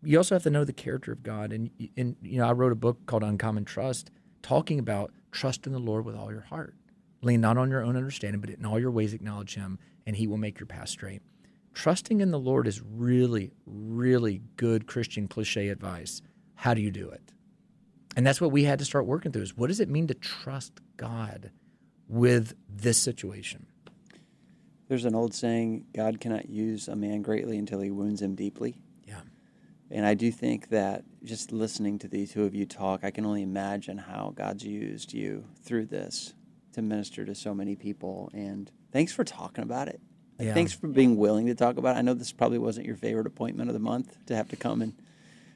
You 0.04 0.18
also 0.18 0.36
have 0.36 0.44
to 0.44 0.50
know 0.50 0.64
the 0.64 0.74
character 0.74 1.12
of 1.12 1.24
God, 1.24 1.52
and 1.52 1.70
and 1.98 2.16
you 2.22 2.38
know 2.40 2.48
I 2.48 2.52
wrote 2.52 2.72
a 2.72 2.76
book 2.76 3.06
called 3.06 3.24
Uncommon 3.24 3.66
Trust, 3.66 4.12
talking 4.42 4.80
about 4.80 5.12
trust 5.32 5.66
in 5.66 5.74
the 5.74 5.80
Lord 5.80 6.06
with 6.06 6.16
all 6.16 6.32
your 6.32 6.42
heart. 6.42 6.76
Lean 7.22 7.42
not 7.42 7.58
on 7.58 7.72
your 7.72 7.84
own 7.84 7.98
understanding, 7.98 8.40
but 8.40 8.50
in 8.50 8.66
all 8.66 8.80
your 8.80 8.92
ways 8.92 9.14
acknowledge 9.14 9.56
Him, 9.56 9.80
and 10.06 10.16
He 10.16 10.28
will 10.28 10.38
make 10.38 10.60
your 10.60 10.68
path 10.68 10.90
straight 10.90 11.22
trusting 11.78 12.22
in 12.22 12.32
the 12.32 12.40
Lord 12.40 12.68
is 12.68 12.82
really, 12.82 13.52
really 13.68 14.42
good 14.56 14.88
Christian 14.88 15.28
cliche 15.28 15.70
advice. 15.70 16.24
How 16.56 16.74
do 16.74 16.82
you 16.82 16.90
do 16.90 17.08
it? 17.10 17.22
And 18.16 18.26
that's 18.26 18.42
what 18.42 18.52
we 18.52 18.64
had 18.64 18.80
to 18.80 18.86
start 18.86 19.06
working 19.06 19.32
through 19.32 19.44
is 19.44 19.56
what 19.56 19.68
does 19.68 19.80
it 19.80 19.88
mean 19.88 20.08
to 20.08 20.16
trust 20.16 20.82
God 20.98 21.52
with 22.08 22.56
this 22.68 22.98
situation? 22.98 23.68
There's 24.88 25.06
an 25.06 25.14
old 25.14 25.36
saying 25.36 25.86
God 25.94 26.20
cannot 26.20 26.50
use 26.50 26.88
a 26.88 26.96
man 26.96 27.22
greatly 27.22 27.60
until 27.60 27.80
he 27.82 27.92
wounds 27.92 28.24
him 28.24 28.34
deeply. 28.34 28.82
And 29.90 30.06
I 30.06 30.14
do 30.14 30.32
think 30.32 30.70
that 30.70 31.04
just 31.24 31.52
listening 31.52 31.98
to 32.00 32.08
the 32.08 32.28
two 32.28 32.44
of 32.44 32.54
you 32.54 32.66
talk, 32.66 33.04
I 33.04 33.12
can 33.12 33.26
only 33.26 33.42
imagine 33.42 33.98
how 33.98 34.34
God's 34.36 34.64
used 34.66 35.14
you 35.14 35.46
through 35.64 35.86
this 35.86 36.34
to 36.74 36.82
minister 36.82 37.26
to 37.26 37.34
so 37.34 37.54
many 37.54 37.76
people. 37.76 38.30
And 38.34 38.70
thanks 38.92 39.14
for 39.14 39.24
talking 39.24 39.64
about 39.64 39.88
it. 39.88 40.02
Like, 40.38 40.48
Yeah. 40.48 40.54
Thanks 40.54 40.74
for 40.74 40.88
being 40.88 41.16
willing 41.16 41.48
to 41.48 41.56
talk 41.56 41.78
about 41.78 41.96
it. 41.96 42.00
I 42.00 42.02
know 42.02 42.14
this 42.14 42.32
probably 42.34 42.58
wasn't 42.58 42.86
your 42.86 42.96
favorite 42.98 43.28
appointment 43.28 43.70
of 43.70 43.74
the 43.74 43.80
month 43.80 44.18
to 44.26 44.36
have 44.36 44.50
to 44.50 44.56
come 44.56 44.82
and 44.82 44.94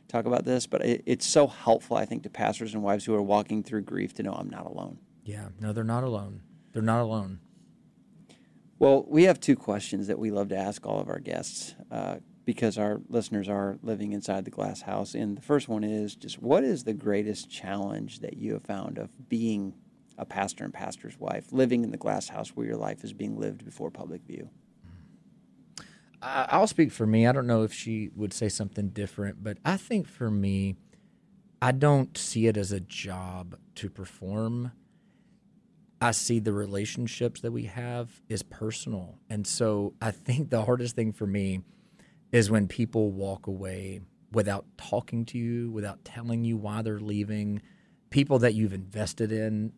talk 0.08 0.26
about 0.26 0.46
this, 0.46 0.66
but 0.66 0.82
it, 0.84 1.04
it's 1.06 1.26
so 1.26 1.48
helpful, 1.48 1.98
I 1.98 2.06
think, 2.06 2.24
to 2.24 2.30
pastors 2.30 2.74
and 2.74 2.84
wives 2.84 3.06
who 3.06 3.14
are 3.14 3.22
walking 3.22 3.64
through 3.64 3.82
grief 3.82 4.14
to 4.16 4.24
know 4.24 4.34
I'm 4.34 4.50
not 4.50 4.66
alone. 4.66 4.98
Yeah. 5.24 5.50
No, 5.60 5.74
they're 5.74 5.84
not 5.84 6.04
alone. 6.04 6.42
They're 6.74 6.82
not 6.82 7.02
alone. 7.02 7.40
Well, 8.80 9.06
we 9.08 9.24
have 9.24 9.40
two 9.40 9.56
questions 9.56 10.08
that 10.08 10.18
we 10.18 10.32
love 10.32 10.50
to 10.50 10.58
ask 10.58 10.86
all 10.88 11.00
of 11.00 11.08
our 11.10 11.20
guests 11.20 11.76
uh, 11.92 12.16
because 12.52 12.78
our 12.78 13.00
listeners 13.08 13.48
are 13.48 13.80
living 13.82 14.12
inside 14.12 14.44
the 14.44 14.52
glass 14.52 14.82
house. 14.82 15.16
And 15.16 15.38
the 15.38 15.42
first 15.42 15.70
one 15.70 15.86
is 15.86 16.16
just 16.16 16.42
what 16.42 16.66
is 16.66 16.84
the 16.84 16.92
greatest 16.92 17.50
challenge 17.50 18.20
that 18.20 18.36
you 18.36 18.52
have 18.52 18.64
found 18.64 18.98
of 18.98 19.30
being 19.30 19.74
a 20.18 20.26
pastor 20.26 20.66
and 20.66 20.74
pastor's 20.74 21.18
wife, 21.18 21.54
living 21.54 21.86
in 21.86 21.92
the 21.92 21.98
glass 21.98 22.28
house 22.28 22.50
where 22.50 22.66
your 22.66 22.76
life 22.76 23.06
is 23.06 23.14
being 23.14 23.40
lived 23.40 23.64
before 23.64 23.90
public 23.90 24.24
view? 24.24 24.50
I'll 26.22 26.68
speak 26.68 26.92
for 26.92 27.08
me. 27.08 27.26
I 27.26 27.32
don't 27.32 27.48
know 27.48 27.64
if 27.64 27.72
she 27.72 28.10
would 28.18 28.34
say 28.34 28.50
something 28.50 28.90
different, 28.90 29.42
but 29.42 29.58
I 29.64 29.78
think 29.78 30.06
for 30.06 30.30
me, 30.30 30.76
I 31.62 31.72
don't 31.72 32.18
see 32.18 32.48
it 32.48 32.58
as 32.58 32.74
a 32.74 32.82
job 32.82 33.56
to 33.76 33.90
perform. 33.90 34.74
I 36.02 36.12
see 36.12 36.40
the 36.40 36.52
relationships 36.52 37.40
that 37.40 37.54
we 37.54 37.64
have 37.64 38.22
is 38.28 38.44
personal. 38.44 39.20
And 39.30 39.48
so 39.48 39.94
I 40.02 40.12
think 40.12 40.50
the 40.50 40.66
hardest 40.66 40.98
thing 40.98 41.14
for 41.14 41.26
me 41.26 41.62
is 42.32 42.50
when 42.50 42.68
people 42.68 43.12
walk 43.12 43.48
away 43.48 44.02
without 44.32 44.66
talking 44.78 45.26
to 45.26 45.38
you, 45.38 45.70
without 45.72 46.04
telling 46.06 46.44
you 46.46 46.58
why 46.58 46.82
they're 46.82 47.00
leaving, 47.00 47.62
people 48.10 48.40
that 48.40 48.54
you've 48.54 48.74
invested 48.74 49.32
in, 49.32 49.74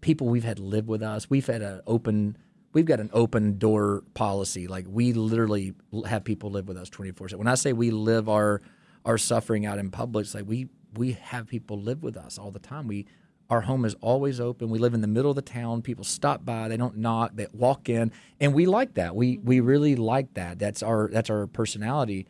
people 0.00 0.28
we've 0.28 0.44
had 0.44 0.58
live 0.58 0.86
with 0.86 1.02
us. 1.02 1.28
We've 1.28 1.46
had 1.46 1.62
an 1.62 1.80
open 1.86 2.36
we've 2.72 2.84
got 2.84 3.00
an 3.00 3.10
open 3.12 3.58
door 3.58 4.04
policy. 4.14 4.68
Like 4.68 4.86
we 4.88 5.12
literally 5.12 5.74
have 6.06 6.24
people 6.24 6.50
live 6.50 6.68
with 6.68 6.76
us 6.76 6.88
24/7. 6.90 7.38
When 7.38 7.48
I 7.48 7.54
say 7.54 7.72
we 7.72 7.90
live 7.90 8.28
our 8.28 8.60
our 9.04 9.18
suffering 9.18 9.66
out 9.66 9.78
in 9.78 9.90
public, 9.90 10.24
it's 10.24 10.34
like 10.34 10.46
we 10.46 10.68
we 10.94 11.12
have 11.12 11.46
people 11.46 11.80
live 11.80 12.02
with 12.02 12.16
us 12.16 12.38
all 12.38 12.50
the 12.50 12.58
time. 12.58 12.86
We 12.86 13.06
our 13.50 13.62
home 13.62 13.84
is 13.84 13.94
always 14.00 14.40
open. 14.40 14.68
We 14.68 14.78
live 14.78 14.94
in 14.94 15.00
the 15.00 15.06
middle 15.06 15.30
of 15.30 15.36
the 15.36 15.42
town. 15.42 15.80
People 15.82 16.04
stop 16.04 16.44
by. 16.44 16.68
They 16.68 16.76
don't 16.76 16.98
knock. 16.98 17.32
They 17.34 17.46
walk 17.52 17.88
in, 17.88 18.12
and 18.40 18.52
we 18.52 18.66
like 18.66 18.94
that. 18.94 19.16
We 19.16 19.38
we 19.38 19.58
mm-hmm. 19.58 19.66
really 19.66 19.96
like 19.96 20.34
that. 20.34 20.58
That's 20.58 20.82
our 20.82 21.08
that's 21.10 21.30
our 21.30 21.46
personality. 21.46 22.26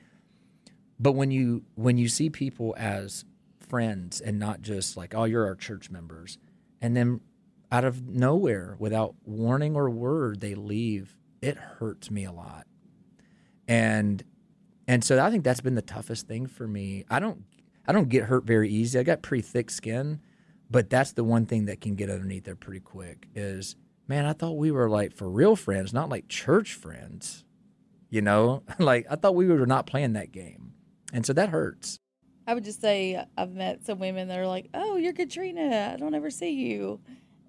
But 1.00 1.12
when 1.12 1.30
you 1.30 1.64
when 1.74 1.98
you 1.98 2.08
see 2.08 2.30
people 2.30 2.74
as 2.78 3.24
friends 3.58 4.20
and 4.20 4.38
not 4.38 4.62
just 4.62 4.96
like 4.96 5.14
oh 5.14 5.24
you're 5.24 5.44
our 5.44 5.56
church 5.56 5.90
members, 5.90 6.38
and 6.80 6.96
then 6.96 7.20
out 7.70 7.84
of 7.84 8.06
nowhere 8.06 8.76
without 8.78 9.14
warning 9.24 9.76
or 9.76 9.90
word 9.90 10.40
they 10.40 10.54
leave, 10.54 11.16
it 11.42 11.56
hurts 11.56 12.10
me 12.10 12.24
a 12.24 12.32
lot. 12.32 12.66
And 13.66 14.22
and 14.86 15.04
so 15.04 15.22
I 15.22 15.30
think 15.30 15.44
that's 15.44 15.60
been 15.60 15.74
the 15.74 15.82
toughest 15.82 16.28
thing 16.28 16.46
for 16.46 16.66
me. 16.66 17.04
I 17.10 17.18
don't 17.18 17.44
I 17.86 17.92
don't 17.92 18.08
get 18.08 18.24
hurt 18.24 18.44
very 18.44 18.70
easy. 18.70 18.98
I 18.98 19.02
got 19.02 19.22
pretty 19.22 19.42
thick 19.42 19.70
skin, 19.70 20.20
but 20.70 20.90
that's 20.90 21.12
the 21.12 21.24
one 21.24 21.46
thing 21.46 21.66
that 21.66 21.80
can 21.80 21.94
get 21.94 22.10
underneath 22.10 22.44
there 22.44 22.56
pretty 22.56 22.80
quick 22.80 23.28
is 23.34 23.76
man, 24.08 24.24
I 24.24 24.32
thought 24.32 24.56
we 24.56 24.70
were 24.70 24.88
like 24.88 25.14
for 25.14 25.28
real 25.28 25.54
friends, 25.54 25.92
not 25.92 26.08
like 26.08 26.28
church 26.28 26.74
friends. 26.74 27.44
You 28.10 28.22
know? 28.22 28.62
Like 28.78 29.06
I 29.10 29.16
thought 29.16 29.34
we 29.34 29.46
were 29.46 29.66
not 29.66 29.86
playing 29.86 30.14
that 30.14 30.32
game. 30.32 30.72
And 31.12 31.24
so 31.24 31.32
that 31.34 31.50
hurts. 31.50 32.00
I 32.46 32.54
would 32.54 32.64
just 32.64 32.80
say 32.80 33.22
I've 33.36 33.52
met 33.52 33.84
some 33.84 33.98
women 33.98 34.28
that 34.28 34.38
are 34.38 34.46
like, 34.46 34.70
"Oh, 34.72 34.96
you're 34.96 35.12
Katrina. 35.12 35.92
I 35.92 35.96
don't 35.98 36.14
ever 36.14 36.30
see 36.30 36.52
you." 36.52 37.00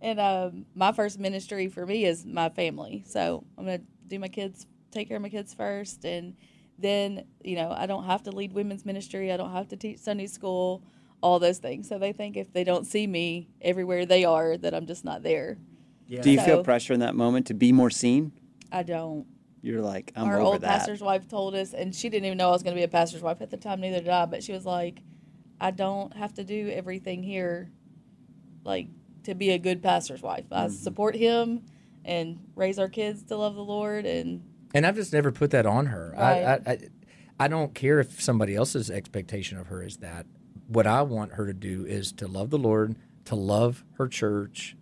And 0.01 0.19
um, 0.19 0.65
my 0.75 0.91
first 0.91 1.19
ministry 1.19 1.69
for 1.69 1.85
me 1.85 2.05
is 2.05 2.25
my 2.25 2.49
family. 2.49 3.03
So 3.07 3.45
I'm 3.57 3.65
gonna 3.65 3.79
do 4.07 4.19
my 4.19 4.27
kids, 4.27 4.65
take 4.91 5.07
care 5.07 5.17
of 5.17 5.23
my 5.23 5.29
kids 5.29 5.53
first, 5.53 6.03
and 6.03 6.35
then 6.77 7.25
you 7.43 7.55
know 7.55 7.71
I 7.71 7.85
don't 7.85 8.05
have 8.05 8.23
to 8.23 8.31
lead 8.31 8.51
women's 8.51 8.85
ministry. 8.85 9.31
I 9.31 9.37
don't 9.37 9.53
have 9.53 9.69
to 9.69 9.77
teach 9.77 9.99
Sunday 9.99 10.27
school, 10.27 10.83
all 11.21 11.39
those 11.39 11.57
things. 11.57 11.87
So 11.89 11.97
they 11.99 12.11
think 12.13 12.37
if 12.37 12.51
they 12.53 12.63
don't 12.63 12.85
see 12.85 13.05
me 13.07 13.49
everywhere 13.61 14.05
they 14.05 14.23
are, 14.25 14.57
that 14.57 14.73
I'm 14.73 14.85
just 14.85 15.03
not 15.05 15.23
there. 15.23 15.57
Yeah. 16.07 16.21
Do 16.21 16.31
you 16.31 16.39
feel 16.41 16.63
pressure 16.63 16.93
in 16.93 17.01
that 17.01 17.15
moment 17.15 17.47
to 17.47 17.53
be 17.53 17.71
more 17.71 17.89
seen? 17.89 18.31
I 18.71 18.83
don't. 18.83 19.25
You're 19.61 19.81
like, 19.81 20.13
I'm 20.15 20.27
Our 20.27 20.35
over 20.35 20.41
old 20.43 20.61
that. 20.61 20.67
pastor's 20.79 21.01
wife 21.01 21.27
told 21.27 21.53
us, 21.55 21.73
and 21.73 21.93
she 21.93 22.07
didn't 22.09 22.25
even 22.25 22.37
know 22.37 22.47
I 22.49 22.51
was 22.51 22.63
going 22.63 22.73
to 22.75 22.79
be 22.79 22.83
a 22.85 22.87
pastor's 22.87 23.21
wife 23.21 23.41
at 23.41 23.49
the 23.49 23.57
time. 23.57 23.81
Neither 23.81 23.99
did 23.99 24.07
I. 24.09 24.25
But 24.25 24.41
she 24.43 24.53
was 24.53 24.65
like, 24.65 25.01
"I 25.59 25.71
don't 25.71 26.15
have 26.15 26.33
to 26.35 26.43
do 26.45 26.69
everything 26.69 27.21
here, 27.23 27.69
like 28.63 28.87
to 29.23 29.35
be 29.35 29.49
a 29.51 29.57
good 29.59 29.83
pastor's 29.83 30.21
wife. 30.21 30.45
I 30.51 30.65
Mm-hmm. 30.67 30.73
support 30.75 31.15
him 31.15 31.63
and 32.05 32.39
raise 32.55 32.79
our 32.79 32.87
kids 32.87 33.23
to 33.23 33.35
love 33.35 33.55
the 33.55 33.63
Lord, 33.63 34.05
and 34.05 34.41
And 34.73 34.85
I've 34.85 34.95
just 34.95 35.11
never 35.13 35.31
put 35.31 35.51
that 35.51 35.65
on 35.65 35.87
her. 35.87 36.13
I, 36.17 36.31
I, 36.43 36.53
I, 36.65 36.79
I 37.41 37.47
don't 37.49 37.75
care 37.75 37.99
if 37.99 38.21
somebody 38.21 38.55
else's 38.55 38.89
expectation 38.89 39.57
of 39.57 39.67
her 39.67 39.83
is 39.83 39.97
that. 39.97 40.25
What 40.69 40.85
I 40.85 41.01
want 41.01 41.33
her 41.33 41.47
to 41.47 41.53
do 41.53 41.83
is 41.85 42.11
to 42.13 42.27
love 42.27 42.51
the 42.51 42.59
Lord, 42.59 42.95
to 43.25 43.35
love 43.35 43.83
her 43.97 44.07
church, 44.07 44.75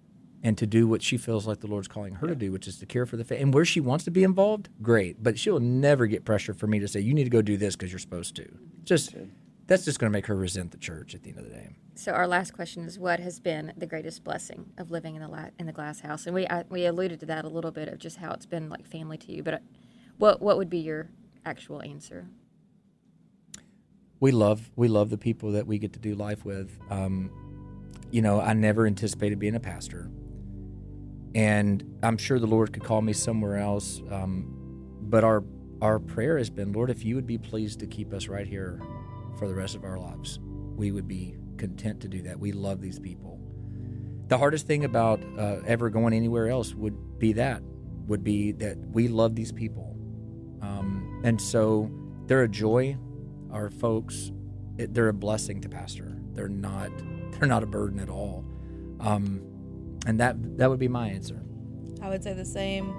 and 0.43 0.57
to 0.57 0.67
do 0.67 0.85
what 0.85 1.01
she 1.01 1.17
feels 1.17 1.47
like 1.47 1.61
the 1.61 1.67
Lord's 1.67 1.87
calling 1.87 2.15
her 2.15 2.27
to 2.27 2.35
do, 2.35 2.51
which 2.51 2.67
is 2.67 2.77
to 2.79 2.85
care 2.85 3.05
for 3.05 3.15
the 3.15 3.23
faith. 3.23 3.41
And 3.41 3.53
where 3.53 3.63
she 3.63 3.79
wants 3.79 4.03
to 4.03 4.11
be 4.11 4.23
involved, 4.23 4.67
great. 4.81 5.23
But 5.23 5.39
she'll 5.39 5.61
never 5.61 6.05
get 6.05 6.25
pressure 6.25 6.53
for 6.53 6.67
me 6.67 6.79
to 6.79 6.89
say, 6.89 6.99
you 6.99 7.13
need 7.13 7.23
to 7.23 7.29
go 7.29 7.41
do 7.41 7.55
this 7.55 7.77
because 7.77 7.89
you're 7.91 7.99
supposed 7.99 8.35
to. 8.35 8.47
Just 8.83 9.15
That's 9.67 9.85
just 9.85 9.97
going 9.97 10.11
to 10.11 10.13
make 10.13 10.27
her 10.27 10.35
resent 10.35 10.71
the 10.71 10.77
church 10.77 11.15
at 11.15 11.23
the 11.23 11.29
end 11.29 11.39
of 11.39 11.45
the 11.45 11.51
day. 11.51 11.69
So 11.95 12.11
our 12.11 12.27
last 12.27 12.53
question 12.53 12.83
is, 12.83 12.99
what 12.99 13.21
has 13.21 13.39
been 13.39 13.73
the 13.77 13.87
greatest 13.87 14.23
blessing 14.23 14.71
of 14.77 14.91
living 14.91 15.15
in 15.15 15.21
the 15.21 15.27
la- 15.27 15.49
in 15.57 15.65
the 15.65 15.73
glass 15.73 16.01
house? 16.01 16.25
And 16.27 16.35
we 16.35 16.47
I, 16.47 16.63
we 16.69 16.85
alluded 16.85 17.21
to 17.21 17.25
that 17.27 17.43
a 17.45 17.49
little 17.49 17.71
bit 17.71 17.87
of 17.87 17.97
just 17.97 18.17
how 18.17 18.31
it's 18.31 18.45
been 18.45 18.69
like 18.69 18.85
family 18.85 19.17
to 19.17 19.31
you. 19.31 19.41
But 19.41 19.53
uh, 19.55 19.59
what 20.17 20.41
what 20.41 20.57
would 20.57 20.69
be 20.69 20.79
your 20.79 21.09
actual 21.45 21.81
answer? 21.81 22.27
We 24.19 24.31
love 24.31 24.69
we 24.75 24.87
love 24.87 25.09
the 25.09 25.17
people 25.17 25.51
that 25.53 25.67
we 25.67 25.77
get 25.77 25.93
to 25.93 25.99
do 25.99 26.15
life 26.15 26.45
with. 26.45 26.77
Um, 26.89 27.31
you 28.11 28.21
know, 28.21 28.39
I 28.39 28.53
never 28.53 28.87
anticipated 28.87 29.39
being 29.39 29.55
a 29.55 29.59
pastor, 29.59 30.09
and 31.35 31.83
I'm 32.01 32.17
sure 32.17 32.39
the 32.39 32.47
Lord 32.47 32.73
could 32.73 32.83
call 32.83 33.01
me 33.01 33.13
somewhere 33.13 33.57
else. 33.57 34.01
Um, 34.09 34.53
but 35.01 35.23
our 35.23 35.43
our 35.81 35.99
prayer 35.99 36.37
has 36.37 36.49
been, 36.49 36.73
Lord, 36.73 36.89
if 36.89 37.05
you 37.05 37.15
would 37.15 37.27
be 37.27 37.37
pleased 37.37 37.79
to 37.81 37.87
keep 37.87 38.13
us 38.13 38.27
right 38.27 38.47
here 38.47 38.81
for 39.37 39.47
the 39.47 39.53
rest 39.53 39.75
of 39.75 39.83
our 39.83 39.99
lives, 39.99 40.39
we 40.75 40.91
would 40.91 41.07
be 41.07 41.35
content 41.57 42.01
to 42.01 42.07
do 42.07 42.21
that. 42.23 42.39
We 42.39 42.51
love 42.51 42.81
these 42.81 42.99
people. 42.99 43.39
The 44.27 44.37
hardest 44.37 44.67
thing 44.67 44.83
about 44.83 45.23
uh, 45.37 45.57
ever 45.65 45.89
going 45.89 46.13
anywhere 46.13 46.49
else 46.49 46.73
would 46.73 47.19
be 47.19 47.33
that 47.33 47.61
would 48.07 48.23
be 48.23 48.53
that 48.53 48.77
we 48.77 49.09
love 49.09 49.35
these 49.35 49.51
people, 49.51 49.95
um, 50.61 51.21
and 51.23 51.39
so 51.39 51.91
they're 52.25 52.43
a 52.43 52.47
joy 52.47 52.97
our 53.51 53.69
folks 53.69 54.31
it, 54.77 54.93
they're 54.93 55.09
a 55.09 55.13
blessing 55.13 55.61
to 55.61 55.69
pastor 55.69 56.17
they're 56.33 56.47
not 56.49 56.91
they're 57.31 57.47
not 57.47 57.63
a 57.63 57.67
burden 57.67 57.99
at 57.99 58.09
all 58.09 58.45
um, 58.99 59.41
and 60.05 60.19
that 60.19 60.35
that 60.57 60.69
would 60.69 60.79
be 60.79 60.87
my 60.87 61.07
answer 61.09 61.41
I 62.01 62.09
would 62.09 62.23
say 62.23 62.33
the 62.33 62.45
same. 62.45 62.93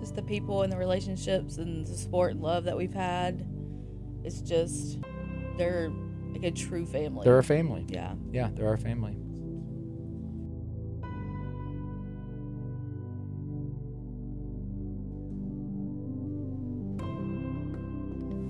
Just 0.00 0.14
the 0.14 0.22
people 0.22 0.62
and 0.62 0.72
the 0.72 0.76
relationships 0.76 1.58
and 1.58 1.86
the 1.86 1.96
support 1.96 2.32
and 2.32 2.40
love 2.40 2.64
that 2.64 2.76
we've 2.76 2.94
had. 2.94 3.46
It's 4.22 4.40
just 4.40 4.98
they're 5.56 5.90
like 6.32 6.42
a 6.42 6.50
true 6.50 6.84
family. 6.84 7.22
they're 7.24 7.36
our 7.36 7.42
family 7.44 7.84
yeah. 7.88 8.14
yeah 8.32 8.48
they're 8.54 8.66
our 8.66 8.76
family 8.76 9.16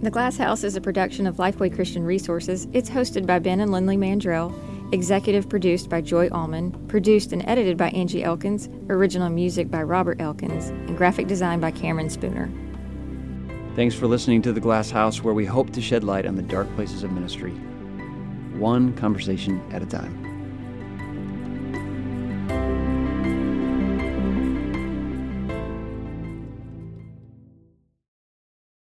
The 0.05 0.11
Glass 0.11 0.37
House 0.37 0.65
is 0.65 0.77
a 0.77 0.83
production 0.83 1.27
of 1.27 1.37
Lifeway 1.37 1.75
Christian 1.75 2.05
Resources. 2.05 2.69
It's 2.75 2.91
hosted 2.91 3.27
by 3.27 3.39
Ben 3.39 3.61
and 3.61 3.73
Lindley 3.73 3.97
Mandrell, 3.97 4.53
executive 4.93 5.49
produced 5.49 5.89
by 5.89 6.03
Joy 6.03 6.29
Allman, 6.29 6.73
produced 6.89 7.33
and 7.33 7.43
edited 7.49 7.79
by 7.79 7.89
Angie 7.89 8.23
Elkins, 8.23 8.69
original 8.91 9.31
music 9.31 9.71
by 9.71 9.83
Robert 9.83 10.21
Elkins, 10.21 10.69
and 10.69 10.95
graphic 10.99 11.27
design 11.27 11.59
by 11.59 11.71
Cameron 11.71 12.11
Spooner. 12.11 12.51
Thanks 13.77 13.95
for 13.95 14.07
listening 14.07 14.43
to 14.43 14.53
The 14.53 14.61
Glass 14.61 14.91
House, 14.91 15.23
where 15.23 15.33
we 15.33 15.47
hope 15.47 15.71
to 15.71 15.81
shed 15.81 16.05
light 16.05 16.27
on 16.27 16.37
the 16.37 16.43
dark 16.43 16.69
places 16.75 17.03
of 17.03 17.11
ministry, 17.11 17.53
one 18.59 18.95
conversation 18.97 19.59
at 19.73 19.83
a 19.83 19.87
time. 19.87 20.24